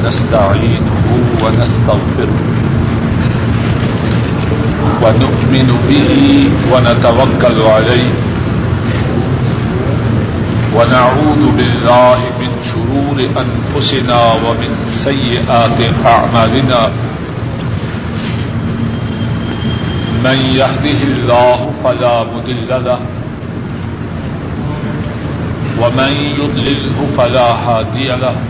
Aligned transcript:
ونستعينه 0.00 1.04
ونستغفره. 1.42 2.38
ونؤمن 5.02 5.68
به 5.88 6.50
ونتوكل 6.72 7.58
عليه. 7.62 8.12
ونعوذ 10.76 11.42
بالله 11.56 12.18
من 12.40 12.50
شرور 12.70 13.18
أنفسنا 13.44 14.20
ومن 14.44 14.70
سيئات 14.86 15.78
أعمالنا. 16.06 16.82
من 20.24 20.38
يهده 20.60 21.00
الله 21.12 21.72
فلا 21.84 22.24
مدل 22.24 22.70
له. 22.84 23.00
ومن 25.80 26.12
يضلله 26.40 26.96
فلا 27.16 27.48
هادي 27.52 28.08
له. 28.08 28.49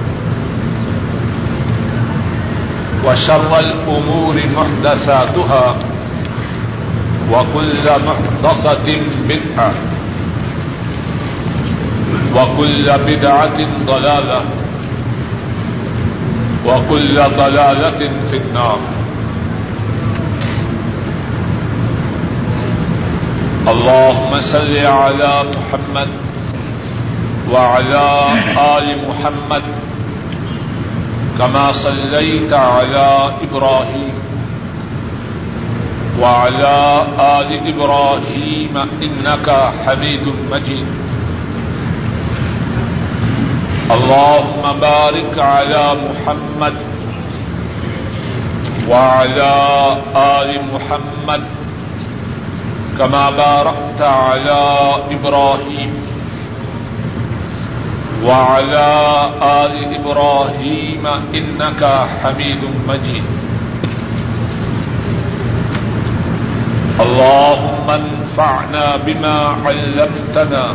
وشر 3.05 3.59
الأمور 3.59 4.35
محدثاتها 4.57 5.75
وكل 7.31 7.85
محدثة 8.07 8.87
بدعة 9.29 9.73
وكل 12.35 12.85
بدعة 13.07 13.59
ضلالة 13.87 14.41
وكل 16.65 17.15
ضلالة 17.37 18.01
في 18.31 18.37
النار 18.37 18.79
اللهم 23.67 24.41
صل 24.41 24.77
على 24.85 25.33
محمد 25.53 26.07
وعلى 27.51 28.05
آل 28.77 28.97
محمد 29.09 29.63
كما 31.41 31.73
صليت 31.73 32.53
على 32.53 33.33
إبراهيم 33.43 34.13
وعلى 36.21 36.77
آل 37.19 37.49
إبراهيم 37.73 38.77
إنك 38.77 39.47
حميد 39.85 40.25
مجيد. 40.51 40.85
اللهم 43.91 44.63
بارك 44.81 45.33
على 45.39 45.85
محمد 46.05 46.75
وعلى 48.89 49.55
آل 50.15 50.49
محمد 50.73 51.43
كما 52.97 53.29
باركت 53.29 54.01
على 54.01 54.61
إبراهيم. 55.11 56.10
وعلى 58.25 58.89
آل 59.41 59.73
إبراهيم 59.99 61.05
إنك 61.33 61.81
حميد 62.21 62.61
مجيد. 62.87 63.23
اللهم 67.01 67.87
انفعنا 67.89 68.85
بما 69.05 69.37
علمتنا 69.65 70.65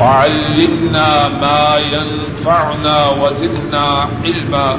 وعلمنا 0.00 1.28
ما 1.28 1.64
ينفعنا 1.78 2.96
وزدنا 3.10 3.86
علما. 4.24 4.70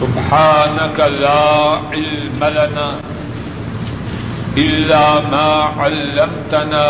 سبحانك 0.00 0.98
لا 1.20 1.78
علم 1.92 2.40
لنا 2.40 2.88
إلا 4.56 5.20
ما 5.32 5.48
علمتنا 5.78 6.86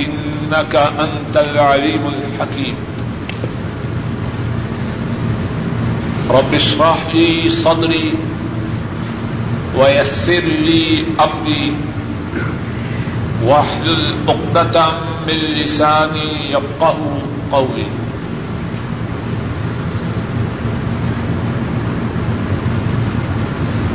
إن 0.00 0.12
إنك 0.46 0.76
أنت 0.76 1.36
العليم 1.36 2.00
الحكيم. 2.06 2.74
رب 6.30 6.54
اشرح 6.54 7.06
لي 7.14 7.50
صدري 7.50 8.14
ويسر 9.76 10.40
لي 10.40 11.04
أمري. 11.20 11.74
واحلل 13.42 14.16
عقدة 14.28 14.86
من 15.26 15.34
لساني 15.34 16.50
يفقه 16.50 16.98
قولي. 17.50 17.88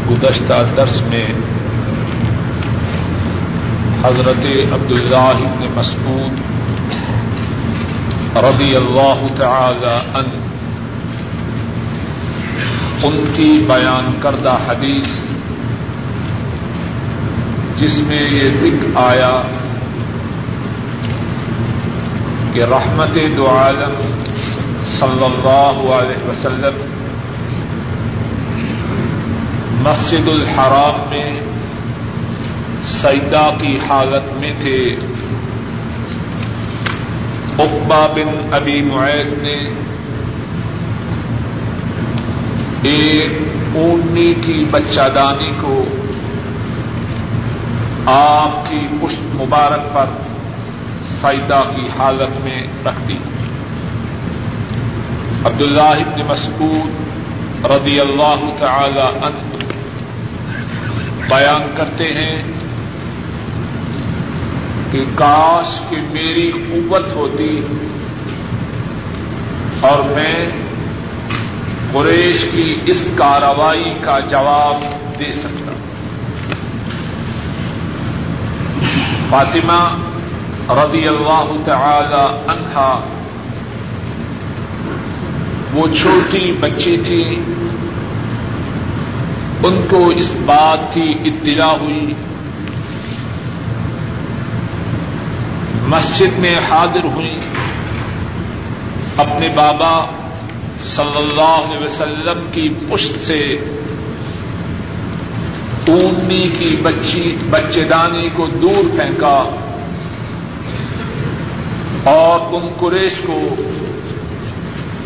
گزشتہ 0.09 0.53
درس 0.77 1.01
میں 1.01 1.25
حضرت 4.03 4.45
عبداللہ 4.73 5.33
بن 5.41 5.65
مسعود 5.75 6.39
رضی 8.37 8.75
اللہ 8.75 9.25
تعالی 9.37 9.93
ان 10.13 10.29
ان 13.03 13.25
کی 13.35 13.65
بیان 13.67 14.19
کردہ 14.21 14.57
حدیث، 14.67 15.19
جس 17.77 17.99
میں 18.07 18.21
یہ 18.21 18.49
ذکر 18.61 18.87
آیا 18.95 19.41
کہ 22.53 22.63
رحمت 22.63 23.17
دو 23.37 23.49
عالم 23.49 24.01
صلی 24.99 25.25
اللہ 25.25 25.93
علیہ 25.93 26.29
وسلم 26.29 26.81
مسجد 29.81 30.27
الحرام 30.27 31.09
میں 31.09 31.39
سیدا 32.83 33.49
کی 33.61 33.77
حالت 33.89 34.37
میں 34.37 34.53
تھے۔ 34.61 34.95
اقبا 37.59 38.07
بن 38.07 38.53
ابی 38.53 38.81
معید 38.81 39.43
نے 39.43 39.69
ایک 42.81 43.31
اونی 43.75 44.33
کی 44.45 44.65
بچہ 44.71 45.09
دانی 45.15 45.51
کو 45.61 45.85
آپ 48.05 48.69
کی 48.69 48.87
پشت 49.01 49.35
مبارک 49.35 49.93
پر 49.93 50.05
سیدہ 51.21 51.63
کی 51.75 51.85
حالت 51.99 52.41
میں 52.43 52.63
رکھ 52.85 53.07
دی۔ 53.07 53.17
عبداللہ 55.45 55.81
ابن 55.81 56.21
مسعود 56.27 57.65
رضی 57.65 57.99
اللہ 57.99 58.49
تعالی 58.59 58.99
عنہ 58.99 59.63
بیان 61.29 61.71
کرتے 61.75 62.03
ہیں 62.03 62.50
کہ 64.91 64.99
کاش 65.15 65.81
کہ 65.89 65.97
میری 66.11 66.51
قوت 66.51 67.15
ہوتی 67.15 67.61
اور 69.81 70.03
میں 70.03 70.49
قریش 71.93 72.47
کی 72.51 72.73
اس 72.85 73.07
کاروائی 73.15 73.89
کا 74.01 74.19
جواب 74.19 74.81
دے 75.19 75.33
سکتا۔ 75.33 75.71
فاطمہ 79.29 79.97
رضی 80.69 81.07
اللہ 81.07 81.51
تعالی 81.65 82.51
عنہا 82.51 82.99
وہ 85.73 85.87
چھوٹی 85.87 86.51
بچی 86.59 86.97
تھی۔ 87.05 87.35
ان 89.63 89.85
کو 89.89 90.07
اس 90.07 90.37
بات 90.45 90.93
کی 90.93 91.13
اطلاع 91.25 91.75
ہوئی 91.77 92.13
مسجد 95.91 96.39
میں 96.39 96.55
حاضر 96.69 97.03
ہوئی۔ 97.03 97.35
اپنے 99.17 99.47
بابا 99.55 100.05
صلی 100.79 101.17
اللہ 101.17 101.65
علیہ 101.65 101.85
وسلم 101.85 102.45
کی 102.51 102.69
پشت 102.89 103.19
سے 103.19 103.57
اونی 105.87 106.49
کی 106.59 106.77
بچی 106.83 107.37
بچے 107.49 107.83
دانی 107.83 108.29
کو 108.29 108.47
دور 108.47 108.83
پھینکا 108.95 109.55
اور 112.03 112.53
ان 112.53 112.69
قریش 112.79 113.13
کو 113.27 113.41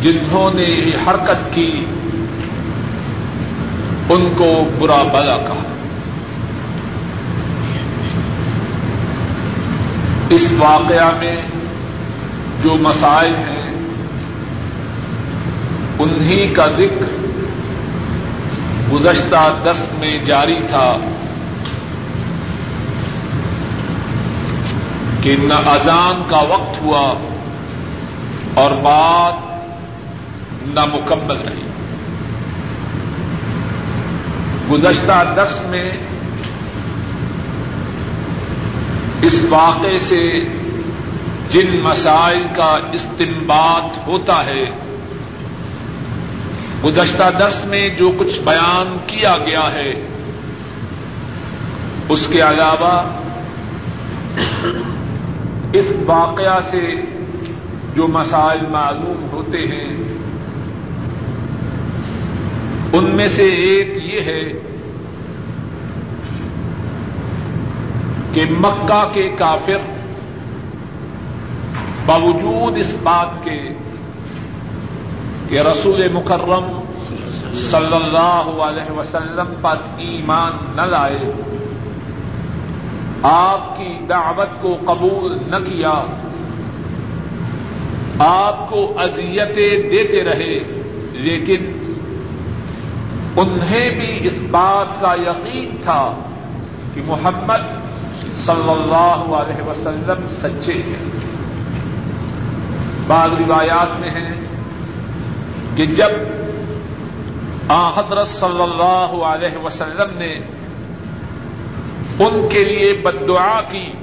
جنہوں 0.01 0.51
نے 0.53 0.63
یہ 0.63 1.09
حرکت 1.09 1.55
کی، 1.55 1.85
ان 4.09 4.33
کو 4.37 4.69
برا 4.79 5.03
بلا 5.03 5.37
کہا۔ 5.37 5.74
اس 10.29 10.53
واقعہ 10.57 11.17
میں 11.19 11.41
جو 12.63 12.75
مسائل 12.79 13.35
ہیں، 13.35 13.71
انہی 15.99 16.53
کا 16.53 16.67
ذکر 16.77 17.05
گزشتہ 18.93 19.61
دس 19.63 19.89
میں 19.99 20.19
جاری 20.25 20.57
تھا 20.69 20.97
کہ 25.21 25.35
نہ 25.39 25.53
اذان 25.53 26.23
کا 26.27 26.37
وقت 26.37 26.81
ہوا 26.81 27.13
اور 28.53 28.71
بات 28.71 29.33
نہ 30.67 30.85
مکمل 30.85 31.37
رہی۔ 31.45 31.61
گزشتہ 34.71 35.33
دس 35.37 35.61
میں 35.65 35.97
اس 39.21 39.45
واقعے 39.49 39.99
سے 39.99 40.21
جن 41.51 41.75
مسائل 41.83 42.43
کا 42.55 42.77
استمباد 42.93 43.97
ہوتا 44.07 44.45
ہے، 44.45 44.65
گزشتہ 46.83 47.29
درس 47.39 47.63
میں 47.65 47.87
جو 47.89 48.11
کچھ 48.17 48.39
بیان 48.39 48.97
کیا 49.07 49.37
گیا 49.37 49.67
ہے، 49.73 49.91
اس 52.09 52.27
کے 52.27 52.41
علاوہ 52.41 52.95
اس 55.73 55.85
واقعہ 56.05 56.59
سے 56.71 56.95
جو 57.95 58.07
مسائل 58.07 58.65
معلوم 58.71 59.27
ہوتے 59.31 59.65
ہیں، 59.67 59.89
ان 62.93 63.15
میں 63.15 63.27
سے 63.27 63.43
ایک 63.43 63.97
یہ 64.03 64.21
ہے 64.21 64.41
کہ 68.35 68.45
مکہ 68.59 69.03
کے 69.13 69.27
کافر 69.37 69.81
باوجود 72.05 72.77
اس 72.77 72.95
بات 73.03 73.43
کے 73.43 73.57
کہ 75.49 75.59
رسول 75.59 76.01
مکرم 76.13 76.65
صلی 77.53 77.95
اللہ 77.95 78.49
علیہ 78.63 78.91
وسلم 78.91 79.53
پر 79.61 79.77
ایمان 79.97 80.57
نہ 80.75 80.81
لائے، 80.81 81.31
آپ 83.23 83.77
کی 83.77 83.87
دعوت 84.09 84.61
کو 84.61 84.75
قبول 84.85 85.37
نہ 85.47 85.59
کیا، 85.65 85.93
آپ 88.25 88.69
کو 88.69 88.81
اذیتیں 88.97 89.89
دیتے 89.91 90.23
رہے، 90.23 90.53
لیکن 91.21 91.71
انہیں 93.37 93.89
بھی 93.89 94.11
اس 94.27 94.41
بات 94.51 95.01
کا 95.01 95.13
یقین 95.21 95.75
تھا 95.83 96.03
کہ 96.93 97.01
محمد 97.05 97.63
صلی 98.43 98.71
اللہ 98.71 99.35
علیہ 99.35 99.63
وسلم 99.63 100.27
سچے 100.27 100.73
ہیں۔ 100.73 101.09
بعض 103.07 103.29
روایات 103.29 103.99
میں 103.99 104.09
ہیں 104.09 104.41
کہ 105.75 105.85
جب 105.85 106.09
آ 107.69 107.89
حضرت 107.89 108.27
صلی 108.27 108.61
اللہ 108.61 109.23
علیہ 109.23 109.57
وسلم 109.57 110.17
نے 110.17 110.33
ان 112.19 112.49
کے 112.49 112.63
لیے 112.63 113.01
بد 113.03 113.27
دعا 113.27 113.61
کی، 113.69 113.93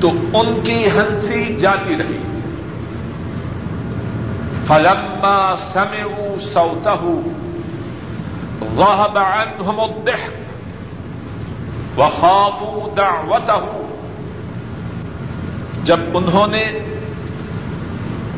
تو 0.00 0.10
ان 0.10 0.60
کی 0.60 0.90
ہنسی 0.90 1.56
جاتی 1.56 1.96
رہی۔ 1.96 2.18
فلما 4.66 5.54
سمعوا 5.56 6.36
صوته 6.40 7.22
ذهب 8.62 9.18
عنهم 9.18 9.80
الضحك 9.80 10.41
وخافوا 11.98 12.88
دعوته۔ 12.96 13.66
جب 15.84 16.00
انہوں 16.14 16.46
نے 16.46 16.66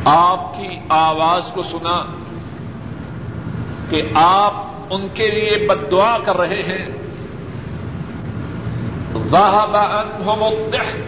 آپ 0.05 0.57
کی 0.57 0.79
آواز 0.89 1.51
کو 1.53 1.63
سنا 1.63 2.05
کہ 3.89 4.01
آپ 4.13 4.53
ان 4.89 5.07
کے 5.13 5.27
لیے 5.27 5.67
بد 5.67 5.91
دعا 5.91 6.17
کر 6.17 6.37
رہے 6.37 6.61
ہیں، 6.61 6.89
ذهب 9.13 9.77
عنهم 9.77 10.43
الضحك۔ 10.43 10.99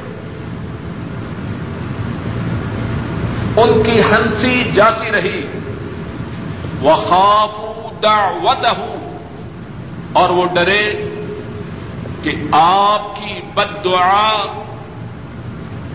ان 3.58 3.84
کی 3.84 4.02
ہنسی 4.02 4.72
جاتی 4.74 5.12
رہی۔ 5.12 5.48
وہ 6.82 6.96
خوف 6.96 8.04
اور 10.14 10.30
وہ 10.30 10.46
ڈرے۔ 10.54 11.14
کہ 12.24 12.32
آپ 12.52 13.16
کی 13.16 13.42
بد 13.54 13.84
دعا 13.84 14.46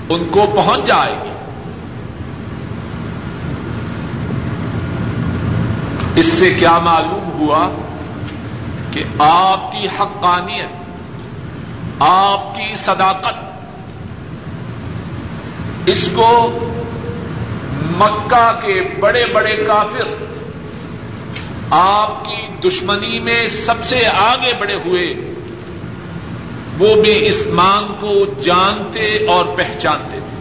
ان 0.08 0.24
کو 0.30 0.46
پہنچ 0.54 0.86
جائے 0.86 1.14
گی۔ 1.24 1.32
اس 6.20 6.26
سے 6.26 6.54
کیا 6.54 6.78
معلوم 6.78 7.30
ہوا 7.32 7.68
کہ 8.90 9.04
آپ 9.18 9.72
کی 9.72 9.88
حقانیت، 10.00 10.72
آپ 11.98 12.56
کی 12.56 12.74
صداقت، 12.74 13.34
اس 15.86 16.08
کو 16.14 16.58
مکہ 17.98 18.52
کے 18.62 18.80
بڑے 19.00 19.24
بڑے 19.34 19.56
کافر، 19.56 20.08
آپ 21.70 22.24
کی 22.24 22.68
دشمنی 22.68 23.20
میں 23.20 23.48
سب 23.48 23.84
سے 23.84 24.06
آگے 24.06 24.52
بڑے 24.60 24.74
ہوئے 24.84 25.31
وہ 26.78 27.02
بھی 27.02 27.28
اس 27.28 27.46
مانگ 27.46 27.86
کو 28.00 28.40
جانتے 28.40 29.26
اور 29.26 29.44
پہچانتے 29.56 30.18
تھے۔ 30.18 30.32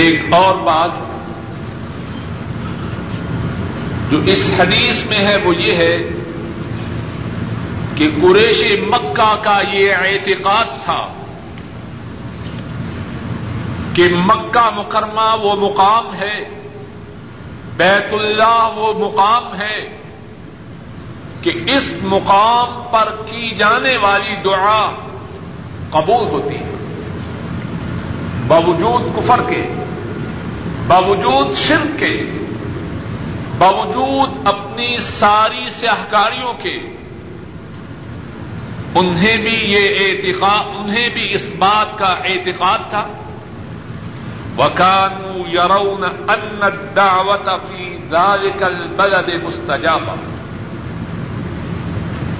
ایک 0.00 0.32
اور 0.32 0.56
بات 0.56 0.90
جو 4.10 4.18
اس 4.26 4.50
حدیث 4.58 5.04
میں 5.04 5.18
ہے 5.18 5.36
وہ 5.36 5.56
یہ 5.56 5.72
ہے 5.72 5.94
کہ 7.94 8.10
قریش 8.22 8.64
مکہ 8.88 9.36
کا 9.42 9.60
یہ 9.72 9.94
اعتقاد 9.94 10.64
تھا 10.84 11.08
کہ 13.94 14.08
مکہ 14.14 14.70
مکرمہ 14.74 15.36
وہ 15.42 15.56
مقام 15.56 16.14
ہے، 16.14 16.40
بیت 17.76 18.14
اللہ 18.14 18.70
وہ 18.74 18.92
مقام 18.98 19.60
ہے۔ 19.60 19.95
کہ 21.46 21.72
اس 21.72 21.84
مقام 22.02 22.82
پر 22.90 23.08
کی 23.26 23.54
جانے 23.54 23.96
والی 23.96 24.34
دعا 24.44 24.90
قبول 25.90 26.28
ہوتی 26.28 26.54
ہے۔ 26.54 26.76
باوجود 28.48 29.16
کفر 29.16 29.40
کے، 29.48 29.62
باوجود 30.86 31.56
شرک 31.56 31.98
کے، 31.98 32.22
باوجود 33.58 34.46
اپنی 34.46 34.96
ساری 34.96 35.70
سیاہکاریوں 35.70 36.52
کے، 36.62 36.76
انہیں 38.94 39.36
بھی 39.36 39.56
یہ 39.64 39.88
اعتقاد، 39.98 40.64
انہیں 40.76 41.08
بھی 41.08 41.34
اس 41.34 41.50
بات 41.58 41.98
کا 41.98 42.06
اعتقاد 42.06 42.78
تھا۔ 42.90 43.06
وکانو 44.58 45.48
یرون 45.48 46.04
ان 46.04 46.62
الدعوت 46.62 47.48
فی 47.68 47.96
ذلك 48.10 48.62
البلد 48.62 49.44
مستجابہ 49.44 50.35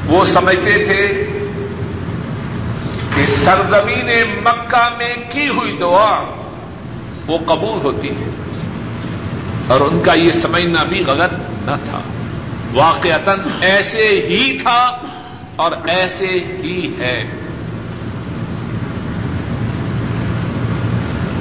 وہ 0.07 0.25
سمجھتے 0.25 0.85
تھے 0.85 1.27
کہ 3.15 3.27
سرزمین 3.27 4.09
مکہ 4.45 4.89
میں 4.99 5.15
کی 5.33 5.49
ہوئی 5.49 5.77
دعا 5.81 6.21
وہ 7.27 7.39
قبول 7.47 7.79
ہوتی 7.83 8.09
ہے 8.09 8.31
اور 9.69 9.81
ان 9.81 10.01
کا 10.01 10.15
یہ 10.15 10.33
سمجھنا 10.33 10.85
بھی 10.85 11.05
غلط 11.07 11.33
نہ 11.69 11.75
تھا۔ 11.91 12.01
واقعتا 12.75 13.33
ایسے 13.61 14.27
ہی 14.29 14.59
تھا 14.63 14.97
اور 15.57 15.73
ایسے 15.87 16.27
ہی 16.27 16.91
ہے۔ 16.99 17.25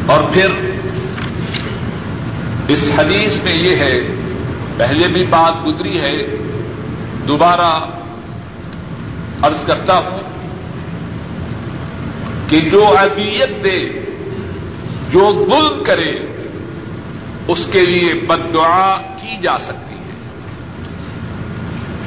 اور 0.06 0.24
پھر 0.24 0.50
اس 2.68 2.92
حدیث 2.98 3.44
میں 3.44 3.54
یہ 3.54 3.76
ہے، 3.76 4.00
پہلے 4.78 5.08
بھی 5.08 5.26
بات 5.26 5.66
گزری 5.66 6.02
ہے، 6.02 6.36
دوبارہ 7.28 7.95
عرض 9.46 9.66
کرتا 9.66 9.98
ہوں 9.98 10.20
کہ 12.48 12.60
جو 12.60 12.86
ابیت 12.88 13.64
دے، 13.64 13.88
جو 15.10 15.46
ظلم 15.50 15.84
کرے، 15.84 16.12
اس 17.48 17.70
کے 17.72 17.86
لیے 17.86 18.14
بد 18.14 18.54
دعا 18.54 18.98
کی 18.98 19.38
جا 19.38 19.58
سکتی 19.58 19.96
ہے۔ 19.96 20.14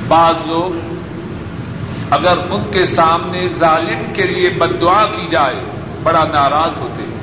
بعض 0.09 0.35
لوگ 0.47 0.95
اگر 2.11 2.39
ان 2.51 2.63
کے 2.73 2.85
سامنے 2.85 3.49
ظالم 3.59 4.13
کے 4.15 4.23
لیے 4.27 4.49
بد 4.49 4.81
دعا 4.81 5.07
کی 5.07 5.27
جائے، 5.27 5.61
بڑا 6.03 6.25
ناراض 6.25 6.81
ہوتے 6.81 7.03
ہیں۔ 7.03 7.19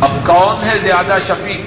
اب 0.00 0.10
کون 0.26 0.64
ہے 0.64 0.78
زیادہ 0.78 1.18
شفیق؟ 1.26 1.62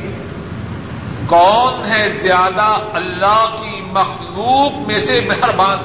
کون 1.26 1.92
ہے 1.92 2.14
زیادہ 2.14 2.78
اللہ 2.94 3.46
کی 3.62 3.73
مخلوق 3.94 4.88
میں 4.88 5.00
سے 5.00 5.22
مہربان 5.28 5.78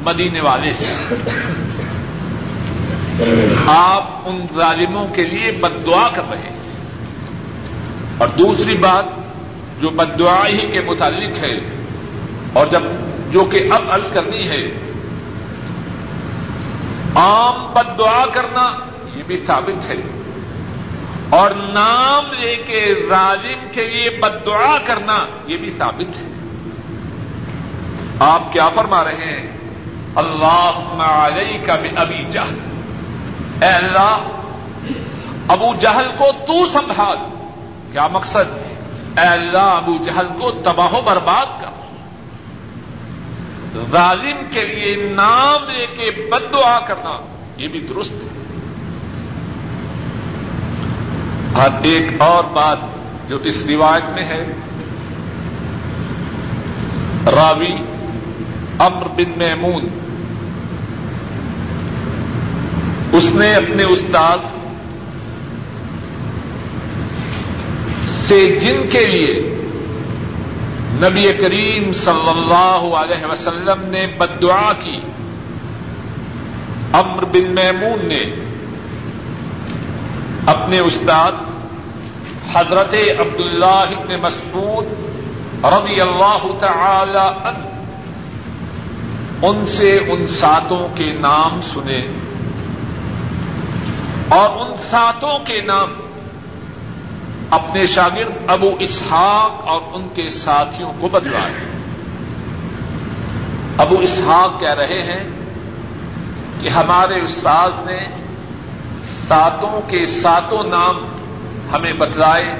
مدینے 0.00 0.40
والے 0.40 0.72
سے۔ 0.72 1.14
آپ 3.66 4.04
ان 4.24 4.46
ظالموں 4.56 5.08
کے 5.14 5.24
لیے 5.24 5.52
بد 5.52 5.86
دعا 5.86 6.08
کر 6.14 6.22
رہے 6.30 6.38
ہیں۔ 6.38 6.62
اور 8.18 8.28
دوسری 8.28 8.76
بات 8.76 9.04
جو 9.80 9.88
بد 9.88 10.18
دعا 10.18 10.46
ہی 10.46 10.66
کے 10.72 10.80
متعلق 10.80 11.38
ہے 11.38 11.84
اور 12.52 12.66
جب 12.66 12.82
جو 13.30 13.44
کہ 13.44 13.72
اب 13.72 13.82
عرض 13.90 14.12
کرنی 14.12 14.48
ہے، 14.48 14.90
عام 17.14 17.72
بد 17.72 17.98
دعا 17.98 18.26
کرنا 18.26 18.78
یہ 19.16 19.22
بھی 19.26 19.36
ثابت 19.36 19.86
ہے۔ 19.86 19.96
اور 21.30 21.50
نام 21.50 22.32
لے 22.32 22.56
کے 22.56 22.94
ظالم 23.08 23.68
کے 23.72 23.88
لیے 23.88 24.10
بد 24.10 24.46
دعا 24.46 24.78
کرنا 24.84 25.26
یہ 25.46 25.56
بھی 25.56 25.70
ثابت 25.70 26.16
ہے۔ 26.16 26.31
آپ 28.22 28.52
کیا 28.52 28.68
فرما 28.68 29.04
رہے 29.04 29.12
ہیں؟ 29.12 29.56
اللہ 30.14 31.02
علیہ 31.02 31.66
کا 31.66 31.74
بھی 31.74 31.88
ابھی 31.96 32.24
جہل۔ 32.30 32.58
اے 33.62 33.68
اللہ، 33.68 34.18
ابو 35.48 35.74
جہل 35.74 36.10
کو 36.18 36.26
تو 36.46 36.66
سنبھال۔ 36.66 37.16
کیا 37.92 38.06
مقصد؟ 38.06 38.56
اے 39.18 39.26
اللہ، 39.26 39.58
ابو 39.58 39.96
جہل 40.04 40.26
کو 40.26 40.50
تباہ 40.50 40.94
و 40.94 41.00
برباد 41.04 41.46
کر۔ 41.60 41.66
ظالم 43.90 44.36
کے 44.50 44.64
لیے 44.66 45.08
نام 45.10 45.70
لے 45.70 45.86
کے 45.86 46.28
بد 46.30 46.52
دعا 46.52 46.80
کرنا، 46.80 47.24
یہ 47.56 47.68
بھی 47.68 47.80
درست 47.80 48.12
ہے۔ 48.12 48.28
اور 51.54 51.70
ایک 51.82 52.22
اور 52.22 52.44
بات 52.44 52.78
جو 53.28 53.36
اس 53.36 53.66
روایت 53.68 54.04
میں 54.04 54.24
ہے، 54.24 54.52
راوی 57.32 57.74
امر 58.78 59.08
بن 59.16 59.32
میمون۔ 59.36 59.88
اس 63.12 63.24
نے 63.34 63.54
اپنے 63.54 63.82
استاد 63.82 64.38
سے 68.00 68.46
جن 68.46 68.88
کے 68.90 69.06
لیے 69.06 69.34
نبی 70.94 71.32
کریم 71.40 71.92
صلی 71.92 72.28
اللہ 72.28 72.96
علیہ 72.96 73.26
وسلم 73.26 73.82
نے 73.84 74.06
بد 74.18 74.42
دعا 74.42 74.72
کی 74.72 74.96
امر 76.92 77.24
بن 77.24 77.54
میمون 77.54 78.08
نے 78.08 78.24
اپنے 80.46 80.78
استاد 80.78 81.32
حضرت 82.52 82.94
عبد 83.18 83.40
اللہ 83.40 83.84
ابن 83.98 84.14
مسعود 84.22 84.86
رضی 85.64 86.00
اللہ 86.00 86.46
تعالی 86.60 87.48
عنہ 87.48 87.71
ان 89.42 89.66
سے 89.66 89.98
ان 90.08 90.26
ساتوں 90.26 90.88
کے 90.94 91.12
نام 91.20 91.60
سنے 91.60 92.06
اور 94.28 94.66
ان 94.66 94.72
ساتوں 94.90 95.38
کے 95.38 95.60
نام 95.62 95.92
اپنے 97.50 97.86
شاگرد 97.86 98.32
ابو 98.46 98.70
اسحاق 98.78 99.68
اور 99.68 99.80
ان 99.92 100.08
کے 100.14 100.26
ساتھیوں 100.26 100.92
کو 101.00 101.08
بدلائے 101.08 101.54
ابو 103.78 103.98
اسحاق 103.98 104.60
کہہ 104.60 104.74
رہے 104.74 105.02
ہیں 105.02 105.24
کہ 106.60 106.68
ہمارے 106.68 107.20
استاذ 107.20 107.72
نے 107.86 108.00
ساتوں 109.04 109.80
کے 109.90 110.06
ساتوں 110.06 110.62
نام 110.64 111.04
ہمیں 111.72 111.92
بتلائے، 111.92 112.50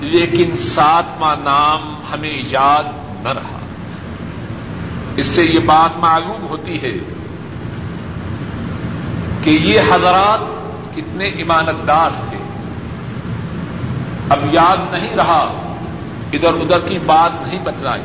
لیکن 0.00 0.56
ساتواں 0.56 1.36
نام 1.36 1.94
ہمیں 2.12 2.42
یاد 2.46 2.84
نہ 3.22 3.28
رہا۔ 3.28 3.53
اس 5.16 5.26
سے 5.26 5.44
یہ 5.44 5.58
بات 5.58 5.98
معلوم 5.98 6.46
ہوتی 6.50 6.82
ہے 6.82 6.90
کہ 9.42 9.50
یہ 9.50 9.80
حضرات 9.80 10.40
کتنے 10.96 11.24
ایمانت 11.24 11.86
دار 11.86 12.10
تھے۔ 12.28 12.36
اب 14.28 14.38
یاد 14.52 14.76
نہیں 14.92 15.16
رہا، 15.16 15.52
ادھر 16.32 16.54
ادھر 16.54 16.80
کی 16.80 16.98
بات 17.06 17.32
نہیں 17.46 17.64
بتلائی۔ 17.64 18.02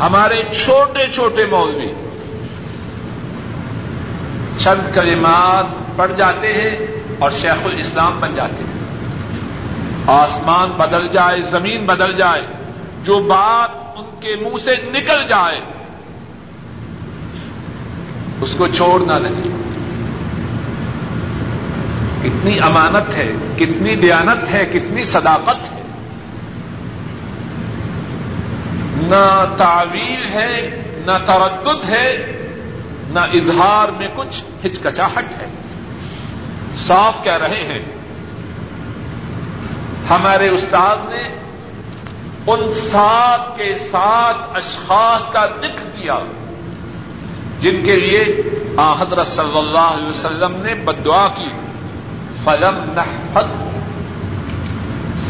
ہمارے 0.00 0.36
چھوٹے 0.36 1.06
چھوٹے 1.14 1.46
مولوی 1.46 1.92
چند 4.58 4.94
کلمات 4.94 5.66
پڑ 5.96 6.12
جاتے 6.16 6.48
ہیں 6.48 6.86
اور 7.18 7.30
شیخ 7.30 7.66
الاسلام 7.66 8.20
بن 8.20 8.34
جاتے 8.34 8.64
ہیں۔ 8.64 8.80
آسمان 10.06 10.70
بدل 10.70 11.08
جائے، 11.08 11.40
زمین 11.40 11.86
بدل 11.86 12.12
جائے، 12.12 12.42
جو 13.04 13.18
بات 13.18 13.79
کے 14.20 14.36
منہ 14.36 14.58
سے 14.64 14.76
نکل 14.76 15.24
جائے۔ 15.28 15.60
اس 18.40 18.54
کو 18.58 18.66
چھوڑنا 18.66 19.18
نہیں۔ 19.18 19.60
کتنی 22.22 22.56
امانت 22.62 23.14
ہے، 23.14 23.32
کتنی 23.56 23.96
دیانت 23.96 24.50
ہے، 24.50 24.64
کتنی 24.72 25.04
صداقت 25.04 25.72
ہے۔ 25.72 25.82
نہ 28.96 29.44
تعویل 29.58 30.28
ہے، 30.28 30.82
نہ 31.06 31.18
تردد 31.26 31.90
ہے، 31.90 32.36
نہ 33.10 33.20
اظہار 33.20 33.88
میں 33.88 34.08
کچھ 34.16 34.66
ہچکچاہٹ 34.66 35.24
ہے۔ 35.40 35.46
صاف 36.78 37.24
کہہ 37.24 37.36
رہے 37.36 37.62
ہیں۔ 37.62 37.82
ہمارے 40.10 40.48
استاد 40.48 40.96
نے 41.08 41.39
ان 42.52 42.68
سات 42.72 43.56
کے 43.56 43.74
سات 43.74 44.34
اشخاص 44.54 45.32
کا 45.32 45.46
ذکر 45.46 45.88
کیا۔ 45.88 46.18
جن 47.60 47.82
کے 47.84 47.96
لیے 47.96 48.24
حضرت 49.00 49.26
صلی 49.26 49.58
اللہ 49.58 49.78
علیہ 49.78 50.08
وسلم 50.08 50.56
نے 50.56 50.74
بدعا 50.74 51.28
کی۔ 51.28 51.48
فلم 52.44 52.92
نحفظ۔ 52.92 53.50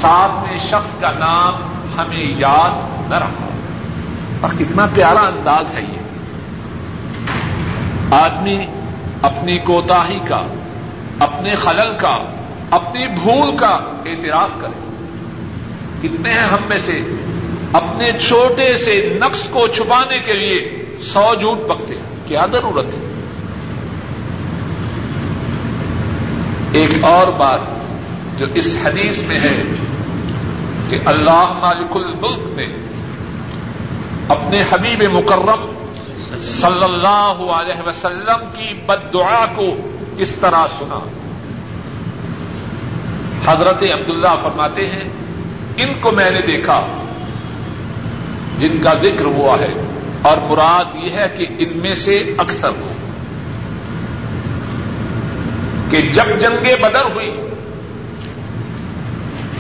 ساتویں 0.01 0.59
شخص 0.59 1.01
کا 1.01 1.11
نام 1.13 1.55
ہمیں 1.99 2.35
یاد 2.39 2.71
نہ 3.11 3.19
رہا۔ 3.19 3.49
اور 4.41 4.51
کتنا 4.59 4.87
پیارا 4.95 5.21
انداز 5.21 5.79
ہے 5.79 5.83
یہ۔ 5.83 6.01
آدمی 8.15 8.67
اپنی 9.23 9.59
کوتاہی 9.59 10.19
کا، 10.19 10.43
اپنے 11.19 11.55
خلل 11.55 11.97
کا، 11.97 12.19
اپنی 12.71 13.07
بھول 13.07 13.57
کا 13.57 13.79
اعتراف 14.07 14.51
کرے۔ 14.61 14.90
کتنے 16.03 16.33
ہیں 16.33 16.47
ہم 16.47 16.59
میں 16.69 16.79
سے 16.79 17.01
اپنے 17.73 18.13
چھوٹے 18.13 18.75
سے 18.75 19.19
نقص 19.21 19.49
کو 19.51 19.67
چھپانے 19.67 20.19
کے 20.25 20.33
لیے 20.33 20.85
سو 21.03 21.35
جھوٹ 21.41 21.69
پکتے 21.69 21.95
کیا 22.29 22.47
ضرورت 22.53 22.87
ہے؟ 22.87 23.07
ایک 26.73 27.05
اور 27.05 27.27
بات 27.27 27.61
جو 28.39 28.47
اس 28.55 28.79
حدیث 28.85 29.23
میں 29.23 29.39
ہے 29.41 29.63
کہ 30.91 30.99
اللہ 31.05 31.53
مالک 31.61 31.97
الملک 31.97 32.59
نے 32.59 32.67
اپنے 34.29 34.63
حبیب 34.71 35.03
مکرم 35.13 35.73
صلی 36.41 36.85
اللہ 36.85 37.53
علیہ 37.53 37.89
وسلم 37.89 38.45
کی 38.53 38.75
بد 38.87 39.13
دعا 39.13 39.47
کو 39.55 39.75
اس 40.17 40.35
طرح 40.41 40.67
سنا۔ 40.67 40.99
حضرت 43.47 43.83
عبداللہ 43.83 44.37
فرماتے 44.43 44.87
ہیں 44.87 45.09
ان 45.83 45.93
کو 46.01 46.11
میں 46.11 46.31
نے 46.31 46.41
دیکھا، 46.47 46.81
جن 48.59 48.83
کا 48.85 48.95
ذکر 49.03 49.25
ہوا 49.25 49.55
ہے، 49.59 49.73
اور 50.23 50.37
مراد 50.49 50.97
یہ 50.97 51.11
ہے 51.11 51.27
کہ 51.37 51.47
ان 51.59 51.79
میں 51.79 51.95
سے 51.95 52.17
اکثر 52.39 52.71
ہو 52.81 52.93
کہ 55.91 56.01
جب 56.13 56.29
جنگ 56.41 56.67
بدر 56.83 57.05
ہوئی 57.15 57.31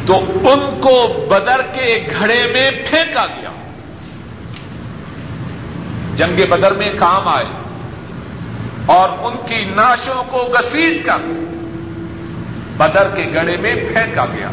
تو 0.06 0.18
ان 0.44 0.60
کو 0.80 0.94
بدر 1.30 1.60
کے 1.74 1.88
گھڑے 2.18 2.40
میں 2.52 2.70
پھینکا 2.90 3.26
گیا۔ 3.26 3.50
جنگ 6.16 6.40
بدر 6.50 6.74
میں 6.74 6.88
کام 6.98 7.28
آئے، 7.28 7.44
اور 8.86 9.08
ان 9.22 9.36
کی 9.46 9.62
ناشوں 9.74 10.22
کو 10.30 10.38
گسیٹ 10.54 11.04
کر 11.06 11.20
بدر 12.76 13.08
کے 13.16 13.22
گڑے 13.34 13.56
میں 13.56 13.74
پھینکا 13.74 14.24
گیا۔ 14.26 14.50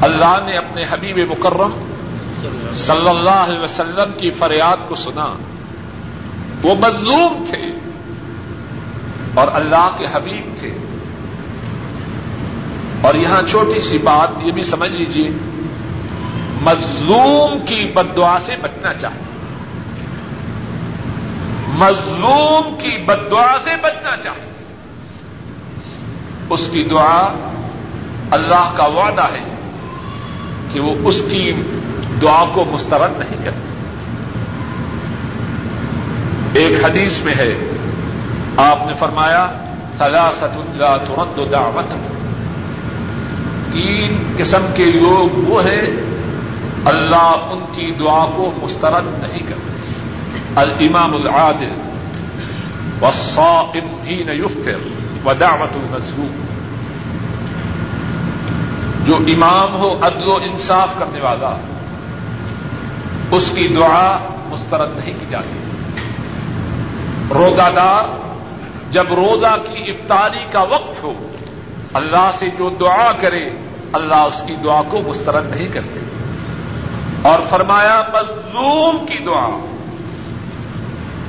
اللہ 0.00 0.38
نے 0.44 0.52
اپنے 0.52 0.82
حبیب 0.90 1.18
مکرم 1.18 1.92
صلی 2.72 3.08
اللہ 3.08 3.30
علیہ 3.30 3.60
وسلم 3.60 4.20
کی 4.20 4.30
فریاد 4.30 4.76
کو 4.88 4.94
سنا۔ 4.94 5.34
وہ 6.62 6.74
مظلوم 6.74 7.44
تھے 7.50 7.62
اور 9.34 9.48
اللہ 9.52 9.90
کے 9.98 10.04
حبیب 10.12 10.54
تھے۔ 10.58 10.76
اور 13.02 13.14
یہاں 13.14 13.42
چھوٹی 13.50 13.80
سی 13.80 13.98
بات 13.98 14.28
یہ 14.44 14.50
بھی 14.50 14.62
سمجھ 14.62 14.90
لیجیے 14.90 15.28
مظلوم 16.62 17.66
کی 17.66 17.92
بدعا 17.94 18.38
سے 18.40 18.56
بچنا 18.62 18.94
چاہیے۔ 18.94 19.22
مظلوم 21.68 22.74
کی 22.74 23.02
بدعا 23.04 23.58
سے 23.64 23.70
بچنا 23.82 24.16
چاہیے۔ 24.16 24.52
اس 26.50 26.68
کی 26.72 26.84
دعا 26.84 27.32
اللہ 28.30 28.72
کا 28.76 28.84
وعدہ 28.84 29.24
ہے۔ 29.32 29.59
کہ 30.72 30.80
وہ 30.80 31.08
اس 31.08 31.22
کی 31.30 31.52
دعا 32.22 32.44
کو 32.52 32.64
مسترد 32.72 33.12
نہیں 33.18 33.44
کرتے۔ 33.44 33.70
ایک 36.58 36.84
حدیث 36.84 37.22
میں 37.22 37.34
ہے، 37.34 37.54
آپ 38.56 38.86
نے 38.86 38.94
فرمایا 38.94 39.50
سلا 39.98 40.30
ثلاثت 40.30 40.76
لا 40.76 40.96
ترد 40.96 41.52
دعوت 41.52 41.90
تین 43.72 44.34
قسم 44.36 44.66
کے 44.74 44.84
لوگ 44.84 45.38
وہ 45.48 45.64
ہیں، 45.64 45.90
اللہ 46.84 47.46
ان 47.50 47.64
کی 47.72 47.90
دعا 47.92 48.26
کو 48.36 48.52
مسترد 48.62 49.06
نہیں 49.06 49.40
کرتے۔ 49.40 49.92
الامام 50.56 51.14
العادل 51.14 51.72
والصائم 53.00 53.86
حين 54.06 54.28
يفطر 54.28 54.78
ودعوت 55.24 55.76
المظلوم 55.76 56.49
جو 59.04 59.16
امام 59.16 59.76
ہو، 59.76 59.98
عدل 60.02 60.28
و 60.28 60.34
انصاف 60.34 60.88
کرنے 60.98 61.20
والا، 61.20 61.54
اس 63.30 63.50
کی 63.54 63.68
دعا 63.68 64.18
مسترد 64.46 64.96
نہیں 64.96 65.20
کی 65.20 65.26
جاتی۔ 65.30 65.58
روزہ 67.34 67.70
دار 67.76 68.04
جب 68.90 69.04
روزہ 69.08 69.56
کی 69.70 69.78
افطاری 69.78 70.44
کا 70.52 70.62
وقت 70.62 71.02
ہو، 71.02 71.12
اللہ 71.94 72.30
سے 72.32 72.46
جو 72.58 72.70
دعا 72.80 73.12
کرے، 73.20 73.50
اللہ 73.92 74.14
اس 74.14 74.42
کی 74.46 74.54
دعا 74.54 74.82
کو 74.88 75.00
مسترد 75.06 75.56
نہیں 75.56 75.68
کرتے۔ 75.68 76.00
اور 77.22 77.38
فرمایا، 77.50 78.02
مظلوم 78.12 79.06
کی 79.06 79.18
دعا۔ 79.18 79.66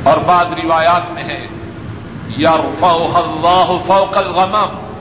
اور 0.03 0.17
بعض 0.17 0.45
روایات 0.63 1.11
میں 1.11 1.23
ہے 1.23 1.47
یا 2.37 2.55
فوق 2.79 4.17
الغمم 4.17 4.91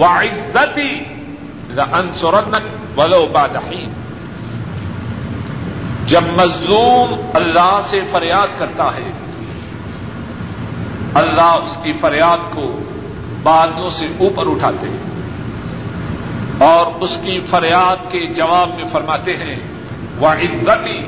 ويقول 0.00 0.08
وعزتي 0.08 1.00
لأنصرنك 1.70 2.98
ولو 2.98 3.26
بعد 3.32 3.48
حين 3.48 3.88
جب 6.06 6.22
مظلوم 6.36 7.14
اللہ 7.34 7.80
سے 7.82 8.00
فریاد 8.10 8.46
کرتا 8.58 8.84
ہے، 8.84 9.10
اللہ 11.14 11.58
اس 11.64 11.78
کی 11.82 11.92
فریاد 11.92 12.38
کو 12.54 12.78
بادلوں 13.42 13.90
سے 13.90 14.06
اوپر 14.18 14.46
اٹھاتے 14.46 14.88
ہیں 14.88 14.98
اور 16.58 16.86
اس 17.00 17.18
کی 17.24 17.40
فریاد 17.50 18.10
کے 18.10 18.26
جواب 18.26 18.68
میں 18.68 18.84
فرماتے 18.92 19.36
ہیں 19.36 19.56
وہ 20.18 20.28
عزتی 20.28 20.98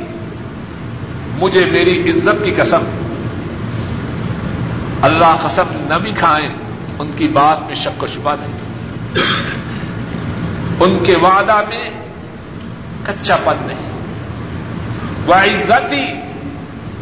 مجھے 1.39 1.71
میری 1.71 2.11
عزت 2.11 2.45
کی 2.45 2.51
قسم۔ 2.51 2.85
اللہ 5.03 5.37
قسم 5.43 5.65
نہ 5.73 5.95
بھی 5.95 6.11
کھائیں، 6.11 6.51
ان 6.99 7.11
کی 7.17 7.29
بات 7.29 7.67
میں 7.67 7.75
شک 7.75 8.03
و 8.03 8.07
شبہ 8.07 8.35
نہیں۔ 8.41 8.62
ان 10.81 11.05
کے 11.05 11.17
وعدہ 11.17 11.61
میں 11.69 11.91
کچا 13.07 13.37
پن 13.37 13.57
نہیں۔ 13.61 13.91
وہ 15.27 15.35
عزتی 15.35 16.05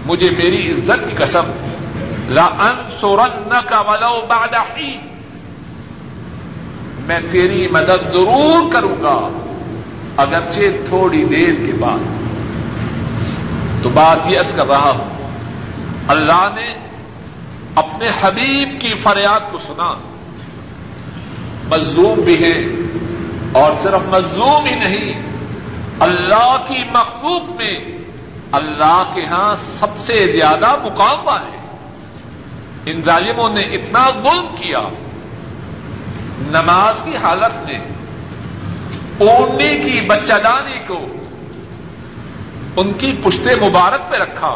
مجھے 0.06 0.30
میری 0.30 0.72
عزت 0.72 1.08
کی 1.08 1.16
قسم 1.16 1.44
لا 2.28 2.44
ان 2.44 3.60
کا 3.68 3.80
ولو 3.80 4.26
بعد 4.28 4.54
حين۔ 4.54 5.00
میں 7.06 7.20
تیری 7.30 7.68
مدد 7.68 8.12
ضرور 8.12 8.72
کروں 8.72 9.02
گا، 9.02 9.42
اگرچہ 10.16 10.60
تھوڑی 10.88 11.24
دیر 11.24 11.66
کے 11.66 11.72
بعد۔ 11.72 11.98
تو 13.82 13.88
بات 13.88 14.18
یہ 14.26 14.38
ارض 14.38 14.54
کر 14.54 14.66
رہا 14.66 14.90
ہوں، 14.90 15.28
اللہ 16.08 16.48
نے 16.54 16.74
اپنے 17.74 18.08
حبیب 18.20 18.80
کی 18.80 18.94
فریاد 18.94 19.40
کو 19.52 19.58
سنا۔ 19.58 20.09
مظلوم 21.70 22.20
بھی 22.20 22.44
ہے 22.44 22.54
اور 23.52 23.72
صرف 23.82 24.08
مظلوم 24.08 24.64
ہی 24.64 24.74
نہیں، 24.74 25.12
اللہ 26.00 26.56
کی 26.68 26.84
مخلوق 26.92 27.50
میں 27.56 27.74
اللہ 28.52 29.02
کے 29.14 29.24
ہاں 29.24 29.54
سب 29.54 29.98
سے 29.98 30.32
زیادہ 30.32 30.76
مقام 30.82 31.26
والے 31.26 31.58
ان 32.90 33.00
ظالموں 33.04 33.48
نے 33.48 33.62
اتنا 33.62 34.10
ظلم 34.22 34.46
کیا، 34.46 34.82
نماز 36.50 37.02
کی 37.04 37.16
حالت 37.16 37.64
میں 37.64 37.78
اوڑنے 39.18 39.68
کی، 39.76 40.00
بچہ 40.00 40.34
دانی 40.44 40.78
کو، 40.86 41.00
ان 42.76 42.92
کی 42.92 43.12
پشتے 43.24 43.54
مبارک 43.68 44.10
پہ 44.10 44.16
رکھا۔ 44.16 44.52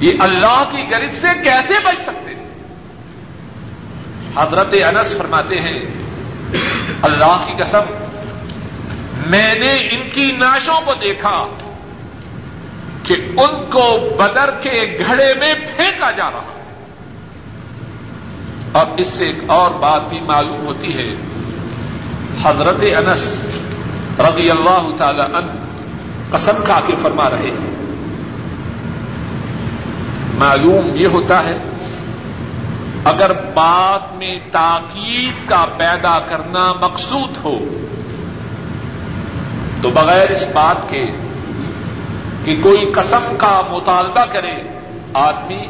یہ 0.00 0.12
اللہ 0.20 0.64
کی 0.70 0.82
غریب 0.90 1.14
سے 1.14 1.28
کیسے 1.42 1.74
بچ 1.84 2.02
سکتے؟ 2.02 2.34
حضرت 4.36 4.74
انس 4.84 5.14
فرماتے 5.18 5.56
ہیں، 5.56 5.78
اللہ 7.02 7.44
کی 7.46 7.52
قسم، 7.52 7.80
میں 9.26 9.54
نے 9.54 9.76
ان 9.76 10.10
کی 10.10 10.32
ناشوں 10.32 10.80
کو 10.84 10.94
دیکھا 10.94 11.46
کہ 13.02 13.14
ان 13.14 13.70
کو 13.70 14.16
بدر 14.18 14.50
کے 14.62 14.98
گھڑے 15.06 15.34
میں 15.34 15.54
پھینکا 15.76 16.10
جا 16.10 16.30
رہا۔ 16.30 16.52
اور 18.72 18.86
اس 18.96 19.06
سے 19.06 19.26
ایک 19.26 19.38
اور 19.46 19.70
بات 19.70 20.08
بھی 20.08 20.18
معلوم 20.20 20.66
ہوتی 20.66 20.98
ہے۔ 20.98 21.14
حضرت 22.44 22.76
انس 22.80 23.46
رضی 24.18 24.50
اللہ 24.50 24.86
تعالی 24.98 25.20
ان 25.20 25.64
قسم 26.30 26.64
کھا 26.64 26.80
کے 26.86 26.92
فرما 27.02 27.30
رہے 27.30 27.50
ہیں۔ 27.58 27.76
معلوم 30.34 30.90
یہ 30.94 31.06
ہوتا 31.06 31.40
ہے 31.40 31.75
اگر 33.06 33.32
بات 33.54 34.14
میں 34.18 34.34
تاکید 34.52 35.48
کا 35.48 35.64
پیدا 35.76 36.18
کرنا 36.28 36.72
مقصود 36.80 37.36
ہو، 37.44 37.58
تو 39.82 39.90
بغیر 39.90 40.30
اس 40.30 40.46
بات 40.54 40.88
کے 40.90 41.04
کہ 42.44 42.56
کوئی 42.62 42.84
قسم 42.92 43.24
کا 43.38 43.54
مطالبہ 43.70 44.24
کرے، 44.32 44.54
آدمی 45.14 45.62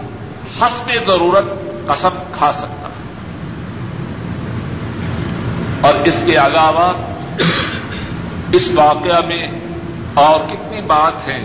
حسب 0.61 0.91
ضرورت 1.07 1.53
قسم 1.87 2.19
کھا 2.33 2.51
سکتا 2.53 2.89
اور 5.81 5.95
اس 6.05 6.23
کے 6.27 6.37
علاوہ 6.37 6.89
اس 8.53 8.71
واقعہ 8.75 9.21
میں 9.27 9.47
اور 10.15 10.47
کتنی 10.49 10.81
بات 10.87 11.29
ہیں، 11.29 11.45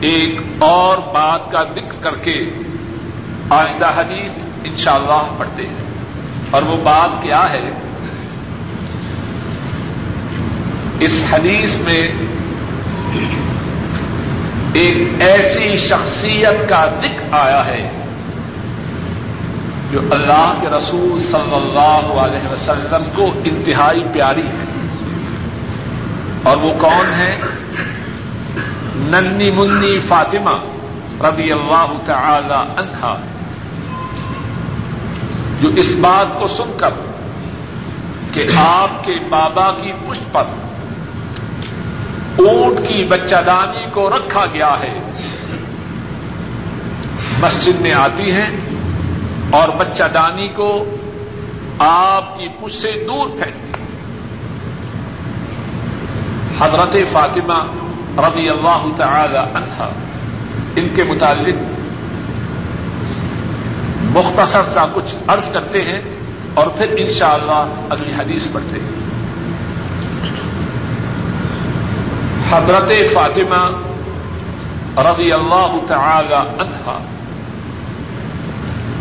ایک 0.00 0.62
اور 0.64 0.98
بات 1.12 1.50
کا 1.52 1.62
ذکر 1.74 2.02
کر 2.02 2.16
کے 2.22 2.38
آئندہ 3.50 3.90
حدیث 3.96 4.36
انشاءاللہ 4.64 5.28
پڑھتے 5.38 5.66
ہیں۔ 5.66 5.88
اور 6.50 6.62
وہ 6.62 6.76
بات 6.82 7.22
کیا 7.22 7.46
ہے؟ 7.52 7.70
اس 11.00 11.22
حدیث 11.30 11.76
میں 11.76 12.08
ایک 14.72 15.22
ایسی 15.22 15.76
شخصیت 15.76 16.68
کا 16.68 16.84
ذکر 17.02 17.22
آیا 17.30 17.64
ہے 17.66 17.90
جو 19.90 20.00
اللہ 20.10 20.54
کے 20.60 20.66
رسول 20.68 21.18
صلی 21.18 21.54
اللہ 21.54 22.20
علیہ 22.20 22.52
وسلم 22.52 23.10
کو 23.16 23.30
انتہائی 23.44 24.02
پیاری 24.12 24.46
ہے۔ 24.46 24.64
اور 26.42 26.56
وہ 26.56 26.72
کون 26.80 27.14
ہے؟ 27.18 27.36
ننی 28.96 29.50
منی 29.50 29.98
فاطمہ 30.00 30.50
رضی 31.26 31.52
اللہ 31.52 31.92
تعالی 32.06 32.82
عنہا۔ 32.82 33.20
جو 35.60 35.68
اس 35.76 35.94
بات 36.00 36.26
کو 36.40 36.48
سن 36.48 36.72
کر 36.76 36.90
کہ 38.32 38.46
آپ 38.56 39.04
کے 39.04 39.12
بابا 39.28 39.70
کی 39.80 39.92
پشت 40.06 40.32
پر 40.32 40.44
اونٹ 42.38 42.88
کی 42.88 43.04
بچہ 43.04 43.42
دانی 43.46 43.84
کو 43.92 44.10
رکھا 44.10 44.46
گیا 44.46 44.76
ہے، 44.80 44.94
مسجد 47.38 47.80
میں 47.80 47.92
آتی 47.92 48.32
ہیں 48.32 48.48
اور 49.50 49.68
بچہ 49.68 50.04
دانی 50.14 50.48
کو 50.48 50.84
آپ 51.78 52.38
کی 52.38 52.48
پش 52.48 52.72
سے 52.72 52.92
دور 53.06 53.28
پھینکتی 53.28 53.82
حضرت 56.60 56.96
فاطمہ 57.12 57.58
رضی 58.20 58.48
اللہ 58.48 58.86
تعالی 58.96 59.38
عنہا 59.38 59.90
ان 60.76 60.88
کے 60.96 61.04
متعلق 61.04 61.56
مختصر 64.18 64.64
سا 64.64 64.86
کچھ 64.94 65.14
عرض 65.28 65.52
کرتے 65.52 65.84
ہیں 65.84 66.00
اور 66.54 66.66
پھر 66.66 66.94
انشاءاللہ 66.96 67.64
اگلی 67.90 68.14
حدیث 68.14 68.46
پڑھتے 68.52 68.78
ہیں۔ 68.78 69.08
حضرت 72.50 72.92
فاطمہ 73.14 73.62
رضی 75.00 75.32
اللہ 75.32 75.76
تعالی 75.86 76.34
عنہا، 76.34 76.98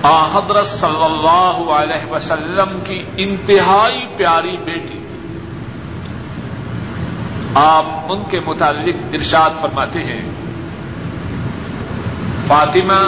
آ 0.04 0.26
حضرت 0.26 0.68
صلی 0.68 1.04
اللہ 1.04 1.72
علیہ 1.72 2.12
وسلم 2.12 2.80
کی 2.84 3.02
انتہائی 3.18 4.06
پیاری 4.18 4.58
بیٹی۔ 4.66 5.00
آپ 7.56 7.86
ان 8.10 8.24
کے 8.30 8.40
متعلق 8.46 9.16
ارشاد 9.16 9.50
فرماتے 9.62 10.04
ہیں، 10.04 10.22
فاطمہ 12.48 13.00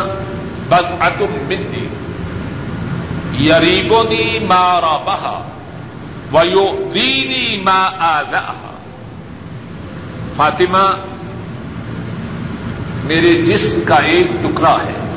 بد 0.70 1.02
اتم 1.02 1.48
بندی 1.48 1.88
یریبونی 3.46 4.40
مارا 4.40 4.98
بہا 4.98 5.50
ویو 6.34 6.92
دینی 6.94 7.62
ما 7.64 7.90
آ 7.98 8.22
فاطمہ، 10.36 10.92
میرے 13.04 13.42
جسم 13.42 13.80
کا 13.86 13.96
ایک 13.96 14.28
ٹکڑا 14.44 14.78
ہے 14.86 15.16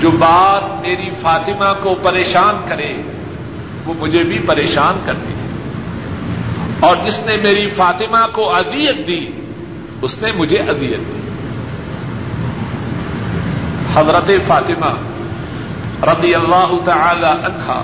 جو 0.00 0.10
بات 0.10 0.80
میری 0.80 1.10
فاطمہ 1.22 1.72
کو 1.82 1.94
پریشان 2.02 2.56
کرے، 2.68 2.96
وہ 3.84 3.94
مجھے 3.98 4.22
بھی 4.22 4.38
پریشان 4.38 5.00
کرتی 5.04 5.32
ہے۔ 5.32 5.48
اور 6.80 6.96
جس 7.06 7.18
نے 7.18 7.36
میری 7.42 7.66
فاطمہ 7.76 8.26
کو 8.32 8.54
ادیت 8.54 9.06
دی، 9.06 9.26
اس 10.02 10.22
نے 10.22 10.32
مجھے 10.32 10.56
ادیت 10.56 11.12
دی۔ 11.12 11.17
حضرت 13.94 14.30
فاطمہ 14.46 14.96
رضی 16.06 16.34
اللہ 16.34 16.72
تعالی 16.84 17.26
عنہا، 17.26 17.82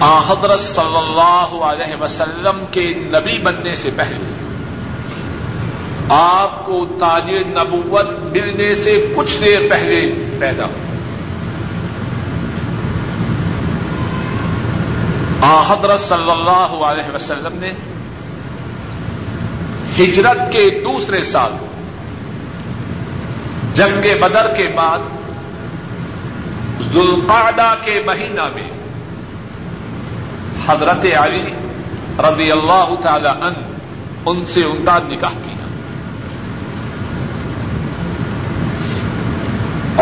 آ 0.00 0.18
حضرت 0.28 0.60
صلی 0.60 0.96
اللہ 0.96 1.54
علیہ 1.64 2.02
وسلم 2.02 2.64
کے 2.70 2.84
نبی 2.96 3.38
بننے 3.38 3.72
سے 3.72 3.90
پہلے 3.96 4.32
آپ 6.08 6.66
کو 6.66 6.84
تاج 7.00 7.30
نبوت 7.30 8.10
ملنے 8.32 8.74
سے 8.74 9.12
کچھ 9.16 9.40
دیر 9.40 9.68
پہلے 9.70 10.00
پیدا 10.38 10.64
ہو 10.64 10.84
آ 15.40 15.72
حضرت 15.72 16.00
صلی 16.00 16.30
اللہ 16.30 16.76
علیہ 16.84 17.14
وسلم 17.14 17.58
نے 17.58 17.72
ہجرت 19.98 20.52
کے 20.52 20.70
دوسرے 20.84 21.22
سال 21.22 21.65
جنگ 23.76 24.20
بدر 24.20 24.54
کے 24.56 24.68
بعد، 24.76 24.98
ذوالقعدہ 26.92 27.74
کے 27.84 28.02
مہینہ 28.06 28.42
میں، 28.54 28.70
حضرت 30.66 31.06
علی 31.16 31.54
رضی 32.18 32.52
اللہ 32.52 32.88
تعالی 33.02 33.28
ان 33.28 33.52
ان 34.26 34.44
سے 34.44 34.64
ان 34.64 34.84
کا 34.84 34.98
نکاح 35.08 35.30
کیا۔ 35.30 35.66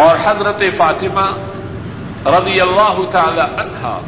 اور 0.02 0.16
حضرت 0.24 0.62
فاطمہ 0.76 1.26
رضی 2.28 2.60
اللہ 2.60 2.98
تعالی 3.12 3.40
عنہا، 3.40 4.00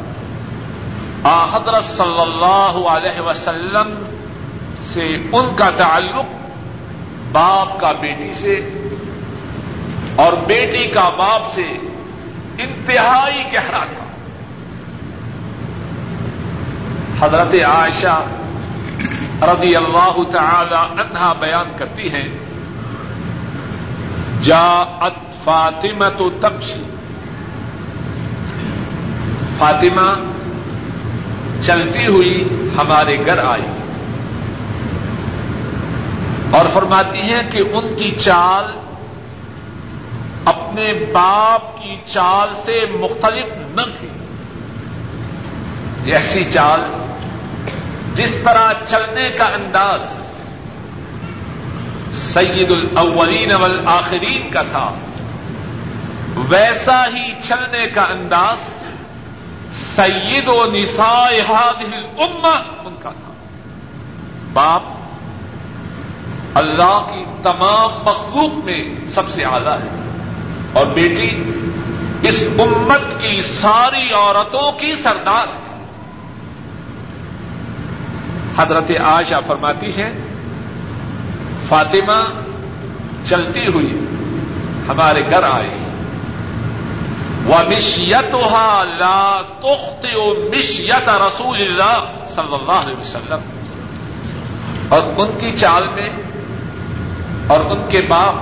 آ 1.23 1.57
حضرت 1.57 1.85
صلی 1.85 2.21
اللہ 2.21 2.89
علیہ 2.89 3.21
وسلم 3.21 4.03
سے 4.83 5.07
ان 5.33 5.57
کا 5.57 5.71
تعلق 5.77 6.27
باپ 7.33 7.81
کا 7.81 7.93
بیٹی 7.93 8.33
سے 8.33 8.83
اور 10.17 10.33
بیٹی 10.33 10.87
کا 10.87 11.09
باپ 11.09 11.53
سے 11.53 11.67
انتہائی 12.59 13.43
گہرا 13.55 13.85
تھا۔ 13.85 14.05
حضرت 17.21 17.55
عائشہ 17.65 18.25
رضی 19.43 19.77
اللہ 19.77 20.17
تعالی 20.33 21.01
عنہا 21.01 21.33
بیان 21.33 21.71
کرتی 21.77 22.09
ہیں 22.13 22.29
جا 24.43 24.83
ات 25.01 25.45
فاطمہ 25.45 26.09
تو 26.17 26.31
تبشی 26.31 26.83
فاطمہ 29.59 30.09
چلتی 31.61 32.07
ہوئی 32.07 32.49
ہمارے 32.79 33.27
گھر 33.27 33.39
آئی 33.39 33.67
اور 36.51 36.67
فرماتی 36.73 37.21
ہیں 37.21 37.43
کہ 37.53 37.63
ان 37.73 37.95
کی 37.95 38.11
چال 38.11 38.76
اپنے 40.47 40.93
باپ 41.13 41.83
کی 41.83 41.97
چال 42.05 42.55
سے 42.55 42.87
مختلف 43.01 43.47
نہ 43.57 43.83
تھی 43.99 44.09
ایسی 46.13 46.45
چال 46.45 46.81
جس 48.15 48.35
طرح 48.45 48.73
چلنے 48.87 49.31
کا 49.31 49.45
انداز 49.45 50.01
سید 52.13 52.71
الاولین 52.71 53.55
والآخرین 53.55 54.51
کا 54.51 54.63
تھا، 54.63 54.95
ویسا 56.37 57.07
ہی 57.07 57.35
چلنے 57.43 57.87
کا 57.87 58.03
انداز 58.03 58.61
سید 59.97 60.49
و 60.49 60.65
نساء 60.73 61.31
هذه 61.49 61.93
الامہ 61.93 62.57
ان 62.85 62.95
کا 63.03 63.11
تھا۔ 63.11 63.33
باپ 64.53 64.83
اللہ 66.55 67.07
کی 67.13 67.25
تمام 67.43 67.91
مخلوق 68.05 68.65
میں 68.65 69.09
سب 69.09 69.31
سے 69.31 69.45
اعلی 69.45 69.67
ہے۔ 69.67 70.06
اور 70.77 70.87
بیٹی، 70.87 71.43
اس 72.23 72.37
امت 72.59 73.23
کی 73.23 73.43
ساری 73.43 74.13
عورتوں 74.13 74.73
کی 74.73 74.95
سردار 74.95 75.47
ہے۔ 75.47 75.85
حضرت 78.57 78.91
آشا 79.05 79.41
فرماتی 79.41 79.91
ہے 79.99 80.19
فاطمہ 81.69 82.23
چلتی 83.25 83.67
ہوئی 83.67 83.91
ہمارے 84.89 85.23
گھر 85.31 85.43
آئی 85.43 85.71
وہ 87.47 87.77
مشیت 87.77 88.35
لا 88.99 89.43
تخت 89.59 90.07
مشیت 90.53 91.09
رسول 91.09 91.61
اللہ 91.61 92.27
صلی 92.29 92.55
اللہ 92.55 92.73
علیہ 92.73 93.01
وسلم۔ 93.01 93.41
اور 94.89 95.03
ان 95.17 95.39
کی 95.41 95.51
چال 95.51 95.87
میں 95.87 96.09
اور 97.47 97.61
ان 97.61 97.79
کے 97.89 98.03
باپ 98.09 98.35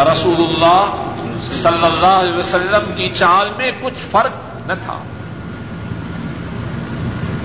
رسول 0.00 0.36
اللہ 0.36 1.09
صلی 1.50 1.86
اللہ 1.86 2.06
علیہ 2.06 2.36
وسلم 2.36 2.92
کی 2.96 3.08
چال 3.08 3.50
میں 3.56 3.70
کچھ 3.80 4.06
فرق 4.10 4.66
نہ 4.66 4.72
تھا۔ 4.84 5.02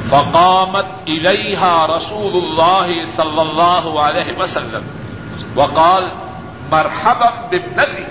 فقامت 0.10 0.86
الیہا 1.08 1.88
رسول 1.98 2.34
اللہ 2.36 3.06
صلی 3.06 3.40
اللہ 3.40 4.00
علیہ 4.00 4.40
وسلم 4.40 4.82
وقال، 5.56 6.04
مرحبا 6.70 7.30
بابنتی۔ 7.30 8.04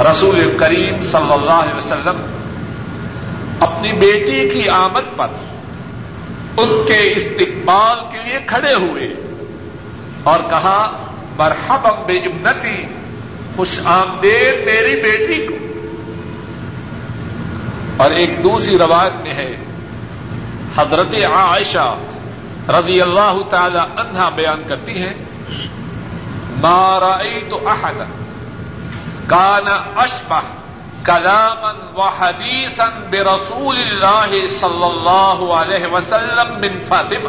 رسول 0.00 0.56
کریم 0.58 1.02
صلی 1.02 1.32
اللہ 1.32 1.50
علیہ 1.50 1.74
وسلم 1.74 2.26
اپنی 3.60 3.92
بیٹی 3.92 4.48
کی 4.48 4.68
آمد 4.68 5.16
پر 5.16 5.26
ان 6.56 6.84
کے 6.86 7.12
استقبال 7.16 7.98
کے 8.10 8.22
لیے 8.22 8.38
کھڑے 8.46 8.74
ہوئے 8.74 9.14
اور 10.22 10.40
کہا 10.50 10.96
مرحبا 11.38 11.90
بابنتی 11.90 12.86
خوش 13.56 13.80
آمدید 13.84 14.64
میری 14.64 15.00
بیٹی 15.00 15.46
کو۔ 15.46 15.54
اور 17.96 18.10
ایک 18.10 18.44
دوسری 18.44 18.78
روایت 18.78 19.12
میں 19.22 19.32
ہے، 19.32 19.56
حضرت 20.76 21.14
عائشہ 21.14 21.96
رضی 22.68 23.00
اللہ 23.00 23.36
تعالی 23.50 23.78
عنہا 23.96 24.28
بیان 24.28 24.62
کرتی 24.68 24.92
ہیں 24.92 25.12
مارائی 26.60 27.40
تو 27.50 27.68
احد 27.68 27.94
کانا 29.26 29.82
اشبہ 29.96 30.40
کلامن 31.04 31.96
و 31.96 32.00
حدیثن 32.00 33.06
بے 33.10 33.20
رسول 33.20 33.76
اللہ 33.78 34.48
صلی 34.48 34.84
اللہ 34.84 35.52
علیہ 35.52 35.86
وسلم 35.86 36.60
من 36.60 36.78
فاطمہ. 36.88 37.28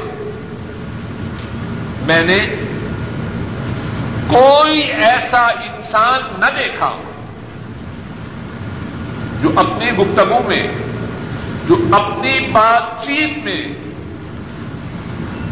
میں 2.01 2.23
نے 2.23 2.39
کوئی 4.33 4.81
ایسا 4.81 5.47
انسان 5.47 6.21
نہ 6.39 6.45
دیکھا 6.45 6.91
جو 9.41 9.49
اپنی 9.55 9.91
گفتگو 9.91 10.39
میں، 10.47 10.67
جو 11.67 11.75
اپنی 11.91 12.39
بات 12.51 13.05
چیت 13.05 13.37
میں 13.37 13.73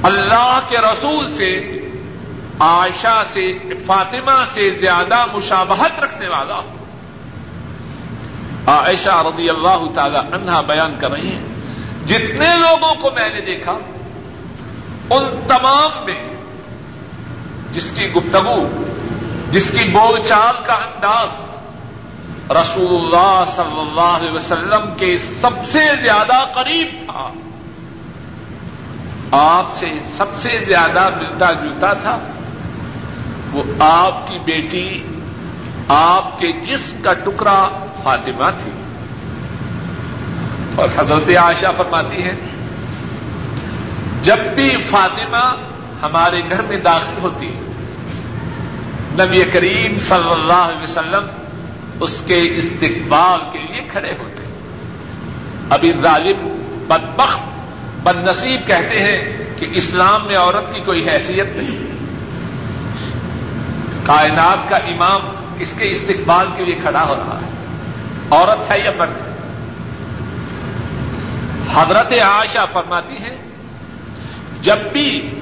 اللہ 0.03 0.59
کے 0.69 0.77
رسول 0.77 1.25
سے، 1.25 1.77
عائشہ 2.59 3.23
سے، 3.33 3.51
فاطمہ 3.85 4.43
سے 4.53 4.69
زیادہ 4.69 5.25
مشابہت 5.33 6.03
رکھنے 6.03 6.27
والا 6.27 6.55
ہو 6.55 6.77
عائشہ 8.67 9.23
رضی 9.25 9.49
اللہ 9.49 9.83
تعالی 9.95 10.17
عنہا 10.17 10.61
بیان 10.61 10.95
کر 10.99 11.11
رہی 11.11 11.31
ہیں۔ 11.31 11.47
جتنے 12.05 12.47
لوگوں 12.57 12.95
کو 12.95 13.09
میں 13.11 13.29
نے 13.29 13.41
دیکھا، 13.41 13.71
ان 15.09 15.39
تمام 15.47 16.05
میں 16.05 16.30
جس 17.71 17.91
کی 17.91 18.13
گفتگو، 18.13 18.83
جس 19.51 19.71
کی 19.71 19.89
بول 19.89 20.21
چال 20.23 20.55
کا 20.65 20.73
انداز 20.73 21.51
رسول 22.49 22.95
اللہ 22.95 23.43
صلی 23.47 23.79
اللہ 23.79 24.01
علیہ 24.01 24.31
وسلم 24.33 24.93
کے 24.97 25.17
سب 25.17 25.65
سے 25.65 25.79
زیادہ 26.01 26.45
قریب 26.53 26.87
تھا۔ 27.05 27.29
آپ 29.31 29.65
سے 29.73 29.85
سب 30.17 30.25
سے 30.37 30.49
زیادہ 30.67 31.09
ملتا 31.15 31.51
جلتا 31.51 31.93
تھا۔ 31.93 32.19
وہ 33.51 33.63
آپ 33.79 34.27
کی 34.27 34.37
بیٹی، 34.45 35.03
آپ 35.87 36.39
کے 36.39 36.47
جسم 36.47 37.01
کا 37.01 37.13
ٹکڑا 37.13 37.69
فاطمہ 38.03 38.49
تھی۔ 38.59 38.71
اور 40.75 40.89
حضرت 40.97 41.37
عائشہ 41.37 41.65
فرماتی 41.77 42.23
ہے 42.23 42.33
جب 44.21 44.37
بھی 44.55 44.77
فاطمہ 44.89 45.70
ہمارے 46.01 46.41
گھر 46.49 46.61
میں 46.61 46.77
داخل 46.77 47.13
ہوتی 47.21 47.47
ہے۔ 47.47 47.71
نبی 49.13 49.43
کریم 49.53 49.97
صلی 49.97 50.31
اللہ 50.31 50.53
علیہ 50.53 50.81
وسلم 50.81 51.27
اس 51.99 52.23
کے 52.25 52.53
استقبال 52.55 53.39
کے 53.51 53.59
لیے 53.59 53.81
کھڑے 53.87 54.11
ہوتے 54.19 54.43
ابھی 55.69 55.93
ظالم 56.01 56.57
بدبخت 56.87 57.39
بد 58.03 58.27
نصیب 58.29 58.67
کہتے 58.67 58.99
ہیں 58.99 59.45
کہ 59.59 59.67
اسلام 59.71 60.25
میں 60.27 60.37
عورت 60.37 60.73
کی 60.73 60.81
کوئی 60.81 61.09
حیثیت 61.09 61.47
نہیں۔ 61.55 61.91
کائنات 64.05 64.69
کا 64.69 64.75
امام 64.75 65.21
اس 65.59 65.73
کے 65.77 65.91
استقبال 65.91 66.47
کے 66.55 66.65
لیے 66.65 66.75
کھڑا 66.75 67.03
ہو 67.03 67.15
رہا 67.15 67.39
ہے۔ 67.41 67.49
عورت 68.31 68.71
ہے 68.71 68.79
یا 68.79 68.91
مرد؟ 68.97 69.09
ہے 69.09 69.31
حضرت 71.73 72.13
عائشہ 72.13 72.65
فرماتی 72.73 73.13
ہیں، 73.13 73.35
جب 74.61 74.77
بھی 74.93 75.39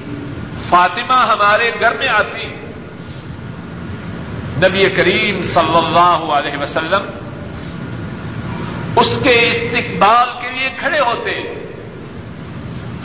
فاطمہ 0.70 1.12
ہمارے 1.12 1.70
گھر 1.80 1.96
میں 1.96 2.08
آتی۔ 2.08 2.46
نبی 4.56 4.90
کریم 4.90 5.42
صلی 5.42 5.76
اللہ 5.76 6.32
علیہ 6.32 6.62
وسلم 6.62 7.02
اس 8.96 9.18
کے 9.22 9.48
استقبال 9.48 10.28
کے 10.40 10.48
لیے 10.48 10.70
کھڑے 10.78 11.00
ہوتے۔ 11.00 11.66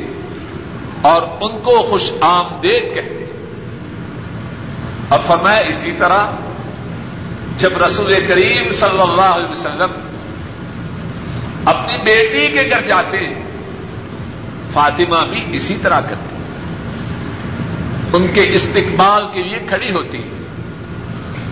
اور 1.03 1.23
ان 1.41 1.59
کو 1.59 1.83
خوش 1.91 2.13
آمدید 2.21 2.95
کہتے۔ 2.95 3.25
اب 5.11 5.21
فرمایا 5.27 5.59
اسی 5.59 5.93
طرح 5.93 6.27
جب 7.59 7.83
رسول 7.85 8.27
کریم 8.29 8.73
صلی 8.73 9.01
اللہ 9.01 9.23
علیہ 9.23 9.51
وسلم 9.51 10.08
اپنی 11.69 11.97
بیٹی 12.03 12.47
کے 12.53 12.69
گھر 12.71 12.83
جاتے 12.87 13.19
فاطمہ 14.73 15.25
بھی 15.31 15.45
اسی 15.57 15.77
طرح 15.83 16.01
کرتی 16.01 16.37
ان 18.13 18.27
کے 18.35 18.49
استقبال 18.49 19.27
کے 19.33 19.43
لیے 19.43 19.59
کھڑی 19.69 19.91
ہوتی 19.93 20.19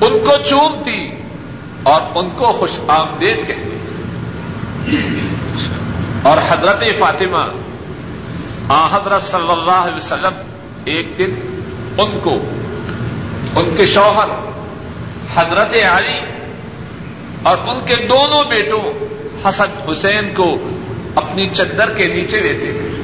ان 0.01 0.19
کو 0.25 0.37
چومتی 0.49 1.01
اور 1.83 2.01
ان 2.15 2.29
کو 2.37 2.53
خوش 2.53 2.71
آمدید 2.89 3.47
کہتی 3.47 3.77
اور 6.23 6.39
حضرت 6.49 6.83
فاطمہ، 6.99 7.45
آ 8.69 8.87
حضرت 8.87 9.23
صلی 9.23 9.51
اللہ 9.51 9.83
علیہ 9.87 9.97
وسلم، 9.97 10.41
ایک 10.85 11.19
دن 11.19 11.35
ان 11.99 12.19
کو، 12.23 12.35
ان 13.57 13.75
کے 13.77 13.87
شوہر، 13.87 14.29
حضرت 15.35 15.75
علی 15.91 16.19
اور 17.43 17.57
ان 17.69 17.79
کے 17.87 17.97
دونوں 18.07 18.43
بیٹوں 18.49 18.83
حسن 19.49 19.91
حسین 19.91 20.35
کو 20.35 20.57
اپنی 21.15 21.49
چدر 21.49 21.95
کے 21.95 22.09
نیچے 22.09 22.41
لیتے 22.41 22.67
ہیں 22.67 23.03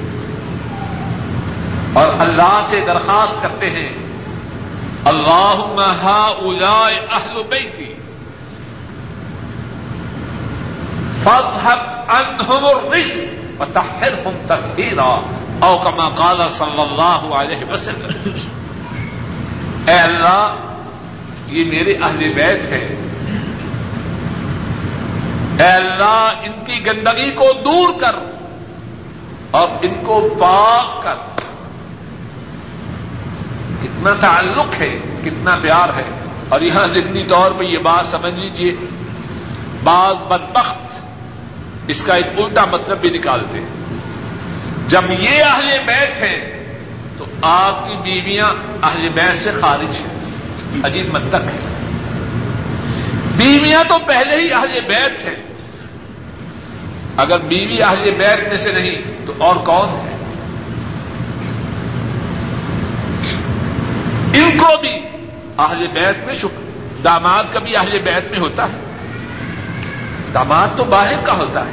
اور 1.92 2.12
اللہ 2.18 2.60
سے 2.64 2.80
درخواست 2.86 3.42
کرتے 3.42 3.70
ہیں 3.70 3.88
اللہ 5.04 5.64
ہا 6.02 6.32
اجائے 6.38 7.00
اہل 7.10 7.42
بیتی 7.48 7.92
فضحب 11.24 12.10
انہم 12.10 12.64
الرس 12.64 13.12
وتحرهم 13.60 14.36
تطہیرا، 14.46 15.20
او 15.60 15.78
کما 15.78 16.08
قال 16.08 16.48
صلی 16.48 16.80
اللہ 16.80 17.34
علیہ 17.34 17.72
وسلم۔ 17.72 18.28
اے 19.86 19.94
اللہ، 19.94 20.54
یہ 21.48 21.64
میرے 21.64 21.94
اہل 22.02 22.32
بیت 22.32 22.64
ہے 22.64 23.11
اے 25.58 25.66
اللہ، 25.66 26.32
ان 26.42 26.64
کی 26.64 26.86
گندگی 26.86 27.30
کو 27.30 27.46
دور 27.64 28.00
کر 28.00 28.16
اور 29.50 29.68
ان 29.82 29.94
کو 30.06 30.36
پاک 30.40 31.02
کر۔ 31.02 31.14
کتنا 33.82 34.10
تعلق 34.20 34.80
ہے، 34.80 34.98
کتنا 35.24 35.56
پیار 35.62 35.88
ہے۔ 35.88 36.02
اور 36.48 36.60
یہاں 36.60 36.86
ضمنی 36.86 37.24
طور 37.24 37.52
پہ 37.58 37.64
یہ 37.64 37.78
بات 37.78 38.06
سمجھ 38.06 38.40
لیجیے 38.40 38.70
بعض 39.84 40.14
بدبخت 40.22 41.00
اس 41.86 42.02
کا 42.02 42.14
ایک 42.14 42.26
الٹا 42.36 42.64
مطلب 42.64 42.98
بھی 43.00 43.10
نکالتے 43.10 43.60
ہیں۔ 43.60 43.68
جب 44.88 45.10
یہ 45.10 45.44
اہل 45.44 45.78
بیت 45.86 46.22
ہیں، 46.22 46.66
تو 47.18 47.24
آپ 47.42 47.86
کی 47.86 47.92
بیویاں 47.92 48.54
اہل 48.82 49.08
بیت 49.08 49.36
سے 49.36 49.50
خارج 49.52 49.96
ہیں۔ 49.96 50.30
عجیب 50.84 51.14
متک 51.14 51.34
ہے۔ 51.34 51.71
بیویاں 53.42 53.84
تو 53.88 53.98
پہلے 54.06 54.36
ہی 54.36 54.52
اہل 54.52 54.80
بیت 54.88 55.26
ہیں۔ 55.26 55.34
اگر 57.16 57.38
بیوی 57.38 57.82
اہل 57.82 58.10
بیت 58.10 58.48
میں 58.48 58.56
سے 58.56 58.72
نہیں، 58.72 59.26
تو 59.26 59.32
اور 59.38 59.56
کون 59.56 59.88
ہے؟ 59.88 60.12
ان 64.34 64.58
کو 64.58 64.76
بھی 64.80 64.94
اہل 65.58 65.86
بیت 65.92 66.26
میں 66.26 66.34
شکر 66.34 66.62
داماد 67.04 67.44
کا 67.52 67.58
بھی 67.58 67.76
اہل 67.76 67.98
بیت 68.04 68.30
میں 68.30 68.38
ہوتا 68.38 68.62
ہے؟ 68.62 68.78
داماد 70.34 70.68
تو 70.76 70.84
باہر 70.84 71.20
کا 71.24 71.32
ہوتا 71.32 71.60
ہے۔ 71.60 71.70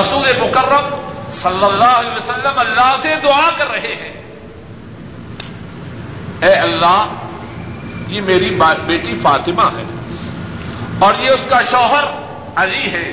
رسول 0.00 0.24
مکرم 0.40 1.10
صلی 1.28 1.64
اللہ 1.64 1.84
علیہ 1.84 2.12
وسلم 2.12 2.58
اللہ 2.58 2.94
سے 3.02 3.14
دعا 3.22 3.50
کر 3.58 3.70
رہے 3.70 3.94
ہیں۔ 3.94 4.12
اے 6.40 6.54
اللہ، 6.54 7.06
یہ 8.08 8.20
میری 8.20 8.50
بیٹی 8.86 9.14
فاطمہ 9.14 9.62
ہے۔ 9.62 10.03
اور 10.98 11.14
یہ 11.18 11.30
اس 11.30 11.40
کا 11.48 11.62
شوہر 11.62 12.04
علی 12.56 12.90
ہے۔ 12.90 13.12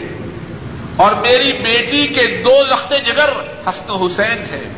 اور 0.96 1.12
میری 1.12 1.52
بیٹی 1.52 2.08
کے 2.08 2.42
دو 2.46 2.64
لخت 2.64 2.94
جگر 3.06 3.30
حسن 3.70 3.92
حسین 4.06 4.44
ہے۔ 4.52 4.74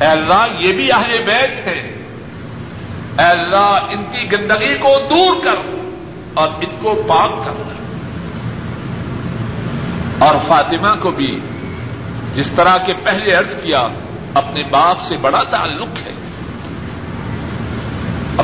اے 0.00 0.06
اللہ، 0.06 0.46
یہ 0.58 0.72
بھی 0.72 0.92
اہل 0.92 1.22
بیت 1.26 1.66
ہے۔ 1.66 2.04
اے 3.18 3.24
اللہ، 3.24 3.78
ان 3.88 4.04
کی 4.04 4.32
گندگی 4.32 4.74
کو 4.74 4.94
دور 5.10 5.40
کر 5.44 5.76
اور 6.34 6.48
ان 6.48 6.76
کو 6.82 7.02
پاک 7.08 7.30
کر۔ 7.44 7.72
اور 10.18 10.36
فاطمہ 10.48 11.00
کو 11.02 11.10
بھی 11.10 11.40
جس 12.34 12.50
طرح 12.56 12.78
کے 12.78 12.92
پہلے 13.04 13.32
عرض 13.32 13.56
کیا، 13.62 13.88
اپنے 14.34 14.62
باپ 14.70 15.00
سے 15.02 15.16
بڑا 15.16 15.42
تعلق 15.42 15.88
ہے۔ 15.88 16.12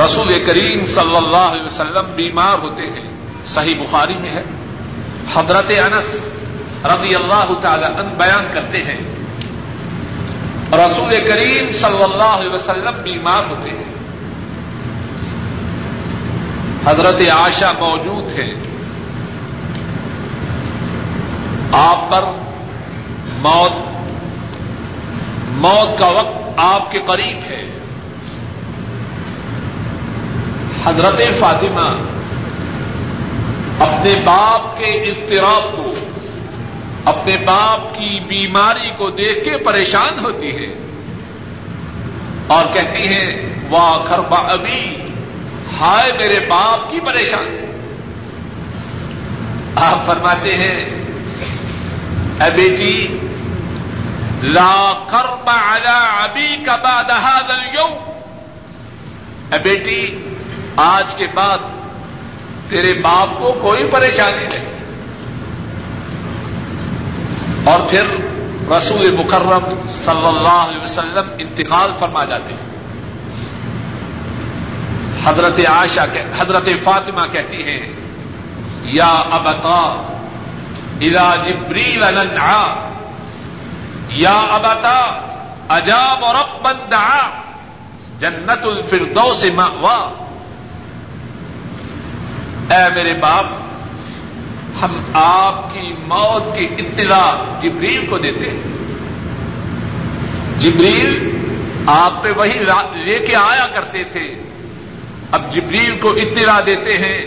رسول 0.05 0.45
کریم 0.47 0.87
صلی 0.87 1.17
اللہ 1.17 1.37
علیہ 1.37 1.63
وسلم 1.63 2.13
بیمار 2.17 2.59
ہوتے 2.59 2.85
ہیں۔ 2.85 3.14
صحیح 3.47 3.75
بخاری 3.75 4.15
میں 4.15 4.31
ہے۔ 4.31 4.43
حضرت 5.35 5.71
انس 5.71 6.29
رضی 6.85 7.15
اللہ 7.15 7.53
تعالی 7.63 7.85
عنہ 7.85 8.09
بیان 8.19 8.45
کرتے 8.53 8.83
ہیں۔ 8.83 9.01
رسول 10.73 11.11
کریم 11.27 11.73
صلی 11.73 12.03
اللہ 12.03 12.23
علیہ 12.23 12.51
وسلم 12.51 13.03
بیمار 13.03 13.51
ہوتے 13.51 13.71
ہیں۔ 13.71 13.95
حضرت 16.87 17.21
عاشا 17.31 17.73
موجود 17.79 18.39
ہے 18.39 18.51
آپ 21.73 22.11
پر 22.11 22.25
موت 23.39 23.73
موت 25.49 25.99
کا 25.99 26.07
وقت 26.07 26.53
آپ 26.57 26.93
کے 26.93 26.99
قریب 27.07 27.37
ہے۔ 27.37 27.71
حضرت 30.85 31.21
فاطمہ 31.41 32.14
اپنے 33.79 34.15
باپ 34.25 34.79
کے 34.79 34.85
اضطراب 34.85 35.77
کو، 35.77 35.95
اپنے 37.05 37.37
باپ 37.47 37.99
کی 37.99 38.21
بیماری 38.29 38.91
کو 38.91 39.11
دیکھ 39.11 39.45
کے 39.45 39.57
پریشان 39.57 40.19
ہوتی 40.19 40.51
ہے 40.51 40.75
اور 42.47 42.67
کہتی 42.73 43.09
ہیں، 43.09 43.55
واہ 43.71 43.99
خربا 43.99 44.37
ابھی، 44.37 44.97
ہائے 45.81 46.13
میرے 46.19 46.47
باپ 46.49 46.91
کی 46.91 47.01
پریشانی 47.01 47.61
آپ 49.77 50.07
فرماتے 50.07 50.57
ہیں، 50.57 50.85
اے 52.41 52.51
بیٹی، 52.51 53.19
لا 54.43 54.93
کرب 55.11 55.49
على 55.49 55.97
ابھی 56.21 56.57
کا 56.65 56.77
بعد 56.77 57.11
هذا 57.11 57.55
اليوم۔ 57.55 57.93
اے 59.53 59.59
بیٹی، 59.63 60.31
آج 60.77 61.15
کے 61.15 61.27
بعد 61.35 61.59
تیرے 62.69 62.95
باپ 62.95 63.29
کو 63.39 63.59
کوئی 63.63 63.85
پریشانی 63.91 64.45
نہیں۔ 64.45 64.75
اور 67.65 67.81
پھر 67.91 68.07
رسول 68.77 69.11
مکرم 69.11 69.93
صلی 69.93 70.27
اللہ 70.27 70.49
علیہ 70.49 70.85
وسلم 70.85 71.29
انتقال 71.39 71.93
فرما 71.99 72.25
جاتے 72.25 72.55
ہیں۔ 72.55 72.75
حضرت 75.25 75.61
عائشہ 75.69 76.01
حضرت 76.41 76.69
فاطمہ 76.85 77.21
کہتی 77.33 77.63
ہیں، 77.63 77.93
یا 78.83 79.23
ابتا 79.31 80.11
الا 81.01 81.37
جبریل 81.37 82.05
ننعا، 82.15 82.91
یا 84.09 84.39
ابتا، 84.51 85.21
اجاب 85.69 86.25
اور 86.25 86.35
اب 86.35 86.67
جنت 88.21 88.65
الفردو 88.65 89.35
سے 89.35 89.51
اے 92.71 92.95
میرے 92.95 93.15
باپ، 93.15 93.45
ہم 94.83 94.97
آپ 95.15 95.73
کی 95.73 95.95
موت 96.07 96.59
کی 96.59 96.69
اطلاع 96.79 97.59
جبریل 97.63 98.07
کو 98.07 98.19
دیتے 98.19 98.51
ہیں۔ 98.51 98.63
جبریل 100.59 101.35
آپ 101.87 102.23
پہ 102.23 102.33
وہی 102.37 102.59
لے 102.95 103.19
کے 103.19 103.37
آیا 103.37 103.67
کرتے 103.75 104.05
تھے۔ 104.05 104.43
اب 105.31 105.55
جبریل 105.55 105.99
کو 106.01 106.11
اطلاع 106.11 106.61
دیتے 106.67 106.99
ہیں 106.99 107.21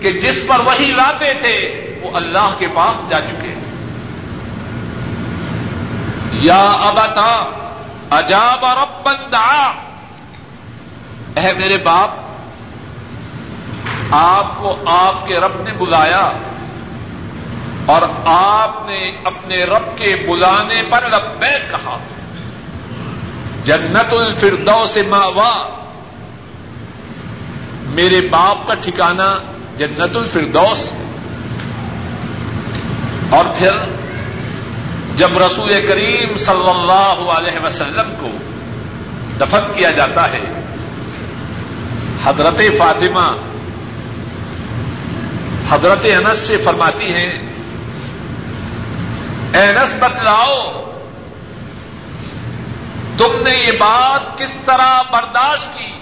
کہ 0.00 0.12
جس 0.12 0.42
پر 0.46 0.60
وہی 0.60 0.86
لاتے 0.86 1.32
تھے، 1.34 1.80
وہ 2.02 2.10
اللہ 2.14 2.54
کے 2.58 2.66
پاس 2.74 3.10
جا 3.10 3.20
چکے۔ 3.20 3.48
ہیں 3.48 3.64
یا 6.32 6.64
ابتا 6.64 7.50
عجاب 8.10 8.64
رب 8.64 9.06
بندا 9.06 9.72
اے 11.36 11.52
میرے 11.58 11.76
باپ 11.76 12.10
آپ 14.10 14.58
کو 14.58 14.76
آپ 14.86 15.26
کے 15.26 15.38
رب 15.38 15.62
نے 15.62 15.72
بلایا 15.72 16.32
اور 17.86 18.02
آپ 18.24 18.86
نے 18.86 19.10
اپنے 19.24 19.64
رب 19.64 19.98
کے 19.98 20.16
بلانے 20.28 20.82
پر 20.90 21.08
لبیک 21.08 21.70
کہا۔ 21.70 21.98
جنت 23.64 24.12
الفردو 24.12 24.86
سے 24.86 25.02
ماوا 25.02 25.68
میرے 27.82 28.28
باپ 28.28 28.68
کا 28.68 28.74
ٹھکانا 28.74 29.38
جنت 29.76 30.16
الفردوس۔ 30.16 30.92
اور 33.30 33.44
پھر 33.58 33.72
جب 35.16 35.38
رسول 35.38 35.86
کریم 35.88 36.36
صلی 36.36 36.70
اللہ 36.70 37.30
علیہ 37.30 37.64
وسلم 37.64 38.14
کو 38.20 38.28
دفن 39.40 39.60
کیا 39.76 39.90
جاتا 39.90 40.30
ہے، 40.30 40.40
حضرت 42.24 42.58
فاطمہ 42.78 43.36
حضرت 45.70 45.98
انس 46.04 46.38
سے 46.38 46.56
فرماتی 46.56 47.14
ہیں 47.14 47.38
انس 49.54 49.94
بتلاؤ، 49.98 50.84
تم 53.18 53.42
نے 53.44 53.58
یہ 53.66 53.72
بات 53.72 54.38
کس 54.38 54.50
طرح 54.64 55.02
برداشت 55.02 55.78
کی؟ 55.78 55.92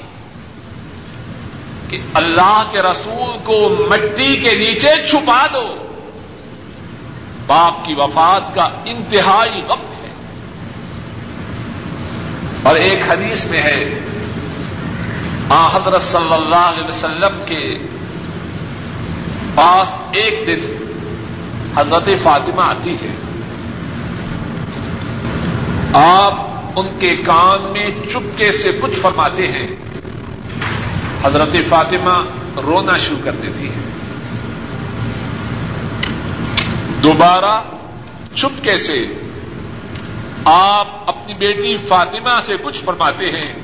کہ 1.89 1.99
اللہ 2.15 2.63
کے 2.71 2.83
رسول 2.83 3.39
کو 3.45 3.87
مٹی 3.91 4.37
کے 4.37 4.55
نیچے 4.55 5.09
چھپا 5.11 5.47
دو۔ 5.55 5.93
باپ 7.47 7.87
کی 7.87 7.95
وفات 7.95 8.55
کا 8.55 8.69
انتہائی 8.85 9.61
غم 9.69 9.81
ہے۔ 9.81 10.11
اور 12.63 12.75
ایک 12.75 13.03
حدیث 13.11 13.45
میں 13.45 13.63
ہے، 13.63 13.99
آ 15.49 15.77
حضرت 15.77 16.03
صلی 16.03 16.35
اللہ 16.35 16.57
علیہ 16.57 16.89
وسلم 16.89 17.43
کے 17.47 17.75
پاس 19.55 20.01
ایک 20.13 20.47
دن 20.47 20.77
حضرت 21.77 22.09
فاطمہ 22.23 22.61
آتی 22.61 22.95
ہے۔ 22.95 23.15
آپ 25.95 26.47
ان 26.77 26.87
کے 26.99 27.17
کان 27.17 27.73
میں 27.73 27.91
چپکے 28.11 28.53
سے 28.53 28.79
کچھ 28.83 29.01
فرماتے 29.01 29.53
ہیں۔ 29.53 29.67
حضرت 31.25 31.57
فاطمہ 31.69 32.25
رونا 32.61 32.99
شروع 32.99 33.19
کر 33.25 33.33
دیتی 33.33 33.69
ہے 33.69 33.81
دوبارہ 37.03 37.63
چپکے 38.35 38.77
سے 38.77 39.07
آپ 40.45 40.87
اپنی 41.07 41.35
بیٹی 41.35 41.77
فاطمہ 41.77 42.41
سے 42.47 42.55
کچھ 42.63 42.85
فرماتے 42.85 43.27
ہیں۔ 43.27 43.55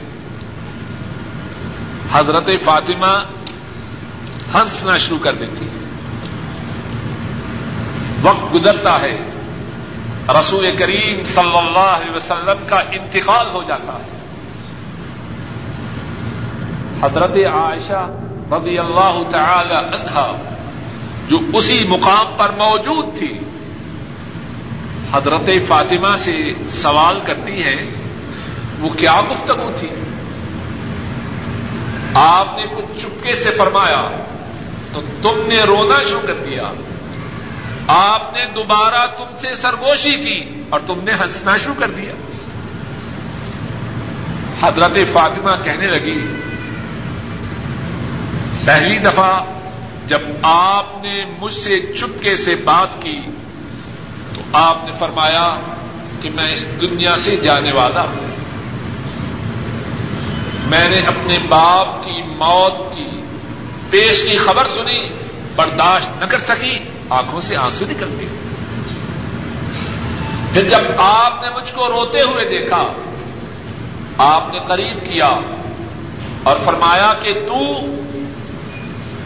حضرت 2.12 2.51
فاطمہ 2.64 3.24
ہنسنا 4.55 4.98
شروع 4.98 5.18
کر 5.18 5.33
دیتی 5.33 5.66
ہے 5.66 5.77
وقت 8.28 8.54
گزرتا 8.54 9.00
ہے، 9.00 9.18
رسول 10.28 10.76
کریم 10.78 11.24
صلی 11.24 11.58
اللہ 11.58 11.96
علیہ 11.98 12.16
وسلم 12.16 12.66
کا 12.66 12.76
انتقال 12.76 13.46
ہو 13.52 13.62
جاتا 13.68 13.92
ہے۔ 13.92 14.18
حضرت 17.02 17.36
عائشہ 17.52 18.10
رضی 18.54 18.78
اللہ 18.78 19.22
تعالی 19.30 19.74
عنہا، 19.74 20.36
جو 21.28 21.38
اسی 21.52 21.84
مقام 21.88 22.26
پر 22.36 22.48
موجود 22.58 23.18
تھی، 23.18 23.38
حضرت 25.12 25.50
فاطمہ 25.68 26.16
سے 26.16 26.50
سوال 26.68 27.20
کرتی 27.26 27.64
ہے 27.64 27.76
وہ 28.80 28.88
کیا 28.88 29.20
گفتگو 29.30 29.70
تھی؟ 29.80 29.88
آپ 32.14 32.58
نے 32.58 32.64
کچھ 32.76 33.00
چپکے 33.00 33.34
سے 33.34 33.50
فرمایا، 33.50 34.10
تو 34.92 35.00
تم 35.22 35.46
نے 35.46 35.58
رونا 35.58 36.04
شروع 36.08 36.26
کر 36.26 36.34
دیا۔ 36.34 36.72
آپ 37.88 38.35
نے 38.35 38.44
دوبارہ 38.55 39.07
تم 39.16 39.37
سے 39.37 39.55
سرگوشی 39.57 40.11
کی 40.11 40.62
اور 40.70 40.81
تم 40.87 41.01
نے 41.03 41.12
ہنسنا 41.12 41.57
شروع 41.57 41.74
کر 41.79 41.90
دیا۔ 41.90 42.12
حضرت 44.61 44.98
فاطمہ 45.12 45.51
کہنے 45.64 45.87
لگی، 45.87 46.18
پہلی 48.64 48.98
دفعہ 48.98 49.44
جب 50.07 50.18
آپ 50.42 50.87
نے 51.03 51.24
مجھ 51.38 51.55
سے 51.55 51.81
چپکے 51.81 52.37
سے 52.37 52.55
بات 52.55 53.03
کی 53.03 53.20
تو 54.35 54.40
آپ 54.53 54.79
نے 54.85 54.92
فرمایا 54.98 55.57
کہ 56.22 56.31
میں 56.31 56.53
اس 56.53 56.81
دنیا 56.81 57.16
سے 57.18 57.37
جانے 57.37 57.72
والا 57.72 58.03
ہوں۔ 58.03 58.27
میں 60.66 60.88
نے 60.88 61.01
اپنے 61.01 61.38
باپ 61.48 62.05
کی 62.05 62.20
موت 62.27 62.96
کی 62.96 63.22
پیش 63.90 64.22
کی 64.22 64.37
خبر 64.37 64.66
سنی، 64.66 65.09
برداشت 65.57 66.20
نہ 66.20 66.24
کر 66.24 66.38
سکی۔ 66.38 66.77
آنکھوں 67.10 67.40
سے 67.40 67.56
آنسو 67.56 67.84
نکل 67.88 68.10
گئے 68.18 68.28
پھر 70.52 70.68
جب 70.70 70.82
آپ 70.98 71.42
نے 71.42 71.48
مجھ 71.50 71.72
کو 71.74 71.88
روتے 71.88 72.22
ہوئے 72.22 72.44
دیکھا، 72.48 72.82
آپ 74.18 74.52
نے 74.52 74.58
قریب 74.66 74.96
کیا 75.04 75.28
اور 76.42 76.56
فرمایا 76.64 77.12
کہ 77.22 77.32
تو 77.48 77.60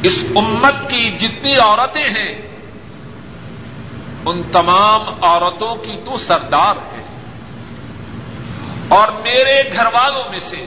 اس 0.03 0.19
امت 0.37 0.89
کی 0.91 1.11
جتنی 1.19 1.55
عورتیں 1.57 2.05
ہیں، 2.05 2.33
ان 4.25 4.43
تمام 4.53 5.01
عورتوں 5.21 5.75
کی 5.77 5.97
تو 6.05 6.17
سردار 6.17 6.77
ہے 6.93 7.03
اور 8.89 9.09
میرے 9.23 9.63
گھر 9.73 9.87
والوں 9.93 10.31
میں 10.31 10.39
سے 10.39 10.65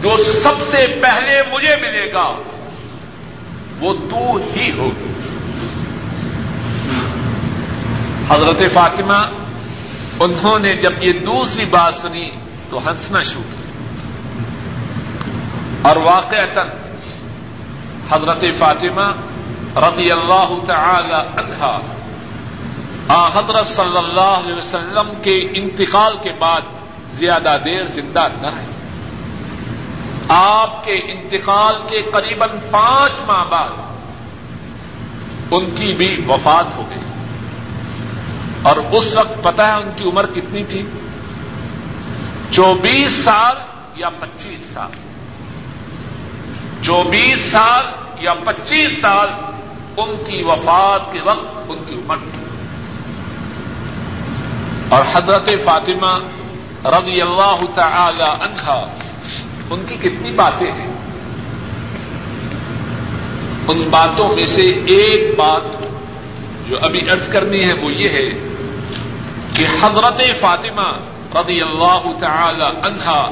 جو 0.00 0.16
سب 0.42 0.62
سے 0.66 0.86
پہلے 1.02 1.42
مجھے 1.52 1.76
ملے 1.80 2.12
گا 2.12 2.28
وہ 3.80 3.94
تو 3.94 4.36
ہی 4.36 4.72
ہوگی 4.78 5.12
حضرت 8.30 8.72
فاطمہ، 8.72 9.30
انہوں 10.20 10.58
نے 10.58 10.76
جب 10.76 10.92
یہ 11.00 11.12
دوسری 11.12 11.64
بات 11.64 11.94
سنی 11.94 12.30
تو 12.70 12.78
ہنسنا 12.78 13.22
شروع 13.22 13.42
کیا۔ 13.42 13.68
اور 15.88 15.96
واقع 15.96 16.60
حضرت 18.10 18.44
فاطمہ 18.58 19.12
رضی 19.76 20.12
اللہ 20.12 20.58
تعالی 20.66 21.14
عنہا، 21.14 21.80
آ 23.08 23.28
حضرت 23.28 23.66
صلی 23.66 23.98
اللہ 23.98 24.44
علیہ 24.44 24.54
وسلم 24.54 25.12
کے 25.22 25.36
انتقال 25.36 26.16
کے 26.22 26.32
بعد 26.38 26.60
زیادہ 27.12 27.56
دیر 27.64 27.84
زندہ 27.84 28.26
نہ 28.40 28.46
رہے۔ 28.46 28.77
آپ 30.28 30.84
کے 30.84 30.92
انتقال 30.92 31.80
کے 31.88 32.02
قریب 32.02 32.44
پانچ 32.70 33.12
ماہ 33.26 33.44
بعد 33.48 33.68
ان 35.50 35.64
کی 35.64 35.94
بھی 35.94 36.24
وفات 36.28 36.76
ہو 36.76 36.84
گئی۔ 36.90 36.98
اور 38.62 38.76
اس 38.76 39.14
وقت 39.14 39.42
پتا 39.42 39.68
ہے 39.68 39.72
ان 39.72 39.90
کی 39.96 40.04
عمر 40.04 40.26
کتنی 40.26 40.64
تھی؟ 40.64 40.82
چوبیس 42.50 43.24
سال 43.24 43.56
یا 43.96 44.08
پچیس 44.08 44.70
سال؟ 44.74 44.90
چوبیس 46.82 47.40
سال 47.52 47.86
یا 48.18 48.34
پچیس 48.34 49.00
سال 49.00 49.28
ان 49.96 50.16
کی 50.16 50.42
وفات 50.44 51.12
کے 51.12 51.20
وقت 51.24 51.58
ان 51.68 51.78
کی 51.86 51.94
عمر 51.94 52.16
تھی۔ 52.16 52.38
اور 54.88 55.04
حضرت 55.12 55.48
فاطمہ 55.64 56.18
رضی 56.84 57.22
اللہ 57.22 57.60
تعالی 57.74 58.22
عنہا 58.22 58.97
ان 59.70 59.84
کی 59.86 59.96
کتنی 59.96 60.30
باتیں 60.30 60.70
ہیں؟ 60.72 60.92
ان 63.68 63.82
باتوں 63.90 64.28
میں 64.34 64.46
سے 64.46 64.62
ایک 64.86 65.34
بات 65.36 65.62
جو 66.68 66.78
ابھی 66.80 67.10
ارض 67.10 67.28
کرنی 67.28 67.64
ہے 67.64 67.72
وہ 67.72 67.92
یہ 67.92 68.08
ہے 68.08 68.28
کہ 69.54 69.64
حضرت 69.80 70.20
فاطمہ 70.40 70.90
رضی 71.34 71.60
اللہ 71.60 72.10
تعالی 72.20 72.64
عنہا 72.82 73.30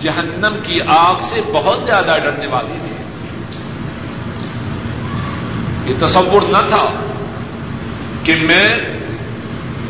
جہنم 0.00 0.56
کی 0.66 0.80
آگ 0.86 1.22
سے 1.22 1.40
بہت 1.52 1.82
زیادہ 1.82 2.18
ڈرنے 2.22 2.46
والی 2.46 2.78
تھی 2.86 2.96
یہ 5.86 5.98
تصور 5.98 6.42
نہ 6.42 6.62
تھا 6.68 6.84
کہ 8.24 8.34
میں 8.34 8.68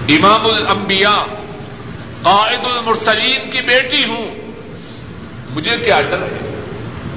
امام 0.09 0.47
الانبیاء، 0.47 1.21
قائد 2.23 2.65
المرسلین 2.65 3.51
کی 3.51 3.61
بیٹی 3.67 4.05
ہوں 4.05 4.38
مجھے 5.51 5.77
کیا 5.77 6.01
ڈر 6.01 6.23
ہے؟ 6.23 6.55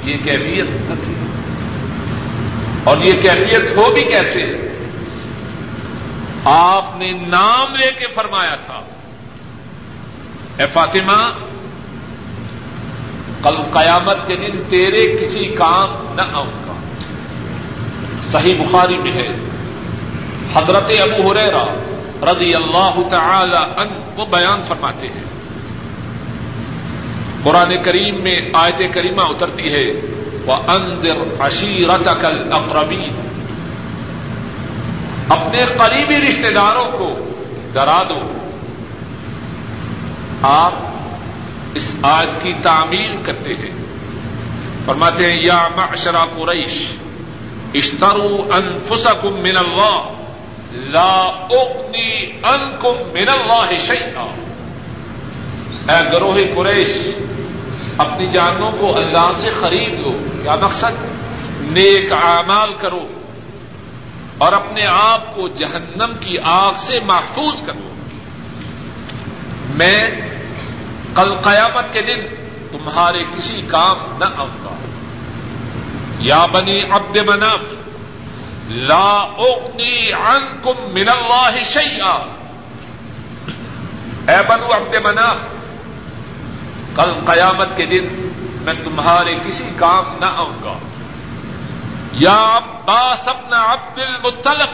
یہ 0.04 0.18
کیفیت 0.24 0.66
نہ 0.70 0.94
تھی۔ 1.04 1.14
اور 2.84 2.98
یہ 2.98 3.12
کیفیت 3.12 3.78
ہو 3.78 3.94
بھی 3.94 4.04
کیسے؟ 4.04 4.68
آپ 6.46 6.86
نے 6.98 7.12
نام 7.28 7.76
لے 7.76 7.92
کے 8.00 8.06
فرمایا 8.16 8.56
تھا۔ 8.56 8.82
اے 10.58 10.66
فاطمہ، 10.74 11.30
کل 13.44 13.58
قیامت 13.74 14.18
کے 14.28 14.36
دن 14.36 14.64
تیرے 14.70 15.18
کسی 15.18 15.46
کام 15.46 16.14
نہ 16.16 16.22
آؤں 16.34 16.52
گا۔ 16.68 16.74
صحیح 18.24 18.56
بخاری 18.56 18.98
میں 18.98 19.12
ہے۔ 19.12 19.28
حضرت 20.54 20.92
ابو 21.00 21.32
ہریرا 21.32 21.66
رضی 22.32 22.56
اللہ 22.56 23.00
تعالی 23.10 23.56
ان 23.56 23.88
وہ 24.16 24.26
بیان 24.26 24.62
فرماتے 24.64 25.08
ہیں۔ 25.08 25.31
قرآن 27.44 27.74
کریم 27.84 28.22
میں 28.22 28.42
آیت 28.54 28.82
کریمہ 28.94 29.22
اترتی 29.22 29.74
ہے 29.74 29.86
وہ 30.46 30.54
اندر 30.54 31.42
عشیرت 31.42 32.22
کل 32.22 32.54
اقربین 32.54 33.28
اپنے 35.30 35.66
قریبی 35.66 36.16
رشتے 36.16 36.54
داروں 36.54 36.98
کو 36.98 37.32
ڈرا 37.74 38.04
دو۔ 38.10 38.38
آپ 40.42 40.74
اس 41.74 41.96
آج 42.02 42.28
کی 42.42 42.54
تعمیل 42.64 43.16
کرتے 43.26 43.54
ہیں۔ 43.54 43.72
فرماتے 44.86 45.32
ہیں، 45.32 45.42
یا 45.42 45.68
معشرا 45.76 46.26
قریش، 46.38 46.92
اشترو 47.74 48.38
انفسکم 48.54 49.34
من 49.34 49.58
اللہ، 49.58 50.08
لا 50.74 51.46
اغنی 51.52 52.26
انکم 52.44 52.94
من 53.14 53.30
اللہ 53.30 53.72
شیئا۔ 53.72 54.36
اے 55.90 56.12
گروہ 56.12 56.38
قریش 56.56 57.16
اپنی 58.02 58.26
جانوں 58.26 58.72
کو 58.80 58.98
اللہ 58.98 59.32
سے 59.36 59.50
خرید 59.62 60.00
لو۔ 60.00 60.12
کیا 60.44 60.56
مقصد؟ 60.56 61.06
نیک 61.60 62.14
اعمال 62.14 62.74
کرو 62.74 63.08
اور 64.38 64.54
اپنے 64.54 64.86
آپ 64.86 65.36
کو 65.36 65.48
جہنم 65.48 66.12
کی 66.20 66.36
آگ 66.44 66.72
سے 66.78 67.00
محفوظ 67.00 67.64
کرو۔ 67.64 67.94
میں 69.70 70.10
کل 71.16 71.36
قیامت 71.36 71.94
کے 71.94 72.02
دن 72.02 72.22
تمہارے 72.72 73.24
کسی 73.38 73.62
کام 73.68 73.98
نہ 74.20 74.26
آؤں 74.38 74.64
گا۔ 74.64 74.76
یا 76.20 76.46
بنی 76.46 76.82
عبد 76.90 77.18
منف 77.18 77.74
لا 78.70 79.28
اغنی 79.38 80.12
عنکم 80.12 80.94
من 80.94 81.10
اللہ 81.10 81.60
شیئا۔ 81.70 82.20
اے 84.28 84.42
بنو 84.48 84.66
عبد 84.66 84.96
مناف 84.96 85.38
کل 86.96 87.14
قیامت 87.26 87.68
کے 87.78 87.86
دن 87.86 88.32
میں 88.62 88.74
تمہارے 88.84 89.36
کسی 89.36 89.64
کام 89.76 90.04
نہ 90.20 90.26
آؤں 90.36 90.64
گا۔ 90.64 90.78
یا 92.12 92.58
عباس 92.58 93.28
ابن 93.28 93.54
عبد 93.54 94.00
المطلب 94.00 94.68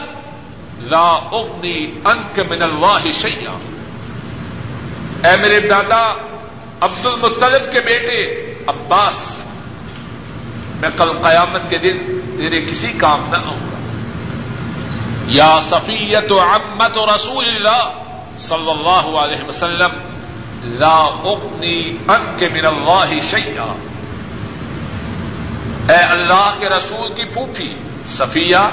لا 0.78 1.18
اغنی 1.32 1.86
انک 2.04 2.40
من 2.50 2.62
اللہ 2.62 3.10
شیئا۔ 3.10 3.52
اے 5.28 5.36
میرے 5.36 5.60
دادا 5.60 6.12
عبد 6.80 7.06
المطلب 7.06 7.72
کے 7.72 7.80
بیٹے، 7.80 8.54
عباس، 8.66 9.44
میں 10.80 10.88
کل 10.96 11.12
قیامت 11.22 11.70
کے 11.70 11.78
دن 11.78 12.20
تیرے 12.36 12.60
کسی 12.60 12.92
کام 12.92 13.24
نہ 13.30 13.36
آؤں 13.36 13.60
گا۔ 13.60 13.78
یا 15.26 15.60
صفیت 15.62 16.32
و 16.32 16.40
عمت 16.40 16.98
و 16.98 17.06
رسول 17.06 17.44
اللہ 17.48 17.92
صلی 18.38 18.70
اللہ 18.70 19.18
علیہ 19.18 19.48
وسلم 19.48 20.07
لا 20.64 20.96
اغنی 21.24 21.96
انک 22.08 22.42
من 22.42 22.66
اللہ 22.66 23.18
شیئا 23.30 23.74
اے 25.88 26.04
اللہ 26.04 26.50
کے 26.58 26.68
رسول 26.68 27.12
کی 27.12 27.24
پھوپھی، 27.24 27.74
صفیہ، 28.06 28.68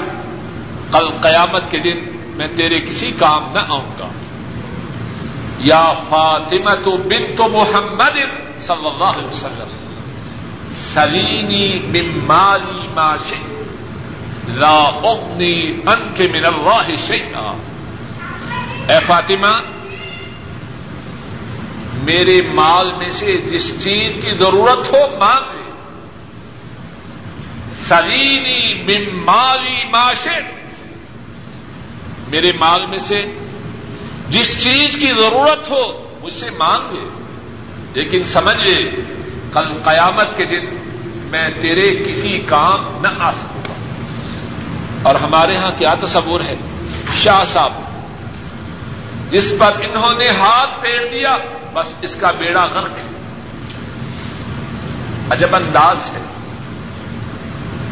کل 0.92 1.08
قیامت 1.10 1.62
کے 1.70 1.78
دن 1.78 1.98
میں 2.36 2.48
تیرے 2.56 2.80
کسی 2.80 3.12
کام 3.18 3.52
نہ 3.52 3.58
آؤں 3.68 3.98
گا۔ 3.98 4.08
یا 5.58 5.92
فاطمہ 6.08 6.74
تو 6.74 6.96
بن 6.96 7.36
تو 7.36 7.48
محمد 7.48 8.18
صلی 8.58 8.86
اللہ 8.86 9.04
علیہ 9.04 9.28
وسلم، 9.28 9.68
سلینی 10.74 11.68
ممالی 11.86 12.88
ماشی 12.94 13.62
لا 14.48 14.90
اغنی 15.02 15.70
ان 15.86 16.14
کے 16.14 16.28
من 16.32 16.44
اللہ 16.44 16.94
شیئا 17.06 17.52
اے 18.88 18.98
فاطمہ 19.06 19.60
میرے 21.96 22.42
مال 22.54 22.92
میں 22.92 23.10
سے 23.10 23.36
جس 23.36 23.84
چیز 23.84 24.18
کی 24.24 24.30
ضرورت 24.38 24.92
ہو 24.92 25.16
مانگ 25.18 25.56
سلینی 27.88 28.74
من 28.74 29.24
مالی 29.24 29.84
معاشر 29.90 30.40
میرے 32.28 32.52
مال 32.60 32.86
میں 32.86 32.98
سے 32.98 33.20
جس 34.28 34.62
چیز 34.62 34.96
کی 34.96 35.08
ضرورت 35.08 35.70
ہو 35.70 36.08
مجھ 36.22 36.32
سے 36.32 36.50
مانگ 36.50 36.92
لے۔ 36.92 37.08
لیکن 37.94 38.24
سمجھ 38.24 38.56
لے، 38.56 38.90
کل 39.52 39.72
قیامت 39.84 40.36
کے 40.36 40.44
دن 40.44 40.64
میں 41.30 41.48
تیرے 41.60 41.96
کسی 41.96 42.42
کام 42.46 42.98
نہ 43.02 43.08
آ 43.18 43.32
سکوں 43.32 43.62
گا۔ 43.68 43.74
اور 45.02 45.14
ہمارے 45.14 45.56
ہاں 45.56 45.70
کیا 45.78 45.94
تصور 46.00 46.40
ہے؟ 46.40 46.56
شاہ 47.22 47.44
صاحب، 47.44 47.72
جس 49.30 49.52
پر 49.58 49.72
انہوں 49.80 50.18
نے 50.18 50.28
ہاتھ 50.28 50.80
پھیر 50.80 51.06
دیا 51.06 51.38
بس 51.76 51.94
اس 52.02 52.16
کا 52.16 52.30
بیڑا 52.30 52.64
غرق 52.64 52.98
ہے۔ 52.98 53.04
عجب 55.30 55.56
انداز 55.56 55.96
ہے۔ 55.96 56.22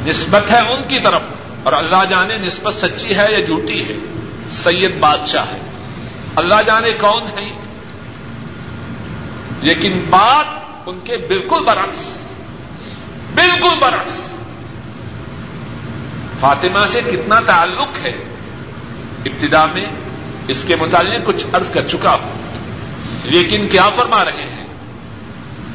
نسبت 0.06 0.50
ہے 0.50 0.58
ان 0.58 0.82
کی 0.88 0.98
طرف۔ 1.00 1.20
اور 1.62 1.72
اللہ 1.72 2.04
جانے 2.10 2.34
نسبت 2.34 2.74
سچی 2.74 3.16
ہے 3.16 3.26
یا 3.30 3.40
جھوٹی 3.40 3.88
ہے۔ 3.88 3.94
سید 4.50 4.92
بادشاہ 5.00 5.44
ہے۔ 5.52 5.58
اللہ 6.36 6.54
جانے 6.66 6.90
کون 6.90 7.22
ہے۔ 7.22 7.48
لیکن 9.60 10.04
بات 10.10 10.46
ان 10.86 11.00
کے 11.04 11.16
بالکل 11.16 11.64
برعکس۔ 11.64 12.20
بالکل 13.34 13.78
برعکس۔ 13.80 14.34
فاطمہ 16.40 16.86
سے 16.86 17.00
کتنا 17.00 17.40
تعلق 17.46 17.98
ہے۔ 18.04 18.12
ابتدا 19.24 19.66
میں 19.66 19.84
اس 20.48 20.64
کے 20.68 20.76
متعلق 20.76 21.26
کچھ 21.26 21.46
عرض 21.52 21.70
کر 21.70 21.88
چکا 21.88 22.14
ہوں۔ 22.14 22.43
لیکن 23.24 23.68
کیا 23.68 23.90
فرما 23.90 24.24
رہے 24.24 24.42
ہیں؟ 24.42 24.66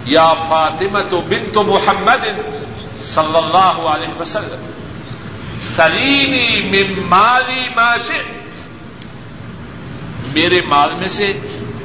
یا 0.05 0.33
فاطمہ 0.33 0.99
تو 1.09 1.21
بن 1.21 1.51
تو 1.53 1.63
محمد 1.63 2.25
صلی 2.99 3.37
اللہ 3.37 3.87
علیہ 3.87 4.21
وسلم، 4.21 4.71
سلینی 5.75 6.69
من 6.69 7.07
مالی 7.07 7.69
ماشے 7.75 8.39
میرے 10.33 10.61
مال 10.67 10.93
میں 10.93 11.07
سے 11.07 11.33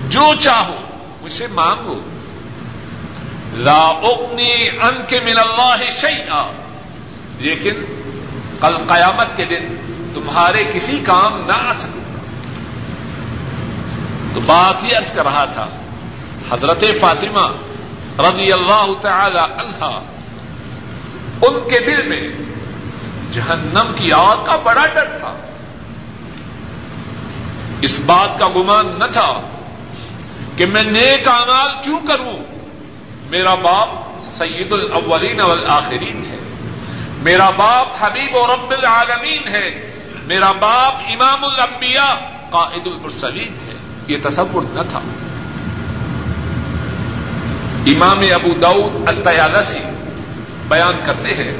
جو 0.08 0.34
چاہو 0.40 0.76
اسے 1.22 1.46
مانگو۔ 1.46 2.00
لا 3.54 3.88
اغنی 3.88 4.68
ان 4.82 5.02
کے 5.08 5.20
من 5.20 5.38
اللہ 5.38 5.76
شیئا۔ 5.90 6.52
لیکن 7.38 7.74
کل 8.60 8.78
قیامت 8.86 9.36
کے 9.36 9.44
دن 9.44 9.76
تمہارے 10.14 10.64
کسی 10.74 10.98
کام 10.98 11.44
نہ 11.46 11.52
آ 11.52 11.72
سکے۔ 11.72 11.93
تو 14.34 14.40
بات 14.40 14.84
ہی 14.84 14.94
عرض 14.94 15.12
کر 15.12 15.24
رہا 15.24 15.44
تھا، 15.44 15.68
حضرت 16.50 16.84
فاطمہ 17.00 17.52
رضی 18.18 18.52
اللہ 18.52 18.86
تعالی 19.02 19.38
عنہ، 19.38 19.84
ان 21.42 21.68
کے 21.70 21.78
دل 21.78 22.08
میں 22.08 22.28
جہنم 23.32 23.92
کی 23.92 24.12
آگ 24.12 24.36
کا 24.36 24.56
بڑا 24.56 24.86
ڈر 24.86 25.04
تھا۔ 25.04 25.34
اس 27.80 28.00
بات 28.06 28.38
کا 28.38 28.48
گمان 28.48 28.96
نہ 28.98 29.04
تھا 29.04 29.40
کہ 30.56 30.66
میں 30.66 30.82
نیک 30.82 31.28
امال 31.28 31.74
کیوں 31.82 31.98
کروں۔ 32.08 32.36
میرا 33.30 33.54
باپ 33.54 33.88
سید 34.22 34.72
الاولین 34.72 35.40
والآخرین 35.40 36.26
ہے۔ 36.30 36.38
میرا 37.18 37.50
باپ 37.50 37.86
حبیب 38.00 38.36
و 38.36 38.46
رب 38.46 38.70
العالمین 38.70 39.48
ہے۔ 39.48 39.92
میرا 40.24 40.52
باپ 40.52 40.94
امام 41.08 41.44
الانبیاء 41.44 42.14
قائد 42.50 42.86
المرسلین 42.86 43.52
ہے۔ 43.68 43.73
یہ 44.08 44.16
تصور 44.22 44.62
نہ 44.72 44.80
تھا۔ 44.90 45.00
امام 47.86 48.18
ابو 48.18 48.52
دعود 48.62 49.08
الطیالسی 49.08 49.78
بیان 50.68 50.94
کرتے 51.04 51.32
ہیں، 51.32 51.56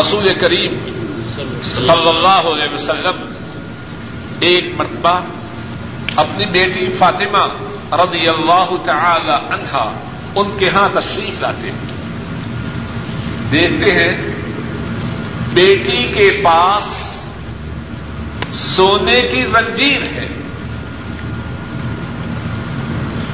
رسول 0.00 0.34
کریم 0.40 0.78
صلی 1.62 2.08
اللہ 2.08 2.48
علیہ 2.54 2.74
وسلم 2.74 3.32
ایک 4.40 4.64
مرتبہ 4.76 5.20
اپنی 6.16 6.46
بیٹی 6.46 6.86
فاطمہ 6.98 7.46
رضی 7.94 8.28
اللہ 8.28 8.74
تعالی 8.84 9.32
عنہا 9.32 9.92
ان 10.34 10.56
کے 10.58 10.68
ہاں 10.76 10.88
تشریف 11.00 11.40
لاتے 11.40 11.70
ہیں۔ 11.70 11.92
دیکھتے 13.52 13.90
ہیں، 13.90 14.12
بیٹی 15.54 16.12
کے 16.14 16.40
پاس 16.44 17.11
سونے 18.54 19.20
کی 19.20 19.42
زنجیر 19.42 20.02
ہے۔ 20.02 20.28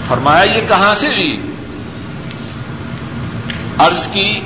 فرمایا، 0.09 0.43
یہ 0.43 0.61
کہاں 0.69 0.95
سے 0.95 1.09
لی؟ 1.09 1.35
عرض 3.79 4.09
کی 4.13 4.41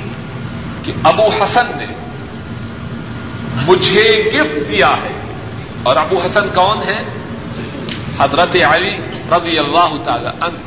کہ 0.83 0.91
ابو 1.03 1.43
حسن 1.43 1.65
نے 1.77 1.85
مجھے 3.65 4.31
گفٹ 4.35 4.71
دیا 4.71 4.89
ہے۔ 4.89 5.21
اور 5.83 5.95
ابو 5.95 6.23
حسن 6.25 6.47
کون 6.55 6.77
ہے 6.83 7.03
حضرت 8.19 8.55
علی 8.69 8.95
رضی 9.31 9.59
اللہ 9.59 9.93
تعالی 10.05 10.27
عنہ۔ 10.41 10.57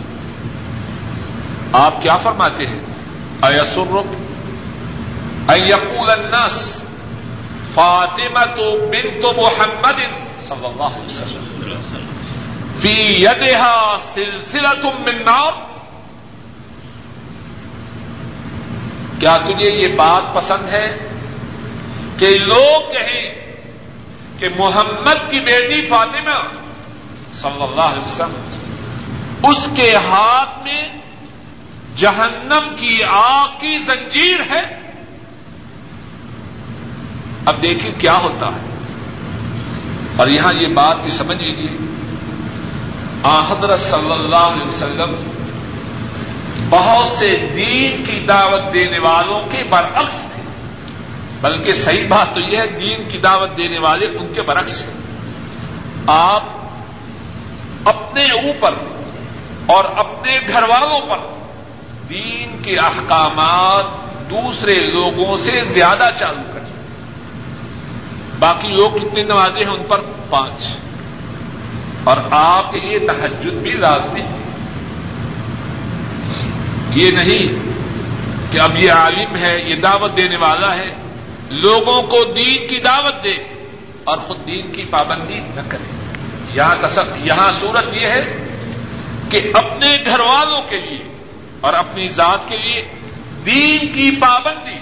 آپ 1.72 2.02
کیا 2.02 2.16
فرماتے 2.16 2.66
ہیں؟ 2.66 2.78
ایسرک 3.42 4.14
ان 5.48 5.68
یقول 5.68 6.10
الناس۔ 6.10 6.85
فاطمہ 7.76 8.44
تو 8.56 8.86
بنت 8.86 9.24
محمد 9.24 9.98
صلی 10.40 10.66
اللہ 10.66 10.98
علیہ 10.98 11.06
وسلم. 11.06 12.06
فی 12.80 12.92
یدہا 13.22 13.96
سلسلہ 14.14 14.68
تم 14.82 15.02
منار 15.06 15.52
کیا 19.20 19.36
تجھے 19.36 19.70
یہ 19.70 19.88
بات 19.96 20.34
پسند 20.34 20.68
ہے 20.68 20.86
کہ 22.16 22.28
لوگ 22.38 22.92
کہیں 22.92 23.26
کہ 24.38 24.48
محمد 24.58 25.30
کی 25.30 25.40
بیٹی 25.40 25.86
فاطمہ 25.86 26.38
صلی 27.32 27.62
اللہ 27.62 27.92
علیہ 27.92 28.02
وسلم 28.02 29.48
اس 29.48 29.68
کے 29.76 29.96
ہاتھ 29.96 30.62
میں 30.62 30.82
جہنم 31.96 32.74
کی 32.76 33.02
آگ 33.08 33.48
کی 33.60 33.78
زنجیر 33.78 34.40
ہے؟ 34.50 34.85
اب 37.46 37.62
دیکھیں 37.62 37.90
کیا 37.98 38.16
ہوتا 38.16 38.46
ہے۔ 38.46 38.66
اور 40.16 40.28
یہاں 40.28 40.52
یہ 40.60 40.66
بات 40.66 41.00
بھی 41.00 41.10
سمجھ 41.10 41.42
لیجیے 41.42 41.86
حضرت 43.24 43.80
صلی 43.80 44.12
اللہ 44.12 44.36
علیہ 44.36 44.68
وسلم 44.68 45.30
بہت 46.70 47.08
سے 47.08 47.52
دین 47.56 48.04
کی 48.04 48.20
دعوت 48.28 48.74
دینے 48.74 48.98
والوں 48.98 49.40
کے 49.40 49.64
برعکس 49.64 50.24
تھے۔ 50.34 50.42
بلکہ 51.40 51.72
صحیح 51.72 52.06
بات 52.08 52.34
تو 52.34 52.40
یہ 52.40 52.58
ہے، 52.58 52.66
دین 52.66 53.08
کی 53.08 53.18
دعوت 53.18 53.56
دینے 53.56 53.78
والے 53.78 54.06
ان 54.06 54.32
کے 54.34 54.42
برعکس 54.42 54.82
ہیں۔ 54.82 54.94
آپ 56.06 56.42
اپنے 57.84 58.30
اوپر 58.30 58.74
اور 59.66 59.84
اپنے 59.96 60.38
گھر 60.48 60.62
والوں 60.62 61.00
پر 61.08 61.18
دین 62.08 62.62
کے 62.62 62.74
احکامات 62.78 63.84
دوسرے 64.30 64.74
لوگوں 64.74 65.36
سے 65.36 65.62
زیادہ 65.62 66.08
چالو 66.16 66.55
باقی 68.38 68.68
لوگ 68.68 68.90
کتنے 68.90 69.22
نوازے 69.22 69.60
ہیں 69.60 69.72
ان 69.72 69.84
پر؟ 69.88 70.00
پانچ۔ 70.30 70.64
اور 72.04 72.16
آپ 72.30 72.72
کے 72.72 72.78
لیے 72.78 72.98
تحجد 72.98 73.52
بھی 73.52 73.70
لازمی 73.70 74.20
ہے۔ 74.20 74.42
یہ 76.94 77.10
نہیں 77.10 77.48
کہ 78.52 78.60
اب 78.60 78.76
یہ 78.76 78.92
عالم 78.92 79.36
ہے، 79.36 79.56
یہ 79.66 79.74
دعوت 79.74 80.16
دینے 80.16 80.36
والا 80.36 80.76
ہے۔ 80.76 80.88
لوگوں 81.50 82.02
کو 82.02 82.24
دین 82.36 82.66
کی 82.66 82.78
دعوت 82.78 83.24
دے 83.24 83.36
اور 84.04 84.18
خود 84.18 84.48
دین 84.48 84.72
کی 84.72 84.84
پابندی 84.84 85.40
نہ 85.54 85.60
کرے۔ 85.68 85.96
یہاں 86.54 86.76
تصف 86.80 87.26
یہاں 87.26 87.50
صورت 87.60 87.96
یہ 87.96 88.06
ہے 88.06 88.48
کہ 89.30 89.50
اپنے 89.54 89.98
گھر 90.04 90.20
والوں 90.20 90.62
کے 90.68 90.80
لیے 90.80 91.12
اور 91.60 91.74
اپنی 91.74 92.08
ذات 92.08 92.48
کے 92.48 92.58
لیے 92.58 92.88
دین 93.46 93.92
کی 93.92 94.16
پابندی 94.20 94.75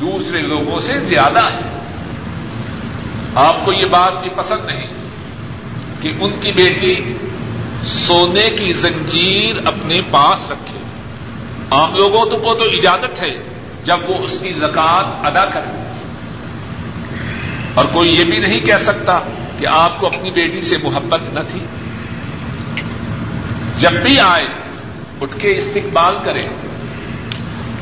دوسرے 0.00 0.42
لوگوں 0.42 0.80
سے 0.80 0.98
زیادہ 1.00 1.38
ہے 1.38 1.78
آپ 3.34 3.56
کو 3.64 3.72
یہ 3.72 3.86
بات 3.90 4.22
بھی 4.22 4.30
پسند 4.36 4.66
نہیں 4.66 4.86
کہ 6.02 6.10
ان 6.20 6.30
کی 6.40 6.50
بیٹی 6.50 7.16
سونے 7.84 8.50
کی 8.50 8.72
زنجیر 8.72 9.66
اپنے 9.66 10.00
پاس 10.10 10.50
رکھے۔ 10.50 10.78
عام 11.70 11.94
لوگوں 11.94 12.24
کو 12.24 12.54
تو 12.54 12.64
اجازت 12.64 13.22
ہے 13.22 13.36
جب 13.84 14.10
وہ 14.10 14.14
اس 14.14 14.38
کی 14.42 14.52
زکات 14.52 15.26
ادا 15.26 15.44
کرے 15.44 15.94
اور 17.74 17.84
کوئی 17.92 18.18
یہ 18.18 18.24
بھی 18.24 18.38
نہیں 18.38 18.60
کہہ 18.60 18.76
سکتا 18.76 19.20
کہ 19.58 19.66
آپ 19.66 20.00
کو 20.00 20.06
اپنی 20.06 20.30
بیٹی 20.30 20.62
سے 20.62 20.76
محبت 20.82 21.20
نہ 21.32 21.40
تھی۔ 21.50 21.60
جب 23.76 23.92
بھی 23.92 24.20
آئے، 24.20 24.46
اٹھ 25.20 25.38
کے 25.38 25.56
استقبال 25.56 26.14
کرے 26.24 26.46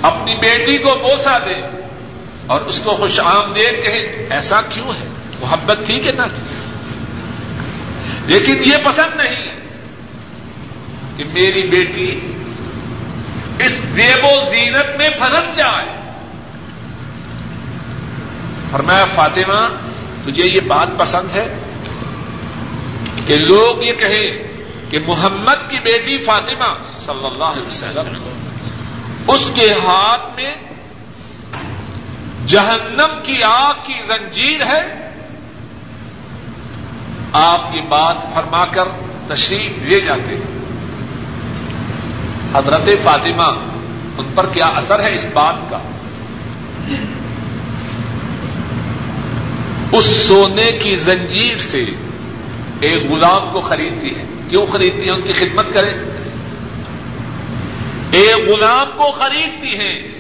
اپنی 0.03 0.35
بیٹی 0.37 0.79
کو 0.79 0.95
بوسا 1.03 1.39
دے 1.39 1.84
اور 2.47 2.61
اس 2.61 2.81
کو 2.85 2.91
خوش 2.91 3.21
آمدید 3.21 3.83
کہے 3.83 4.27
ایسا 4.31 4.61
کیوں 4.61 4.87
ہے؟ 4.87 5.09
محبت 5.41 5.79
تھی 5.87 5.99
کہ 5.99 6.13
نہ 6.13 6.23
تھی؟ 6.23 6.43
لیکن 8.27 8.65
یہ 8.65 8.77
پسند 8.85 9.21
نہیں 9.21 9.57
کہ 11.17 11.25
میری 11.33 11.69
بیٹی 11.69 12.13
اس 13.59 13.97
دیو 13.97 14.27
و 14.27 14.51
زینت 14.51 14.97
میں 14.97 15.09
پھنس 15.09 15.57
جائے۔ 15.57 16.13
فرمایا، 18.71 19.05
فاطمہ، 19.15 19.69
تجھے 20.25 20.45
یہ 20.45 20.61
بات 20.61 20.89
پسند 20.97 21.29
ہے 21.35 21.59
کہ 23.27 23.37
لوگ 23.37 23.83
یہ 23.83 23.93
کہیں 23.93 24.55
کہ 24.91 24.99
محمد 25.07 25.71
کی 25.71 25.77
بیٹی 25.85 26.19
فاطمہ 26.19 26.99
صلی 26.99 27.27
اللہ 27.27 27.45
علیہ 27.45 27.67
وسلم 27.67 28.31
اس 29.29 29.53
کے 29.55 29.73
ہاتھ 29.73 30.41
میں 30.41 30.55
جہنم 32.47 33.19
کی 33.23 33.43
آگ 33.43 33.75
کی 33.87 33.95
زنجیر 34.07 34.67
ہے۔ 34.67 35.11
آپ 37.33 37.61
یہ 37.75 37.81
بات 37.89 38.17
فرما 38.35 38.65
کر 38.65 38.85
تشریف 39.29 39.73
لے 39.83 40.01
جاتے۔ 40.01 40.37
ہیں 40.37 40.55
حضرت 42.55 42.89
فاطمہ، 43.05 43.53
ان 44.19 44.33
پر 44.35 44.47
کیا 44.47 44.67
اثر 44.67 45.05
ہے 45.05 45.15
اس 45.15 45.27
بات 45.33 45.55
کا؟ 45.71 45.79
اس 49.93 50.05
سونے 50.05 50.71
کی 50.71 50.97
زنجیر 50.97 51.59
سے 51.59 51.85
ایک 52.81 53.11
غلام 53.11 53.49
کو 53.53 53.61
خریدتی 53.61 54.17
ہے۔ 54.17 54.25
کیوں 54.49 54.67
خریدتی 54.67 55.07
ہے؟ 55.07 55.11
ان 55.11 55.23
کی 55.23 55.33
خدمت 55.33 55.67
کرے 55.75 55.91
ایک 58.11 58.49
غلام 58.49 58.87
کو 58.97 59.11
خریدتی 59.11 59.79
ہے 59.79 60.14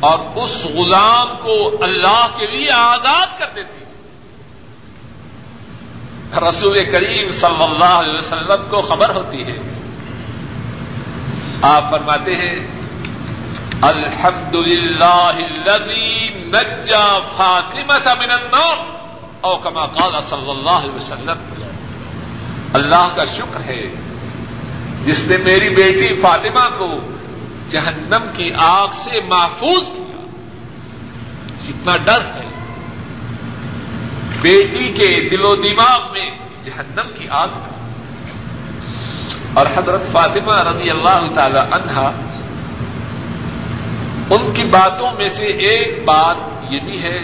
اور 0.00 0.18
اس 0.34 0.64
غلام 0.64 1.28
کو 1.42 1.84
اللہ 1.84 2.26
کے 2.38 2.46
لیے 2.46 2.70
آزاد 2.70 3.26
کر 3.38 3.46
دیتی 3.56 3.84
رسول 6.48 6.84
کریم 6.90 7.30
صلی 7.30 7.62
اللہ 7.62 7.84
علیہ 7.84 8.18
وسلم 8.18 8.68
کو 8.70 8.80
خبر 8.80 9.14
ہوتی 9.14 9.44
ہے۔ 9.46 9.58
آپ 11.62 11.90
فرماتے 11.90 12.34
ہیں 12.34 12.66
الحمد 13.82 14.54
للہ 14.54 15.32
نجا 16.46 17.18
فاطمہ 17.36 18.14
من 18.18 18.30
النار 18.30 18.76
او 19.40 19.56
کما 19.56 19.86
قال 19.86 20.20
صلی 20.20 20.50
اللہ 20.50 20.70
علیہ 20.70 20.94
وسلم۔ 20.94 21.62
اللہ 22.72 23.08
کا 23.14 23.24
شکر 23.24 23.60
ہے، 23.60 23.94
جس 25.04 25.24
نے 25.24 25.36
میری 25.36 25.68
بیٹی 25.68 26.20
فاطمہ 26.20 26.68
کو 26.78 26.86
جہنم 27.70 28.26
کی 28.36 28.52
آگ 28.58 28.88
سے 28.94 29.20
محفوظ 29.28 29.86
کیا۔ 29.86 30.26
جتنا 31.66 31.96
ڈر 31.96 32.20
ہے۔ 32.20 32.46
بیٹی 34.40 34.92
کے 34.92 35.28
دل 35.28 35.44
و 35.44 35.56
دماغ 35.56 36.00
میں 36.12 36.30
جہنم 36.64 37.10
کی 37.18 37.26
آگ 37.30 37.48
کا 37.48 37.70
اور 39.54 39.66
حضرت 39.66 40.12
فاطمہ 40.12 40.52
رضی 40.52 40.90
اللہ 40.90 41.34
تعالی 41.34 41.58
عنہا، 41.58 42.12
ان 44.30 44.54
کی 44.54 44.64
باتوں 44.64 45.12
میں 45.18 45.28
سے 45.28 45.44
ایک 45.44 46.04
بات 46.04 46.36
یہ 46.70 46.78
بھی 46.84 47.02
ہے 47.02 47.20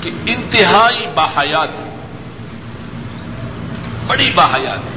کہ 0.00 0.10
انتہائی 0.26 1.06
باحیات 1.14 1.70
بڑی 4.06 4.30
باحیات 4.34 4.93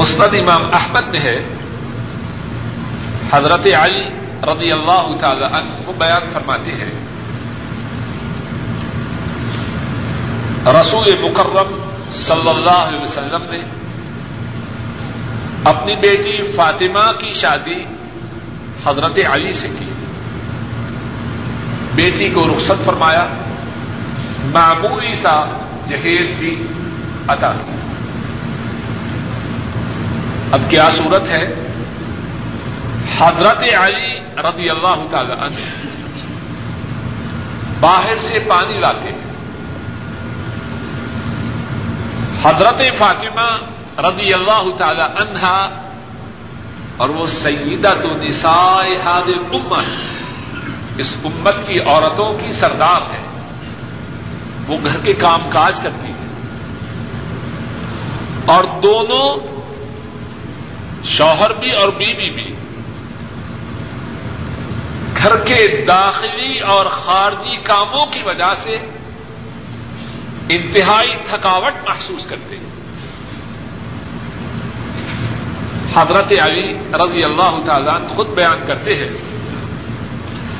ہے 0.00 0.16
مستد 0.16 0.34
امام 0.40 0.66
احمد 0.72 1.08
میں 1.08 1.20
ہے۔ 1.20 1.40
حضرت 3.32 3.66
علی 3.66 4.08
رضی 4.42 4.72
اللہ 4.72 5.10
تعالی 5.20 5.44
عنہ 5.44 5.88
وہ 5.88 5.92
بیان 5.98 6.20
فرماتے 6.32 6.70
ہیں۔ 6.70 6.92
رسول 10.66 11.30
مکرم 11.30 11.78
صلی 12.12 12.48
اللہ 12.48 12.70
علیہ 12.70 13.00
وسلم 13.00 13.42
نے 13.50 13.58
اپنی 15.64 15.96
بیٹی 15.96 16.42
فاطمہ 16.56 17.12
کی 17.18 17.32
شادی 17.32 17.84
حضرت 18.86 19.18
علی 19.30 19.52
سے 19.52 19.68
کی۔ 19.78 19.92
بیٹی 21.94 22.28
کو 22.28 22.40
رخصت 22.40 22.84
فرمایا، 22.84 23.26
معمولی 24.52 25.14
سا 25.14 25.44
جہیز 25.88 26.32
بھی 26.38 26.66
ادا 27.28 27.52
کیا۔ 27.52 27.79
اب 30.52 30.60
کیا 30.68 30.90
صورت 30.90 31.28
ہے؟ 31.28 31.44
حضرت 33.18 33.62
علی 33.62 34.20
رضی 34.36 34.70
اللہ 34.70 35.06
تعالی 35.10 35.32
عنہ 35.32 35.56
باہر 37.80 38.16
سے 38.16 38.38
پانی 38.38 38.80
لاتے 38.80 39.08
ہیں۔ 39.08 39.30
حضرت 42.42 42.82
فاطمہ 42.98 43.56
رضی 44.00 44.34
اللہ 44.34 44.76
تعالی 44.78 45.00
عنہا 45.00 45.68
اور 46.96 47.08
وہ 47.08 47.26
سیدہ 47.26 47.92
تو 48.02 48.08
نسائے 48.08 48.96
حاد 48.96 49.28
امت 49.52 49.84
اس 50.96 51.16
امت 51.24 51.54
کی 51.66 51.80
عورتوں 51.80 52.34
کی 52.40 52.50
سردار 52.50 53.00
ہے 53.12 53.20
وہ 54.66 54.78
گھر 54.84 54.96
کے 55.04 55.12
کام 55.12 55.40
کاج 55.50 55.80
کرتی 55.80 56.08
ہے 56.08 56.28
اور 58.46 58.64
دونوں 58.82 59.59
شوہر 61.04 61.52
بھی 61.52 61.72
اور 61.72 61.88
بیوی 61.88 62.30
بھی۔ 62.30 62.54
گھر 65.16 65.36
کے 65.36 65.84
داخلی 65.88 66.58
اور 66.58 66.86
خارجی 66.86 67.56
کاموں 67.56 68.06
کی 68.06 68.22
وجہ 68.22 68.54
سے 68.56 68.78
انتہائی 70.48 71.12
تھکاوٹ 71.28 71.88
محسوس 71.88 72.26
کرتے 72.26 72.56
ہیں۔ 72.56 72.70
حضرت 75.94 76.32
علی 76.42 76.70
رضی 76.92 77.24
اللہ 77.24 77.58
تعالیٰ 77.66 78.08
خود 78.08 78.28
بیان 78.28 78.58
کرتے 78.66 78.94
ہیں۔ 78.94 79.08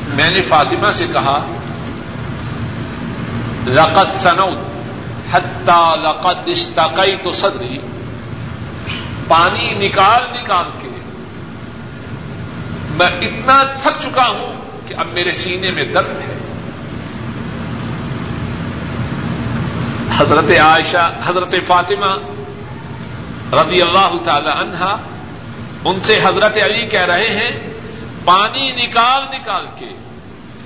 میں 0.08 0.30
نے 0.30 0.42
فاطمہ 0.42 0.90
سے 0.90 1.06
کہا 1.12 1.46
لقت 3.66 4.22
سنوت 4.22 4.58
حتہ 5.30 5.94
لقت 5.96 6.48
اشتقی 6.48 7.16
تو 7.22 7.30
صدری۔ 7.30 7.76
پانی 9.30 9.74
نکال 9.74 10.22
نکال 10.38 10.64
کے 10.82 10.88
میں 12.90 13.06
اتنا 13.06 13.62
تھک 13.62 14.02
چکا 14.02 14.28
ہوں 14.28 14.52
کہ 14.88 14.94
اب 14.94 15.06
میرے 15.12 15.32
سینے 15.32 15.70
میں 15.70 15.84
درد 15.84 16.08
ہے۔ 16.08 16.36
حضرت 20.16 20.50
عائشہ، 20.60 21.12
حضرت 21.24 21.54
فاطمہ 21.66 22.16
رضی 23.52 23.82
اللہ 23.82 24.12
تعالی 24.24 24.50
عنہا 24.54 24.96
ان 25.84 26.00
سے 26.00 26.20
حضرت 26.24 26.56
علی 26.56 26.86
کہہ 26.86 27.04
رہے 27.04 27.28
ہیں، 27.28 27.50
پانی 28.24 28.72
نکال 28.72 29.22
نکال 29.32 29.66
کے 29.78 29.90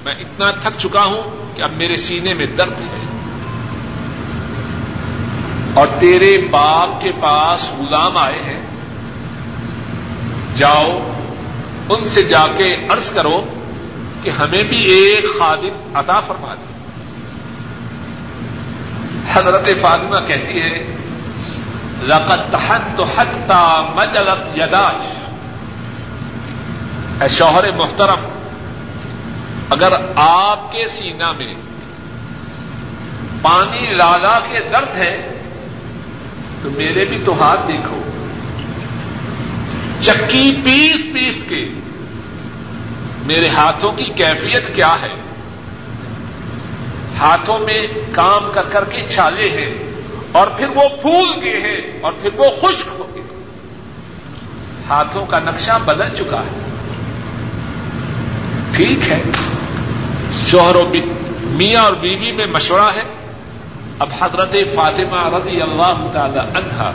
میں 0.04 0.14
اتنا 0.14 0.50
تھک 0.50 0.80
چکا 0.80 1.04
ہوں 1.04 1.22
کہ 1.56 1.62
اب 1.62 1.72
میرے 1.72 1.96
سینے 1.96 2.34
میں 2.34 2.46
درد 2.46 2.80
ہے۔ 2.80 2.93
اور 5.74 5.86
تیرے 6.00 6.38
باپ 6.50 7.02
کے 7.02 7.10
پاس 7.20 7.72
غلام 7.78 8.16
آئے 8.16 8.38
ہیں۔ 8.38 8.66
جاؤ، 10.56 10.98
ان 11.88 12.08
سے 12.08 12.22
جا 12.22 12.46
کے 12.56 12.74
عرض 12.88 13.10
کرو 13.10 13.44
کہ 14.22 14.30
ہمیں 14.30 14.62
بھی 14.62 14.76
ایک 14.76 15.38
خادم 15.38 15.90
عطا 15.94 16.20
فرما 16.20 16.54
دے۔ 16.54 16.74
حضرت 19.32 19.68
فاطمہ 19.80 20.26
کہتی 20.26 20.62
ہے 20.62 20.96
لقت 22.02 22.56
حد 22.68 22.96
تو 22.96 23.04
حتہ 23.04 23.92
مجلت 23.94 24.58
یداش 24.58 25.12
اے 27.22 27.28
شوہر 27.28 27.70
محترم، 27.70 28.28
اگر 29.70 29.92
آپ 30.16 30.72
کے 30.72 30.88
سینا 30.88 31.32
میں 31.32 31.54
پانی 33.42 33.94
لالا 33.94 34.38
کے 34.38 34.58
درد 34.72 34.96
ہے 34.96 35.33
تو 36.64 36.70
میرے 36.70 37.04
بھی 37.04 37.18
تو 37.24 37.42
ہاتھ 37.42 37.60
دیکھو۔ 37.68 38.00
چکی 40.00 40.60
پیس 40.64 41.06
پیس 41.14 41.44
کے 41.48 41.68
میرے 43.26 43.48
ہاتھوں 43.48 43.92
کی 43.92 44.04
کیفیت 44.04 44.74
کیا 44.74 44.96
ہے؟ 45.02 45.08
ہاتھوں 47.18 47.58
میں 47.58 47.86
کام 48.12 48.50
کر 48.54 48.62
کر 48.62 48.84
کے 48.84 49.04
چھالے 49.04 49.50
ہیں 49.50 49.74
اور 50.32 50.46
پھر 50.46 50.66
وہ 50.74 50.88
پھول 51.02 51.26
گئے 51.42 51.60
ہیں 51.60 51.98
اور 52.00 52.12
پھر 52.22 52.30
وہ 52.36 52.50
خشک 52.50 52.88
ہو 52.98 53.08
گئے۔ 53.14 53.22
ہاتھوں 54.88 55.26
کا 55.26 55.38
نقشہ 55.38 55.78
بدل 55.84 56.08
چکا 56.08 56.40
ہے۔ 56.40 56.58
ٹھیک 58.76 59.12
ہے۔ 59.12 59.22
شوہر 60.50 60.74
و 60.74 60.92
میاں 61.42 61.82
اور 61.82 61.92
بیوی 61.92 62.32
میں 62.32 62.46
مشورہ 62.46 62.90
ہے۔ 62.96 63.23
اب 63.98 64.08
حضرت 64.20 64.56
فاطمہ 64.74 65.36
رضی 65.36 65.62
اللہ 65.62 66.06
تعالی 66.12 66.38
عنہ 66.38 66.90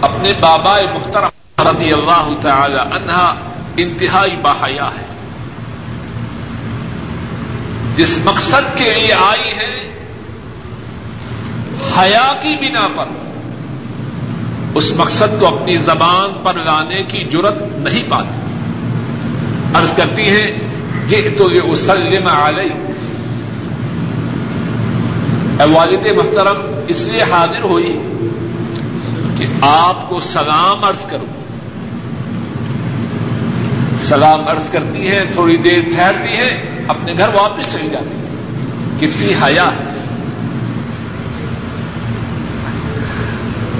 اپنے 0.00 0.32
بابا 0.40 0.76
محترم 0.94 1.68
رضی 1.68 1.92
اللہ 1.92 2.28
تعالی 2.42 2.78
عنہ 2.78 3.34
انتہائی 3.76 4.36
باحیا 4.42 4.88
ہے۔ 4.98 5.06
جس 7.96 8.18
مقصد 8.24 8.76
کے 8.76 8.94
لیے 8.94 9.12
آئی 9.12 9.50
ہے 9.50 9.86
حیا 11.98 12.32
کی 12.42 12.56
بنا 12.56 12.88
پر، 12.94 13.04
اس 14.74 14.92
مقصد 14.96 15.40
کو 15.40 15.46
اپنی 15.46 15.76
زبان 15.76 16.28
پر 16.42 16.54
لانے 16.54 17.02
کی 17.02 17.24
جرت 17.24 17.62
نہیں 17.62 18.02
پاتی۔ 18.08 18.40
عرض 19.74 19.92
کرتی 19.92 20.22
ہیں 20.22 20.50
جی 21.06 21.28
تو 21.38 21.50
یہ 21.50 21.60
اسلم 21.60 22.26
علیہ 22.26 22.85
والد 25.64 26.06
محترم، 26.16 26.84
اس 26.88 27.06
لیے 27.06 27.22
حاضر 27.22 27.62
ہوئی 27.62 28.02
کہ 29.38 29.46
آپ 29.60 30.08
کو 30.08 30.20
سلام 30.20 30.84
عرض 30.84 31.06
کروں۔ 31.06 31.42
سلام 34.00 34.48
عرض 34.48 34.70
کرتی 34.70 35.08
ہیں، 35.08 35.24
تھوڑی 35.32 35.56
دیر 35.56 35.80
ٹھہرتی 35.94 36.32
ہیں، 36.32 36.84
اپنے 36.88 37.18
گھر 37.18 37.28
واپس 37.34 37.72
چلی 37.72 37.90
جاتی 37.90 38.10
ہے 38.10 38.26
کتنی 39.00 39.34
حیا۔ 39.44 39.68
ہے 39.68 39.96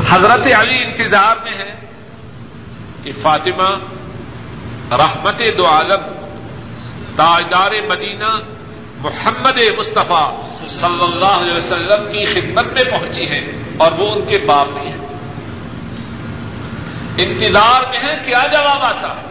حضرت 0.09 0.47
علی 0.59 0.85
انتظار 0.85 1.37
میں 1.45 1.55
ہے 1.59 1.75
کہ 3.03 3.13
فاطمہ 3.23 3.69
رحمت 4.93 5.43
دو 5.59 5.67
عالم، 5.67 6.13
تاجدار 7.17 7.71
مدینہ 7.89 8.39
محمد 8.99 9.59
مصطفیٰ 9.79 10.46
صلی 10.69 11.03
اللہ 11.03 11.25
علیہ 11.25 11.55
وسلم 11.55 12.13
کی 12.13 12.25
خدمت 12.25 12.65
میں 12.73 12.85
پہنچی 12.91 13.23
ہیں 13.23 13.47
اور 13.77 13.93
وہ 13.93 14.11
ان 14.11 14.25
کے 14.29 14.39
باپ 14.39 14.67
بھی 14.69 14.87
ہیں۔ 14.87 14.97
انتظار 17.19 17.83
میں 17.91 17.99
ہے 17.99 18.15
کیا 18.25 18.43
جواب 18.53 18.83
آتا؟ 18.83 19.09
ہے 19.09 19.27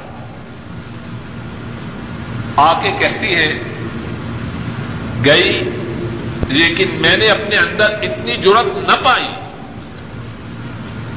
آ 2.55 2.81
کے 2.81 2.89
کہتی 2.99 3.35
ہے 3.35 3.53
گئی، 5.25 5.59
لیکن 6.47 6.89
میں 7.01 7.17
نے 7.17 7.27
اپنے 7.27 7.55
اندر 7.55 7.89
اتنی 7.91 8.35
جرت 8.35 8.77
نہ 8.77 9.03
پائی 9.03 9.27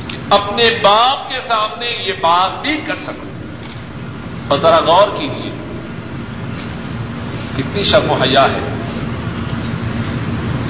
کہ 0.09 0.17
اپنے 0.31 0.71
باپ 0.83 1.29
کے 1.29 1.41
سامنے 1.49 2.07
یہ 2.07 2.13
بات 2.21 2.63
بھی 2.63 2.77
کر 2.77 2.95
سکوں۔ 2.95 3.29
اور 4.49 4.59
ذرا 4.59 4.79
غور 4.79 5.09
کیجیے 5.09 5.51
کتنی 7.57 7.83
شرم 7.83 8.11
حیا 8.11 8.45
ہے۔ 8.45 8.78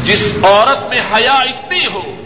جس 0.09 0.32
عورت 0.42 0.88
میں 0.88 1.00
حیا 1.14 1.32
اتنی 1.32 1.86
ہو 1.86 2.22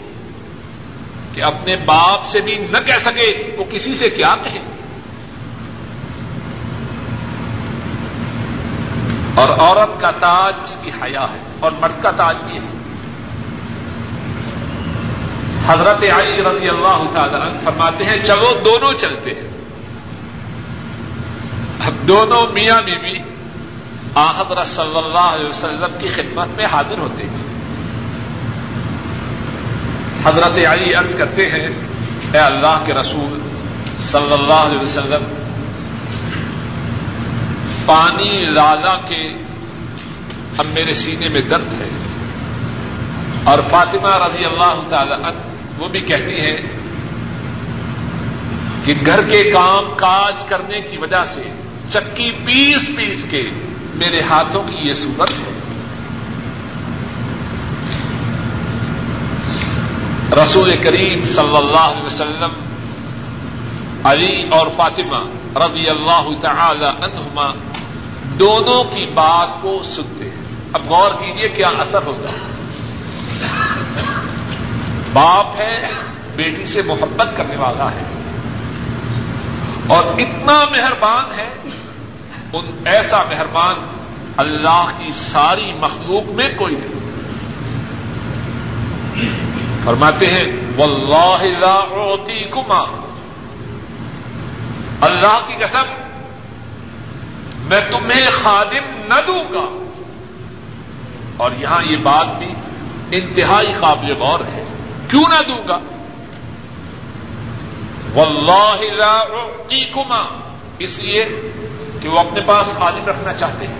کہ 1.33 1.43
اپنے 1.43 1.75
باپ 1.85 2.25
سے 2.25 2.41
بھی 2.41 2.55
نہ 2.71 2.77
کہہ 2.85 2.97
سکے، 2.97 3.55
وہ 3.57 3.63
کسی 3.63 3.95
سے 3.95 4.09
کیا 4.09 4.35
کہے؟ 4.43 4.59
اور 9.35 9.49
عورت 9.49 10.01
کا 10.01 10.11
تاج 10.11 10.53
اس 10.63 10.77
کی 10.81 10.91
حیا 11.01 11.21
ہے 11.21 11.43
اور 11.59 11.71
مرد 11.79 12.01
کا 12.01 12.11
تاج 12.11 12.35
بھی 12.45 12.57
ہے۔ 12.57 12.73
حضرت 15.65 16.03
علی 16.03 16.43
رضی 16.43 16.69
اللہ 16.69 17.01
تعالی 17.13 17.35
عنہ 17.35 17.59
فرماتے 17.63 18.05
ہیں، 18.05 18.17
چلو 18.23 18.61
دونوں 18.65 18.93
چلتے 18.93 19.31
ہیں۔ 19.31 19.49
اب 21.79 22.07
دونوں 22.07 22.47
میاں 22.47 22.81
بیوی 22.81 23.19
حضرت 24.15 24.67
صلی 24.67 24.97
اللہ 24.97 25.17
علیہ 25.17 25.49
وسلم 25.49 25.97
کی 25.99 26.07
خدمت 26.07 26.47
میں 26.47 26.65
حاضر 26.65 26.97
ہوتے 26.97 27.23
ہیں۔ 27.23 27.42
حضرت 30.23 30.67
علی 30.67 30.93
عرض 30.93 31.15
کرتے 31.15 31.49
ہیں، 31.49 31.67
اے 32.33 32.37
اللہ 32.37 32.83
کے 32.85 32.93
رسول 32.93 33.39
صلی 33.99 34.33
اللہ 34.33 34.53
علیہ 34.53 34.79
وسلم، 34.79 35.23
پانی 37.85 38.45
لالا 38.45 38.95
کے 39.07 39.31
اب 40.57 40.65
میرے 40.65 40.91
سینے 40.91 41.29
میں 41.29 41.41
درد 41.41 41.81
ہے۔ 41.81 41.89
اور 43.43 43.59
فاطمہ 43.71 44.23
رضی 44.25 44.45
اللہ 44.45 44.81
تعالی 44.89 45.13
عنہ 45.13 45.37
وہ 45.77 45.87
بھی 45.87 45.99
کہتی 45.99 46.39
ہے 46.39 46.57
کہ 48.85 48.93
گھر 49.05 49.21
کے 49.21 49.43
کام 49.43 49.93
کاج 49.95 50.45
کرنے 50.45 50.81
کی 50.81 50.97
وجہ 50.97 51.23
سے 51.25 51.43
چکی 51.89 52.31
پیس 52.45 52.89
پیس 52.97 53.25
کے 53.29 53.49
میرے 53.95 54.21
ہاتھوں 54.21 54.63
کی 54.63 54.87
یہ 54.87 54.93
صورت 54.93 55.31
ہے۔ 55.31 55.52
رسول 60.35 60.77
کریم 60.83 61.23
صلی 61.23 61.57
اللہ 61.57 61.79
علیہ 61.79 62.03
وسلم، 62.03 62.49
علی 64.03 64.47
اور 64.49 64.67
فاطمہ 64.75 65.17
رضی 65.57 65.89
اللہ 65.89 66.27
تعالی 66.41 66.85
عنہما 66.85 67.51
دونوں 68.39 68.83
کی 68.83 69.05
بات 69.13 69.49
کو 69.61 69.81
سنتے 69.83 70.29
ہیں۔ 70.29 70.43
اب 70.73 70.81
غور 70.87 71.11
کیجیے 71.11 71.49
کیا 71.49 71.67
اثر 71.67 72.03
ہوتا 72.05 72.31
ہے۔ 72.31 72.53
باپ 75.13 75.55
ہے، 75.55 75.79
بیٹی 76.35 76.65
سے 76.65 76.81
محبت 76.81 77.37
کرنے 77.37 77.55
والا 77.55 77.91
ہے۔ 77.91 78.03
اور 79.87 80.03
اتنا 80.03 80.65
مہربان 80.71 81.39
ہے، 81.39 81.49
ان 82.53 82.65
ایسا 82.85 83.23
مہربان 83.23 83.75
اللہ 84.37 84.87
کی 84.97 85.11
ساری 85.11 85.73
مخلوق 85.73 86.29
میں 86.29 86.45
کوئی 86.57 86.75
نہیں۔ 86.75 86.92
فرماتے 89.85 90.27
ہیں، 90.27 90.43
واللہ 90.77 91.59
لا 91.59 91.73
اعطیکما. 91.73 92.85
اللہ 95.01 95.39
کی 95.47 95.53
قسم، 95.55 95.83
میں 97.65 97.81
تمہیں 97.89 98.25
خادم 98.43 99.13
نہ 99.13 99.21
دوں 99.27 99.53
گا۔ 99.53 99.83
اور 101.37 101.51
یہاں 101.59 101.81
یہ 101.89 101.97
بات 101.97 102.25
بھی 102.39 102.53
انتہائی 103.11 103.71
قابل 103.79 104.13
غور 104.13 104.39
ہے۔ 104.39 104.63
کیوں 105.09 105.23
نہ 105.29 105.41
دوں 105.47 105.67
گا؟ 105.67 105.79
واللہ 108.13 108.93
لا 108.95 109.19
اعطیکما. 109.19 110.23
اس 110.79 110.99
لیے 110.99 111.51
کہ 112.01 112.09
وہ 112.09 112.19
اپنے 112.19 112.41
پاس 112.41 112.67
خادم 112.67 113.05
رکھنا 113.05 113.33
چاہتے 113.33 113.67
ہیں، 113.67 113.79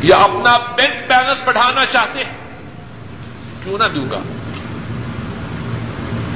یا 0.00 0.16
اپنا 0.16 0.58
بینک 0.58 1.08
بیلنس 1.08 1.38
بڑھانا 1.44 1.84
چاہتے 1.84 2.24
ہیں۔ 2.24 2.32
کیوں 3.64 3.78
نہ 3.78 3.84
دوں 3.84 4.10
گا؟ 4.10 4.18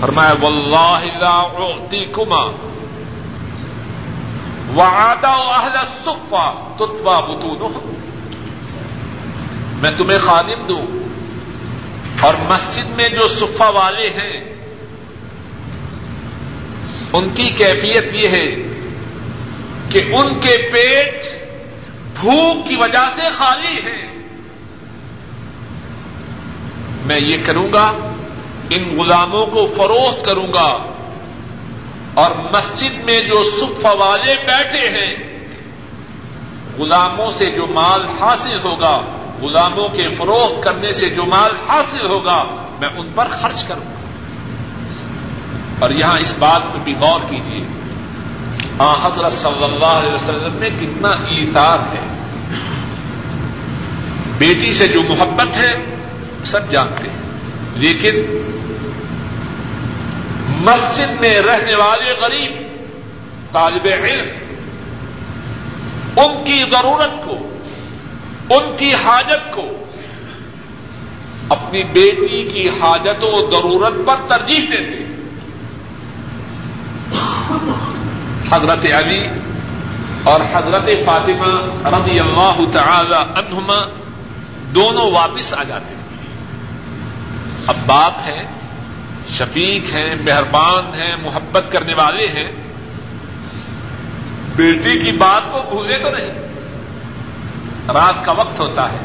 فرمایا، 0.00 0.32
واللہ 0.40 1.00
لا 1.20 1.38
اعطیکما 1.38 2.44
وعدا 4.76 5.32
اہل 5.32 5.76
الصفا 5.76 6.74
تتوا 6.76 7.20
بطونہم. 7.20 7.94
میں 9.82 9.90
تمہیں 9.98 10.18
خادم 10.18 10.66
دوں 10.68 10.86
اور 12.20 12.34
مسجد 12.48 12.86
میں 12.96 13.08
جو 13.08 13.28
صفا 13.28 13.68
والے 13.68 14.10
ہیں، 14.10 14.54
ان 17.12 17.28
کی 17.28 17.50
کیفیت 17.50 18.14
یہ 18.14 18.28
ہے 18.28 18.46
کہ 19.90 19.98
ان 20.12 20.40
کے 20.40 20.70
پیٹ 20.72 21.24
بھوک 22.20 22.68
کی 22.68 22.76
وجہ 22.76 23.08
سے 23.16 23.28
خالی 23.28 23.90
ہیں۔ 23.90 24.08
میں 27.04 27.20
یہ 27.20 27.36
کروں 27.46 27.72
گا 27.72 27.92
ان 28.70 28.98
غلاموں 28.98 29.46
کو 29.46 29.66
فروخت 29.76 30.24
کروں 30.24 30.52
گا۔ 30.52 30.94
اور 32.14 32.30
مسجد 32.30 33.04
میں 33.04 33.20
جو 33.20 33.50
صفا 33.60 33.92
والے 33.92 34.34
بیٹھے 34.46 34.88
ہیں، 34.88 35.40
غلاموں 36.78 37.30
سے 37.30 37.50
جو 37.50 37.66
مال 37.66 38.02
حاصل 38.20 38.58
ہوگا، 38.64 39.00
غلاموں 39.42 39.88
کے 39.88 40.08
فروخت 40.08 40.62
کرنے 40.62 40.90
سے 40.90 41.08
جو 41.08 41.24
مال 41.24 41.50
حاصل 41.68 42.06
ہوگا، 42.06 42.44
میں 42.80 42.88
ان 42.96 43.08
پر 43.14 43.24
خرچ 43.40 43.64
کروں 43.64 43.84
گا۔ 43.86 43.94
اور 45.78 45.90
یہاں 45.90 46.18
اس 46.18 46.38
بات 46.38 46.62
پہ 46.72 46.78
بھی 46.84 46.94
غور 47.00 47.20
کیجیے 47.30 47.64
حضرت 48.80 49.32
صلی 49.32 49.64
اللہ 49.64 49.84
علیہ 49.84 50.12
وسلم 50.12 50.52
میں 50.52 50.68
کتنا 50.68 51.08
ایثار 51.08 51.78
ہے۔ 51.78 52.00
بیٹی 54.38 54.72
سے 54.72 54.88
جو 54.88 55.02
محبت 55.02 55.56
ہے، 55.56 55.96
سب 56.44 56.70
جانتے 56.70 57.08
ہیں۔ 57.08 57.16
لیکن 57.74 58.40
مسجد 60.60 61.20
میں 61.20 61.40
رہنے 61.40 61.74
والے 61.74 62.14
غریب، 62.20 62.62
طالب 63.52 63.86
علم، 64.04 64.26
ان 66.16 66.44
کی 66.44 66.64
ضرورت 66.70 67.24
کو، 67.24 67.56
ان 68.54 68.76
کی 68.76 68.94
حاجت 68.94 69.52
کو، 69.52 69.84
اپنی 71.48 71.84
بیٹی 71.84 72.48
کی 72.52 72.68
حاجت 72.68 73.24
و 73.24 73.50
ضرورت 73.50 73.92
پر 74.06 74.16
ترجیح 74.28 74.60
دیتے۔ 74.70 75.04
حضرت 78.50 78.92
علی 78.92 79.24
اور 80.24 80.40
حضرت 80.40 80.86
فاطمہ 81.06 81.88
رضی 81.88 82.20
اللہ 82.20 82.60
تعالی 82.72 83.14
عنہما 83.14 83.88
دونوں 84.74 85.10
واپس 85.10 85.54
آ 85.54 85.62
جاتے۔ 85.62 85.94
ہیں 85.94 86.00
اب 87.66 87.76
باپ 87.86 88.12
ہیں 88.18 88.59
شفیق 89.38 89.94
ہیں، 89.94 90.14
مہربان 90.20 91.00
ہیں، 91.00 91.16
محبت 91.22 91.64
کرنے 91.72 91.94
والے 91.94 92.26
ہیں، 92.26 92.52
بیٹی 94.56 94.98
کی 94.98 95.12
بات 95.12 95.52
کو 95.52 95.60
بھولے 95.60 95.98
تو 95.98 96.08
نہیں۔ 96.08 96.30
رات 97.92 98.24
کا 98.24 98.32
وقت 98.32 98.60
ہوتا 98.60 98.92
ہے۔ 98.92 98.98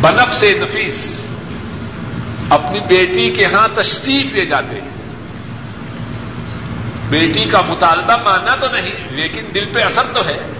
بنف 0.00 0.34
سے 0.34 0.58
نفیس 0.60 1.26
اپنی 2.50 2.80
بیٹی 2.80 3.30
کے 3.30 3.44
ہاں 3.44 3.68
تشریف 3.74 4.34
لے 4.34 4.46
جاتے 4.46 4.80
ہیں۔ 4.80 4.90
بیٹی 7.08 7.44
کا 7.44 7.60
مطالبہ 7.60 8.16
ماننا 8.24 8.56
تو 8.56 8.66
نہیں، 8.72 9.00
لیکن 9.10 9.42
دل 9.54 9.64
پہ 9.74 9.80
اثر 9.80 10.06
تو 10.14 10.26
ہے۔ 10.26 10.59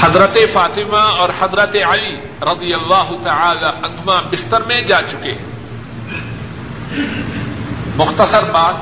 حضرت 0.00 0.38
فاطمہ 0.52 0.96
اور 0.96 1.28
حضرت 1.40 1.76
علی 1.88 2.16
رضی 2.42 2.74
اللہ 2.74 3.10
تعالی 3.24 3.66
عنہما 3.82 4.20
بستر 4.30 4.62
میں 4.62 4.80
جا 4.80 5.02
چکے 5.02 5.32
ہیں۔ 5.32 5.48
مختصر 7.96 8.42
بات 8.42 8.74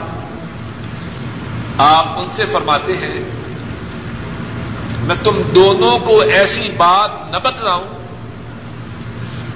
آپ 1.79 2.09
ان 2.09 2.29
سے 2.33 2.45
فرماتے 2.53 2.93
ہیں، 2.93 3.21
میں 5.01 5.17
تم 5.25 5.43
دونوں 5.55 5.99
کو 5.99 6.21
ایسی 6.21 6.69
بات 6.77 7.11
نہ 7.31 7.39
بتلاؤں 7.39 7.85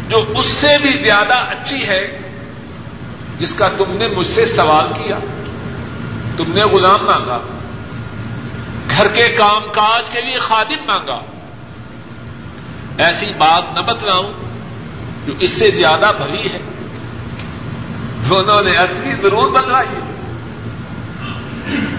جو 0.09 0.25
اس 0.29 0.45
سے 0.45 0.79
بھی 0.83 0.97
زیادہ 0.97 1.35
اچھی 1.35 1.87
ہے 1.87 2.19
جس 3.39 3.55
کا 3.55 3.69
تم 3.69 3.93
نے 3.93 4.07
مجھ 4.07 4.29
سے 4.29 4.47
سوال 4.47 4.89
کیا، 4.89 5.19
تم 6.37 6.45
نے 6.49 6.63
غلام 6.63 7.05
مانگا، 7.05 7.39
گھر 8.91 9.09
کے 9.09 9.29
کام 9.29 9.63
کاج 9.73 10.11
کے 10.11 10.21
لیے 10.21 10.39
خادم 10.39 10.87
مانگا۔ 10.87 11.21
ایسی 13.01 13.27
بات 13.39 13.75
نہ 13.75 13.81
بتلاؤں 13.81 14.33
جو 15.27 15.33
اس 15.41 15.59
سے 15.59 15.71
زیادہ 15.71 16.13
بھلی 16.17 16.53
ہے۔ 16.53 16.59
دونوں 18.29 18.63
نے 18.63 18.77
عرض 18.77 19.01
کی، 19.01 19.13
ضرور 19.23 19.47
بتلائی 19.47 19.89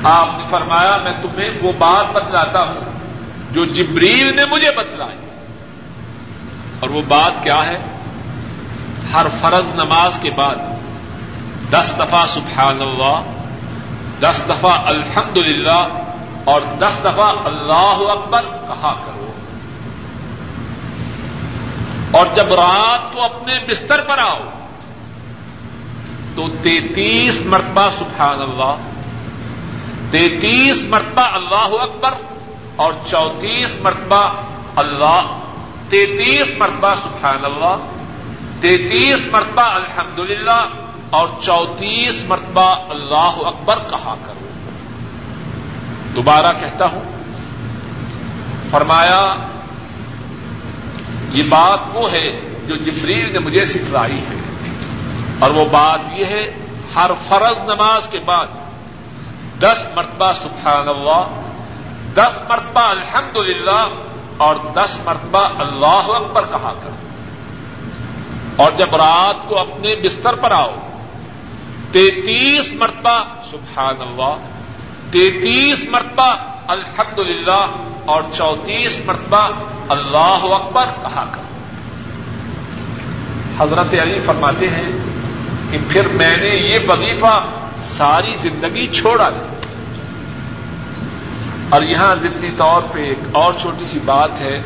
آپ 0.03 0.29
نے 0.37 0.43
فرمایا، 0.49 0.97
میں 1.03 1.11
تمہیں 1.21 1.49
وہ 1.61 1.71
بات 1.77 2.05
بتلاتا 2.13 2.61
ہوں 2.61 2.81
جو 3.51 3.65
جبریل 3.65 4.35
نے 4.35 4.45
مجھے 4.45 4.71
بتلائی۔ 4.71 5.17
اور 6.79 6.89
وہ 6.89 7.01
بات 7.07 7.43
کیا 7.43 7.59
ہے؟ 7.59 7.77
ہر 9.13 9.25
فرض 9.41 9.75
نماز 9.75 10.19
کے 10.21 10.29
بعد 10.29 10.55
دس 11.71 11.95
دفعہ 11.99 12.25
سبحان 12.27 12.81
اللہ 12.81 13.23
دس 14.19 14.43
دفعہ 14.49 14.81
الحمد 14.85 15.37
للہ 15.37 15.87
اور 16.43 16.61
دس 16.79 16.99
دفعہ 16.99 17.33
اللہ 17.45 18.11
اکبر 18.11 18.41
کہا 18.41 18.93
کرو۔ 19.05 19.20
اور 22.11 22.25
جب 22.33 22.53
رات 22.53 23.13
کو 23.13 23.21
اپنے 23.21 23.59
بستر 23.67 24.01
پر 24.01 24.17
آؤ، 24.17 24.39
تو 26.35 26.47
تینتیس 26.61 27.41
مرتبہ 27.45 27.89
سبحان 27.89 28.41
اللہ، 28.41 28.75
تینتیس 30.11 30.83
مرتبہ 30.85 31.21
اللہ 31.21 31.81
اکبر 31.81 32.13
اور 32.75 32.93
چونتیس 33.09 33.79
مرتبہ 33.81 34.21
اللہ، 34.75 35.39
تینتیس 35.89 36.47
مرتبہ 36.57 36.93
سبحان 36.95 37.45
اللہ، 37.45 37.75
تینتیس 38.59 39.27
مرتبہ 39.31 39.61
الحمدللہ 39.61 40.61
اور 41.09 41.27
چونتیس 41.41 42.23
مرتبہ 42.27 42.75
اللہ 42.89 43.39
اکبر 43.45 43.79
کہا 43.89 44.15
کرو۔ 44.25 44.49
دوبارہ 46.15 46.53
کہتا 46.59 46.85
ہوں، 46.85 47.03
فرمایا 48.71 49.21
یہ 51.31 51.43
بات 51.43 51.79
وہ 51.93 52.11
ہے 52.11 52.41
جو 52.67 52.75
جبریل 52.75 53.33
نے 53.33 53.39
مجھے 53.39 53.65
سکھلائی 53.65 54.19
ہے۔ 54.19 54.41
اور 55.39 55.51
وہ 55.51 55.65
بات 55.65 55.99
یہ 56.15 56.25
ہے، 56.25 56.55
ہر 56.95 57.11
فرض 57.27 57.59
نماز 57.59 58.07
کے 58.07 58.19
بعد 58.25 58.47
دس 59.59 59.87
مرتبہ 59.95 60.31
سبحان 60.33 60.87
اللہ 60.87 61.41
دس 62.13 62.43
مرتبہ 62.49 62.81
الحمد 62.81 63.37
للہ 63.37 63.87
اور 64.37 64.55
دس 64.55 64.99
مرتبہ 65.05 65.49
اللہ 65.57 66.15
اکبر 66.15 66.41
کہا 66.41 66.73
کرو۔ 66.83 66.95
اور 68.55 68.71
جب 68.71 68.95
رات 68.95 69.47
کو 69.47 69.59
اپنے 69.59 69.95
بستر 69.95 70.35
پر 70.35 70.51
آؤ، 70.51 70.75
تینتیس 71.91 72.73
مرتبہ 72.73 73.23
سبحان 73.51 73.95
اللہ 73.99 74.37
تینتیس 75.11 75.89
مرتبہ 75.89 76.35
الحمد 76.67 77.19
للہ 77.19 77.65
اور 78.05 78.23
چونتیس 78.33 79.01
مرتبہ 79.05 79.47
اللہ 79.89 80.39
اکبر 80.41 80.85
کہا 81.01 81.25
کر 81.31 81.41
حضرت 83.57 83.93
علی 84.01 84.19
فرماتے 84.25 84.69
ہیں 84.69 84.91
کہ 85.71 85.77
پھر 85.89 86.07
میں 86.07 86.37
نے 86.37 86.49
یہ 86.49 86.79
وظیفہ 86.87 87.45
ساری 87.77 88.35
زندگی 88.35 88.87
چھوڑا 88.87 89.29
دی 89.29 89.55
اور 91.69 91.81
یہاں 91.81 92.15
ضمنی 92.15 92.49
طور 92.57 92.81
پہ 92.91 92.99
ایک 92.99 93.17
اور 93.31 93.53
چھوٹی 93.61 93.85
سی 93.85 93.99
بات 94.05 94.29
ہے۔ 94.41 94.61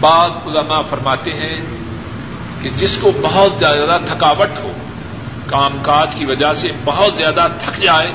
بعض 0.00 0.30
علماء 0.46 0.80
فرماتے 0.90 1.30
ہیں 1.32 1.58
کہ 2.62 2.70
جس 2.70 2.98
کو 3.00 3.10
بہت 3.22 3.54
زیادہ 3.58 3.98
تھکاوٹ 4.06 4.58
ہو، 4.64 4.72
کام 5.46 5.72
کاج 5.82 6.14
کی 6.14 6.24
وجہ 6.24 6.54
سے 6.54 6.68
بہت 6.84 7.16
زیادہ 7.16 7.46
تھک 7.64 7.82
جائے، 7.82 8.12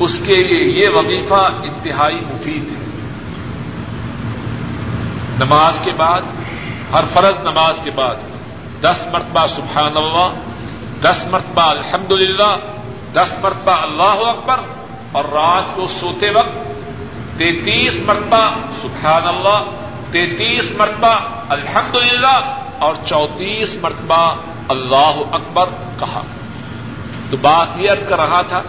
اس 0.00 0.18
کے 0.18 0.36
لیے 0.36 0.82
یہ 0.82 0.88
وظیفہ 0.88 1.50
انتہائی 1.62 2.20
مفید 2.20 2.64
ہے۔ 2.64 2.81
نماز 5.38 5.80
کے 5.84 5.90
بعد، 5.96 6.20
ہر 6.92 7.04
فرض 7.12 7.38
نماز 7.40 7.80
کے 7.84 7.90
بعد۔ 7.94 8.16
دس 8.82 9.06
مرتبہ 9.12 9.46
سبحان 9.46 9.96
اللہ، 9.96 10.28
دس 11.02 11.24
مرتبہ 11.30 11.62
الحمد 11.62 12.12
للہ 12.12 12.56
دس 13.12 13.32
مرتبہ 13.42 13.72
اللہ 13.72 14.20
اکبر، 14.28 14.60
اور 15.12 15.24
رات 15.24 15.64
کو 15.74 15.86
سوتے 15.86 16.30
وقت 16.30 17.38
تینتیس 17.38 17.94
مرتبہ 18.06 18.42
سبحان 18.82 19.26
اللہ، 19.28 19.62
تینتیس 20.10 20.70
مرتبہ 20.70 21.14
الحمد 21.48 21.96
للہ 21.96 22.38
اور 22.78 22.94
چونتیس 23.06 23.76
مرتبہ 23.82 24.22
اللہ 24.68 25.20
اکبر 25.32 25.68
کہا۔ 25.98 26.22
تو 27.30 27.36
بات 27.36 27.66
یہ 27.76 27.90
ارد 27.90 28.08
کر 28.08 28.20
رہا 28.20 28.42
تھا، 28.42 28.62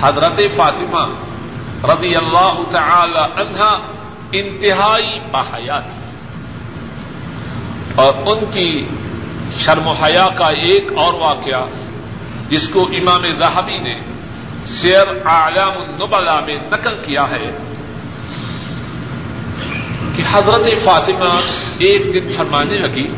حضرت 0.00 0.40
فاطمہ 0.56 1.04
رضی 1.84 2.16
اللہ 2.16 2.56
تعالی 2.70 3.24
عنہا 3.36 3.72
انتہائی 4.32 5.18
باحیا 5.30 5.78
تھی 5.78 6.02
اور 7.94 8.14
ان 8.26 8.44
کی 8.52 8.80
شرم 9.58 9.86
و 9.86 9.90
حیا 9.90 10.28
کا 10.34 10.48
ایک 10.48 10.92
اور 10.96 11.14
واقعہ 11.14 11.64
جس 12.48 12.68
کو 12.68 12.82
امام 12.82 13.22
زہبی 13.38 13.76
نے 13.76 13.94
سیر 14.64 15.08
اعلام 15.24 15.72
النبلا 15.76 16.40
میں 16.40 16.56
نقل 16.70 16.94
کیا 17.04 17.30
ہے 17.30 17.50
کہ 20.16 20.22
حضرت 20.32 20.66
فاطمہ 20.84 21.40
ایک 21.78 22.02
دن 22.14 22.32
فرمانے 22.36 22.78
لگی 22.78 23.08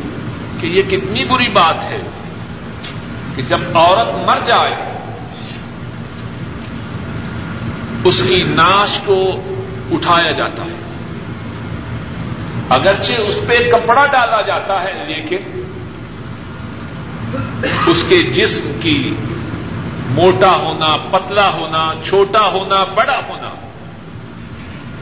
کہ 0.60 0.66
یہ 0.66 0.82
کتنی 0.82 1.24
بری 1.24 1.48
بات 1.48 1.76
ہے 1.82 2.00
کہ 3.36 3.42
جب 3.42 3.58
عورت 3.74 4.28
مر 4.28 4.46
جائے، 4.46 4.74
اس 8.04 8.22
کی 8.28 8.42
ناش 8.42 9.00
کو 9.04 9.16
اٹھایا 9.92 10.30
جاتا 10.30 10.64
ہے۔ 10.64 10.73
اگرچہ 12.70 13.12
اس 13.12 13.40
پہ 13.46 13.70
کپڑا 13.72 14.06
ڈالا 14.06 14.40
جاتا 14.40 14.82
ہے، 14.84 14.92
لیکن 15.06 15.60
اس 17.86 18.04
کے 18.08 18.22
جسم 18.22 18.72
کی 18.80 19.14
موٹا 20.08 20.56
ہونا، 20.56 20.96
پتلا 21.10 21.48
ہونا، 21.54 21.92
چھوٹا 22.04 22.46
ہونا، 22.46 22.84
بڑا 22.84 23.20
ہونا، 23.28 23.50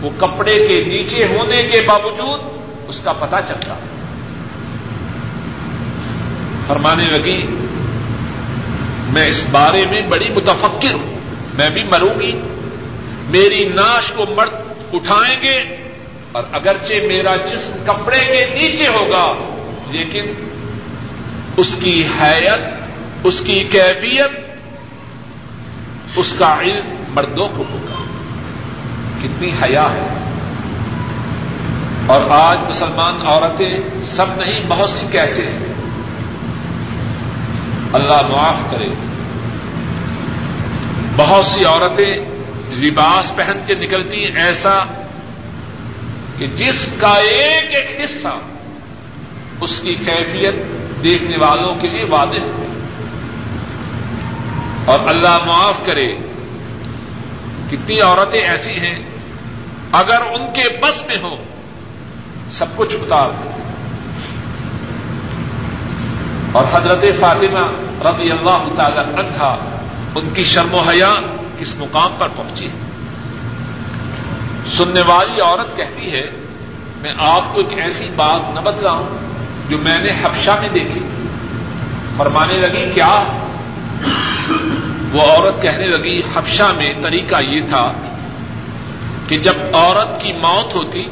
وہ 0.00 0.10
کپڑے 0.18 0.66
کے 0.68 0.82
نیچے 0.86 1.26
ہونے 1.26 1.62
کے 1.62 1.80
باوجود 1.80 2.40
اس 2.88 3.00
کا 3.00 3.12
پتا 3.12 3.40
چلتا 3.42 3.74
فرمانے 6.66 7.04
لگی 7.04 7.46
میں 9.12 9.26
اس 9.26 9.46
بارے 9.50 9.84
میں 9.90 10.00
بڑی 10.08 10.28
متفکر 10.32 10.94
ہوں، 10.94 11.14
میں 11.54 11.70
بھی 11.70 11.82
مروں 11.82 12.20
گی۔ 12.20 12.32
میری 13.30 13.64
ناش 13.64 14.12
کو 14.12 14.24
مرد 14.34 14.54
اٹھائیں 14.92 15.36
گے 15.42 15.81
اور 16.32 16.42
اگرچہ 16.52 16.92
میرا 17.06 17.36
جسم 17.36 17.72
کپڑے 17.86 18.18
کے 18.18 18.46
نیچے 18.54 18.88
ہوگا، 18.88 19.32
لیکن 19.90 20.20
اس 21.56 21.76
کی 21.80 22.06
حیت 22.20 22.82
اس 23.24 23.42
کی 23.46 23.64
کیفیت، 23.70 24.30
اس 26.16 26.34
کا 26.38 26.56
علم 26.60 27.04
مردوں 27.14 27.48
کو 27.48 27.64
ہوگا۔ 27.70 28.02
کتنی 29.22 29.48
حیا 29.48 29.90
ہے۔ 29.92 30.06
اور 32.06 32.20
آج 32.30 32.58
مسلمان 32.68 33.14
عورتیں 33.26 34.02
سب 34.04 34.26
نہیں، 34.36 34.60
بہت 34.68 34.90
سی 34.90 35.06
کیسے 35.10 35.42
ہیں۔ 35.42 35.74
اللہ 37.92 38.20
معاف 38.30 38.70
کرے۔ 38.70 38.86
بہت 41.16 41.44
سی 41.44 41.64
عورتیں 41.64 42.10
لباس 42.70 43.36
پہن 43.36 43.58
کے 43.66 43.74
نکلتی 43.74 44.18
ایسا 44.18 44.84
کہ 46.42 46.48
جس 46.48 46.88
کا 47.00 47.08
ایک 47.08 47.74
ایک 47.74 48.00
حصہ 48.04 48.38
اس 49.60 49.80
کی 49.80 49.94
کیفیت 49.94 50.54
دیکھنے 51.04 51.36
والوں 51.38 51.74
کے 51.74 51.88
لیے 51.88 52.04
واضح 52.10 52.44
اور 54.90 55.00
اللہ 55.06 55.38
معاف 55.46 55.86
کرے۔ 55.86 56.06
کتنی 57.70 58.00
عورتیں 58.00 58.40
ایسی 58.40 58.72
ہیں، 58.72 58.94
اگر 59.92 60.20
ان 60.20 60.46
کے 60.54 60.68
بس 60.82 61.06
میں 61.06 61.16
ہو 61.22 61.36
سب 62.52 62.66
کچھ 62.76 62.94
اتار 62.94 63.28
دیں۔ 63.28 63.52
اور 66.52 66.64
حضرت 66.72 67.04
فاطمہ 67.20 67.66
رضی 68.08 68.30
اللہ 68.30 68.68
تعالی 68.76 68.98
عنہا 68.98 69.80
ان 70.14 70.30
کی 70.34 70.44
شرم 70.44 70.74
و 70.74 70.80
حیا 70.80 71.14
کس 71.58 71.76
مقام 71.76 72.12
پر 72.18 72.28
پہنچی؟ 72.36 72.68
سننے 74.76 75.00
والی 75.00 75.40
عورت 75.40 75.76
کہتی 75.76 76.12
ہے، 76.12 76.22
میں 77.02 77.12
آپ 77.18 77.42
کو 77.52 77.60
ایک 77.60 77.78
ایسی 77.78 78.08
بات 78.16 78.54
نہ 78.54 78.60
بتلاؤں 78.60 79.06
جو 79.68 79.78
میں 79.78 79.98
نے 79.98 80.08
حبشہ 80.22 80.50
میں 80.60 80.68
دیکھی. 80.68 81.00
فرمانے 82.16 82.54
لگی، 82.54 82.90
کیا؟ 82.94 83.22
وہ 85.12 85.20
عورت 85.20 85.62
کہنے 85.62 85.86
لگی، 85.86 86.20
حبشہ 86.34 86.72
میں 86.76 86.92
طریقہ 87.02 87.36
یہ 87.48 87.60
تھا 87.68 87.92
کہ 89.28 89.36
جب 89.36 89.54
عورت 89.72 90.20
کی 90.20 90.32
موت 90.32 90.74
ہوتی 90.74 91.04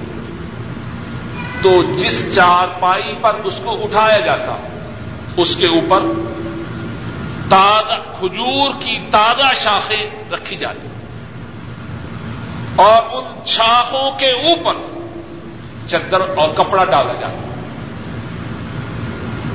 تو 1.62 1.82
جس 1.82 2.34
چار 2.34 2.66
پائی 2.80 3.14
پر 3.20 3.32
اس 3.44 3.61
کو 3.64 3.84
اٹھایا 3.84 4.18
جاتا، 4.18 4.56
اس 5.36 5.56
کے 5.56 5.66
اوپر 5.66 6.02
تازہ 7.50 7.98
کھجور 8.18 8.70
کی 8.80 8.98
تازہ 9.11 9.52
شاخیں 9.64 10.32
رکھی 10.32 10.56
جاتی۔ 10.56 10.89
اور 12.81 13.03
ان 13.12 13.47
شاخوں 13.47 14.18
کے 14.18 14.31
اوپر 14.31 14.74
چدر 15.89 16.20
اور 16.37 16.49
کپڑا 16.49 16.85
ڈالا 16.85 17.12
جاتا 17.12 17.47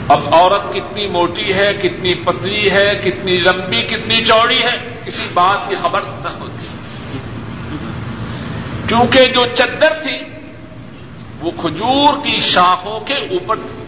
اب 0.10 0.22
عورت 0.32 0.74
کتنی 0.74 1.08
موٹی 1.08 1.54
ہے، 1.54 1.74
کتنی 1.84 2.14
پتلی 2.14 2.72
ہے، 2.72 2.92
کتنی 3.06 3.40
لمبی، 3.40 3.82
کتنی 3.82 4.26
چوڑی 4.26 4.64
ہے، 4.64 5.02
کسی 5.06 5.24
بات 5.34 5.70
کی 5.70 5.76
خبر 5.76 6.02
نہ 6.02 6.30
ہوتی۔ 6.40 6.68
کیونکہ 8.88 9.26
جو 9.26 9.46
چدر 9.54 9.94
تھی، 10.04 10.20
وہ 11.42 11.52
کھجور 11.62 12.24
کی 12.24 12.40
شاخوں 12.40 13.00
کے 13.00 13.16
اوپر 13.16 13.56
تھی۔ 13.56 13.84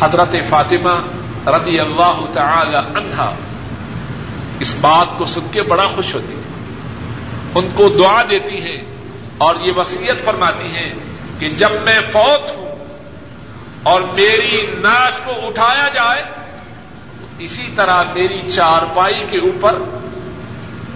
حضرت 0.00 0.36
فاطمہ 0.50 0.90
رضی 1.48 1.80
اللہ 1.80 2.20
تعالی 2.32 2.76
عنہا 2.76 3.34
اس 4.60 4.76
بات 4.80 5.06
کو 5.18 5.24
سن 5.24 5.46
کے 5.52 5.62
بڑا 5.62 5.86
خوش 5.86 6.14
ہوتی 6.14 6.39
ان 7.54 7.68
کو 7.74 7.88
دعا 7.88 8.22
دیتی 8.30 8.64
ہے 8.64 8.80
اور 9.38 9.54
یہ 9.60 9.72
وسیعت 9.76 10.24
فرماتی 10.24 10.76
ہیں 10.76 10.92
کہ 11.38 11.48
جب 11.48 11.70
میں 11.84 12.00
فوت 12.12 12.56
ہوں 12.56 12.70
اور 13.82 14.00
میری 14.00 14.66
ناش 14.78 15.12
کو 15.24 15.32
اٹھایا 15.46 15.88
جائے، 15.88 16.22
اسی 17.38 17.66
طرح 17.76 18.02
میری 18.02 18.52
چارپائی 18.52 19.20
کے 19.20 19.38
اوپر 19.38 19.78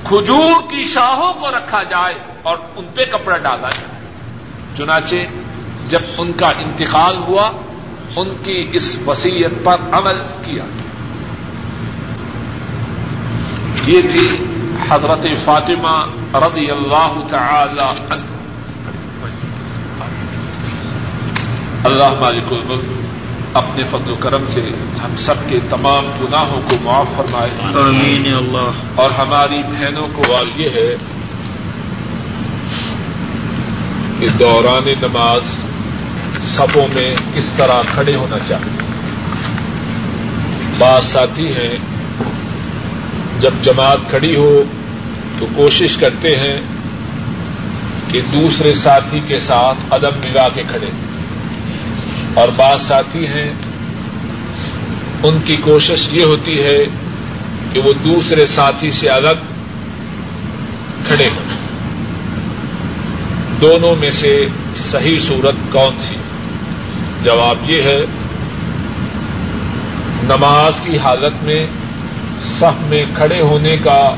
کھجور 0.04 0.70
کی 0.70 0.84
شاہوں 0.84 1.32
کو 1.40 1.48
رکھا 1.48 1.82
جائے 1.82 2.14
اور 2.42 2.56
ان 2.76 2.84
پہ 2.94 3.04
کپڑا 3.12 3.36
ڈالا 3.36 3.68
جائے۔ 3.68 4.06
چنانچہ 4.78 5.14
جب 5.88 6.00
ان 6.18 6.32
کا 6.32 6.48
انتقال 6.48 7.16
ہوا، 7.18 7.50
ان 8.16 8.28
کی 8.42 8.64
اس 8.72 8.96
وسیعت 9.06 9.64
پر 9.64 9.76
عمل 9.92 10.20
کیا۔ 10.20 10.64
یہ 13.86 14.02
تھی 14.02 14.54
حضرت 14.88 15.26
فاطمہ 15.44 16.06
رضی 16.36 16.70
اللہ 16.70 17.20
تعالی 17.30 18.02
عنہ۔ 18.10 18.22
اللہ 21.84 22.20
مالک 22.20 22.44
الملک 22.50 22.84
اپنے 23.52 23.84
فضل 23.90 24.12
و 24.12 24.14
کرم 24.20 24.44
سے 24.54 24.60
ہم 25.04 25.16
سب 25.16 25.34
کے 25.48 25.58
تمام 25.70 26.06
گناہوں 26.06 26.60
کو 26.70 26.76
معاف 26.82 27.06
فرمائے۔ 27.16 27.50
آمین 27.62 28.34
اللہ۔ 28.34 28.70
اور 28.94 29.10
ہماری 29.10 29.62
بہنوں 29.62 30.08
کو 30.12 30.22
یہ 30.56 30.68
ہے 30.74 30.96
کہ 34.18 34.28
دوران 34.28 34.88
نماز 35.02 35.42
سبوں 36.48 36.88
میں 36.94 37.16
کس 37.34 37.44
طرح 37.56 37.82
کھڑے 37.94 38.16
ہونا 38.16 38.36
چاہیے۔ 38.48 38.84
بعض 40.78 41.04
ساتھی 41.04 41.52
ہیں 41.52 41.76
جب 43.44 43.54
جماعت 43.62 43.98
کھڑی 44.10 44.36
ہو 44.36 44.64
تو 45.38 45.46
کوشش 45.56 45.96
کرتے 45.96 46.32
ہیں 46.32 46.60
کہ 48.08 48.20
دوسرے 48.20 48.74
ساتھی 48.74 49.20
کے 49.26 49.38
ساتھ 49.38 49.78
ادب 49.90 50.16
ملا 50.16 50.48
کے 50.48 50.62
کھڑے۔ 50.62 50.90
اور 52.34 52.48
بعض 52.56 52.82
ساتھی 52.82 53.26
ہیں، 53.26 53.54
ان 55.22 55.38
کی 55.44 55.56
کوشش 55.56 56.08
یہ 56.12 56.24
ہوتی 56.24 56.62
ہے 56.62 56.78
کہ 57.72 57.80
وہ 57.80 57.92
دوسرے 58.04 58.46
ساتھی 58.46 58.90
سے 58.90 59.08
الگ 59.08 59.44
کھڑے 61.06 61.26
ہوں۔ 61.26 61.56
دونوں 63.60 63.96
میں 63.96 64.10
سے 64.10 64.46
صحیح 64.76 65.18
صورت 65.18 65.72
کون 65.72 65.94
سی؟ 66.00 66.16
جواب 67.24 67.70
یہ 67.70 67.82
ہے، 67.88 68.04
نماز 70.22 70.80
کی 70.84 70.98
حالت 70.98 71.44
میں 71.44 71.66
صف 72.44 72.80
میں 72.88 73.04
کھڑے 73.14 73.40
ہونے 73.40 73.76
کا 73.76 74.14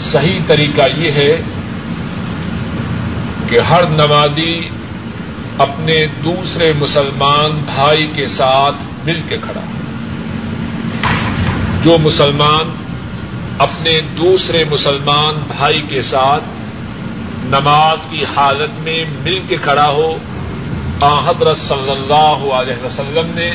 صحیح 0.00 0.38
طریقہ 0.46 0.82
یہ 0.96 1.10
ہے 1.10 1.36
کہ 3.48 3.58
ہر 3.58 3.86
نمازی 3.90 4.54
اپنے 5.58 6.06
دوسرے 6.24 6.72
مسلمان 6.78 7.60
بھائی 7.64 8.06
کے 8.14 8.26
ساتھ 8.26 8.76
مل 9.04 9.20
کے 9.28 9.36
کھڑا 9.40 9.60
جو 11.82 11.98
مسلمان 11.98 12.70
اپنے 13.58 14.00
دوسرے 14.16 14.64
مسلمان 14.64 15.40
بھائی 15.48 15.80
کے 15.88 16.02
ساتھ 16.02 16.44
نماز 17.44 18.06
کی 18.10 18.24
حالت 18.36 18.80
میں 18.80 19.04
مل 19.22 19.38
کے 19.48 19.56
کھڑا 19.56 19.88
ہو 19.88 20.16
حضرت 21.02 21.58
صلی 21.58 21.90
اللہ 21.90 22.42
علیہ 22.54 22.84
وسلم 22.84 23.30
نے 23.34 23.50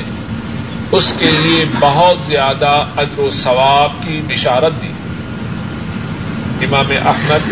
اس 0.92 1.14
کے 1.20 1.32
لیے 1.32 1.66
بہت 1.80 2.18
زیادہ 2.26 2.86
اجر 2.98 3.20
و 3.20 3.30
ثواب 3.30 3.92
کی 4.06 4.22
بشارت 4.28 4.74
دی۔ 4.82 4.92
امام 6.66 7.08
احمد، 7.08 7.52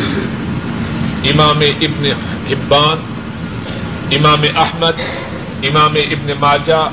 امام 1.24 1.60
ابن 1.82 2.06
حبان، 2.50 2.98
امام 4.12 4.42
احمد، 4.56 5.02
امام 5.64 5.96
ابن 5.96 6.32
ماجہ، 6.40 6.90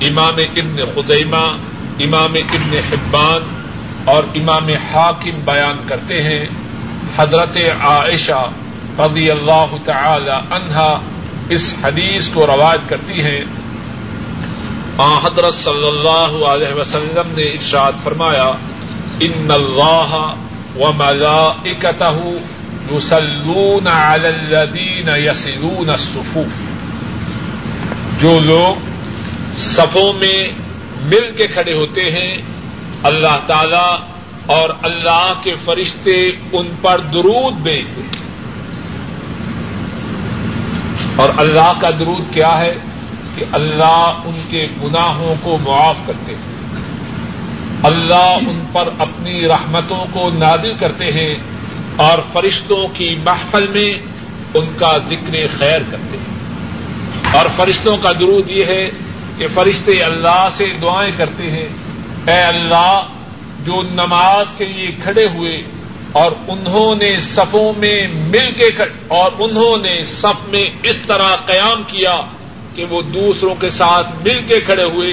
امام 0.00 0.34
ابن 0.36 0.76
خدیمہ، 0.94 1.56
امام 2.00 2.34
ابن 2.34 2.74
حبان 2.92 3.62
اور 4.04 4.24
امام 4.34 4.68
حاکم 4.68 5.40
بیان 5.44 5.76
کرتے 5.86 6.22
ہیں۔ 6.22 6.46
حضرت 7.16 7.56
عائشہ 7.80 8.50
رضی 8.98 9.30
اللہ 9.30 9.76
تعالی 9.84 10.54
عنہا 10.54 10.98
اس 11.48 11.74
حدیث 11.84 12.28
کو 12.28 12.46
روایت 12.46 12.88
کرتی 12.88 13.24
ہیں۔ 13.24 13.40
حضرت 14.98 15.54
صلی 15.54 15.88
اللہ 15.88 16.44
علیہ 16.46 16.74
وسلم 16.74 17.30
نے 17.30 17.52
ارشاد 17.52 17.92
فرمایا، 18.02 18.52
ان 19.20 19.50
اللہ 19.50 20.34
و 20.76 20.92
ملائکتہ 20.92 22.18
یصلون 22.92 23.86
علی 23.86 24.28
الذین 24.28 25.08
یصلون 25.16 25.90
الصفوف. 25.90 26.70
جو 28.20 28.40
لوگ 28.40 28.80
صفوں 29.56 30.12
میں 30.12 30.44
مل 31.02 31.30
کے 31.36 31.46
کھڑے 31.46 31.72
ہوتے 31.72 32.10
ہیں، 32.10 32.42
اللہ 33.02 33.38
تعالی 33.46 33.96
اور 34.46 34.70
اللہ 34.82 35.32
کے 35.42 35.54
فرشتے 35.64 36.28
ان 36.52 36.68
پر 36.82 37.00
درود 37.00 37.52
بھیجتے 37.52 38.00
ہیں۔ 38.00 38.30
اور 41.16 41.30
اللہ 41.36 41.72
کا 41.80 41.90
درود 41.90 42.34
کیا 42.34 42.58
ہے؟ 42.58 42.74
کہ 43.40 43.46
اللہ 43.52 44.20
ان 44.24 44.40
کے 44.50 44.66
گناہوں 44.82 45.34
کو 45.42 45.58
معاف 45.58 45.96
کرتے 46.06 46.34
ہیں۔ 46.34 46.42
اللہ 47.82 48.38
ان 48.48 48.64
پر 48.72 48.88
اپنی 48.98 49.48
رحمتوں 49.48 50.04
کو 50.12 50.28
نادل 50.38 50.72
کرتے 50.72 51.04
ہیں 51.04 51.34
اور 51.96 52.18
فرشتوں 52.32 52.88
کی 52.94 53.16
محفل 53.24 53.66
میں 53.66 53.92
ان 54.54 54.64
کا 54.76 54.98
ذکر 55.08 55.46
خیر 55.58 55.78
کرتے 55.90 56.18
ہیں۔ 56.18 56.36
اور 57.36 57.46
فرشتوں 57.56 57.96
کا 57.96 58.12
درود 58.12 58.50
یہ 58.50 58.64
ہے 58.64 58.84
کہ 59.38 59.46
فرشتے 59.54 60.02
اللہ 60.02 60.48
سے 60.52 60.66
دعائیں 60.68 61.12
کرتے 61.16 61.50
ہیں۔ 61.50 61.68
اے 62.26 62.42
اللہ، 62.42 63.02
جو 63.64 63.82
نماز 63.82 64.46
کے 64.56 64.64
لیے 64.64 64.90
کھڑے 65.02 65.24
ہوئے 65.34 65.62
اور 66.12 66.32
انہوں 66.48 66.94
نے 66.94 67.20
صفوں 67.20 67.78
میں 67.78 68.06
مل 68.08 68.52
کے 68.52 68.82
اور 69.08 69.30
انہوں 69.38 69.82
نے 69.82 70.00
صف 70.02 70.48
میں 70.48 70.64
اس 70.82 70.96
طرح 70.96 71.36
قیام 71.36 71.82
کیا 71.86 72.20
کہ 72.74 72.84
وہ 72.84 73.02
دوسروں 73.02 73.54
کے 73.54 73.70
ساتھ 73.70 74.06
مل 74.22 74.40
کے 74.48 74.60
کھڑے 74.60 74.84
ہوئے، 74.84 75.12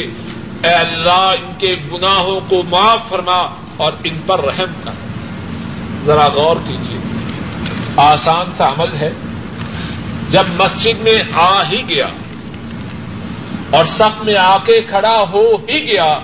اے 0.64 0.70
اللہ، 0.70 1.34
ان 1.43 1.51
کے 1.58 1.76
گناہوں 1.93 2.39
کو 2.49 2.64
معاف 2.70 2.99
فرما 3.10 3.55
اور 3.78 3.91
ان 4.03 4.14
پر 4.26 4.45
رحم 4.45 4.82
کر۔ 4.84 4.91
ذرا 6.05 6.28
غور 6.28 6.55
کیجیے 6.68 6.97
آسان 7.97 8.45
سا 8.58 8.70
عمل 8.70 8.95
ہے۔ 8.95 9.14
جب 10.30 10.43
مسجد 10.58 11.01
میں 11.01 11.22
آ 11.34 11.64
ہی 11.72 11.89
گیا 11.89 12.08
اور 13.70 13.86
سب 13.86 14.10
میں 14.24 14.36
آ 14.36 14.58
کے 14.58 14.82
کھڑا 14.82 15.18
ہو 15.34 15.55
ہی 15.55 15.91
گیا، 15.91 16.20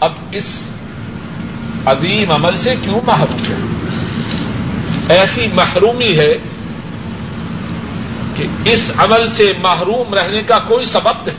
اب 0.00 0.12
اس 0.32 0.62
عظیم 1.86 2.32
عمل 2.32 2.56
سے 2.56 2.74
کیوں 2.82 3.00
محروم 3.06 3.52
ہے؟ 3.52 3.56
ایسی 5.14 5.46
محرومی 5.54 6.18
ہے 6.18 6.38
کہ 8.38 8.46
اس 8.64 8.90
عمل 8.96 9.26
سے 9.26 9.52
محروم 9.62 10.14
رہنے 10.14 10.40
کا 10.40 10.58
کوئی 10.58 10.84
سبب 10.84 11.26
نہیں۔ 11.26 11.36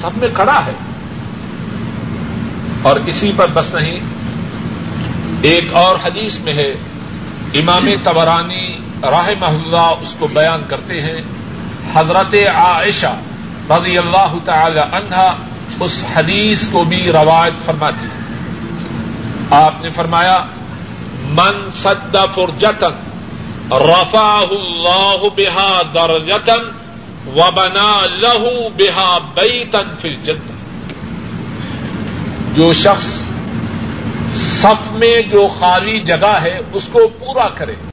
سب 0.00 0.10
میں 0.16 0.28
کھڑا 0.34 0.66
ہے۔ 0.66 0.72
اور 2.82 2.96
اسی 3.06 3.32
پر 3.36 3.46
بس 3.52 3.74
نہیں۔ 3.74 3.96
ایک 5.42 5.64
اور 5.72 5.96
حدیث 6.04 6.40
میں 6.40 6.54
ہے۔ 6.54 6.74
امام 7.54 7.86
تبرانی 8.02 8.76
راہ 9.02 9.30
محلہ 9.40 9.92
اس 10.00 10.16
کو 10.18 10.26
بیان 10.26 10.62
کرتے 10.68 10.94
ہیں۔ 10.94 11.20
حضرت 11.94 12.34
عائشہ 12.54 13.16
رضی 13.70 13.98
اللہ 13.98 14.34
تعالی 14.44 14.80
عنہا 14.92 15.36
اس 15.80 16.04
حدیث 16.16 16.68
کو 16.68 16.84
بھی 16.84 17.12
روایت 17.12 17.64
فرماتی 17.64 18.06
ہے۔ 18.06 18.20
آپ 19.50 19.74
نے 19.80 19.90
فرمایا، 19.90 20.44
من 21.28 21.70
سد 21.72 22.16
فرجتن 22.34 23.09
رفا 23.72 24.44
اللہ 24.50 25.24
بہا 25.36 25.82
درجتن 25.94 26.70
و 27.26 27.50
بنا 27.50 28.06
لہو 28.06 28.68
بہا 28.76 29.18
بئی 29.34 29.64
تن 29.70 29.94
فل 30.00 30.14
جو 32.54 32.72
شخص 32.72 33.28
صف 34.32 34.92
میں 34.92 35.22
جو 35.22 35.48
خالی 35.60 35.98
جگہ 36.00 36.38
ہے، 36.42 36.58
اس 36.72 36.88
کو 36.92 37.08
پورا 37.18 37.48
کرے۔ 37.48 37.74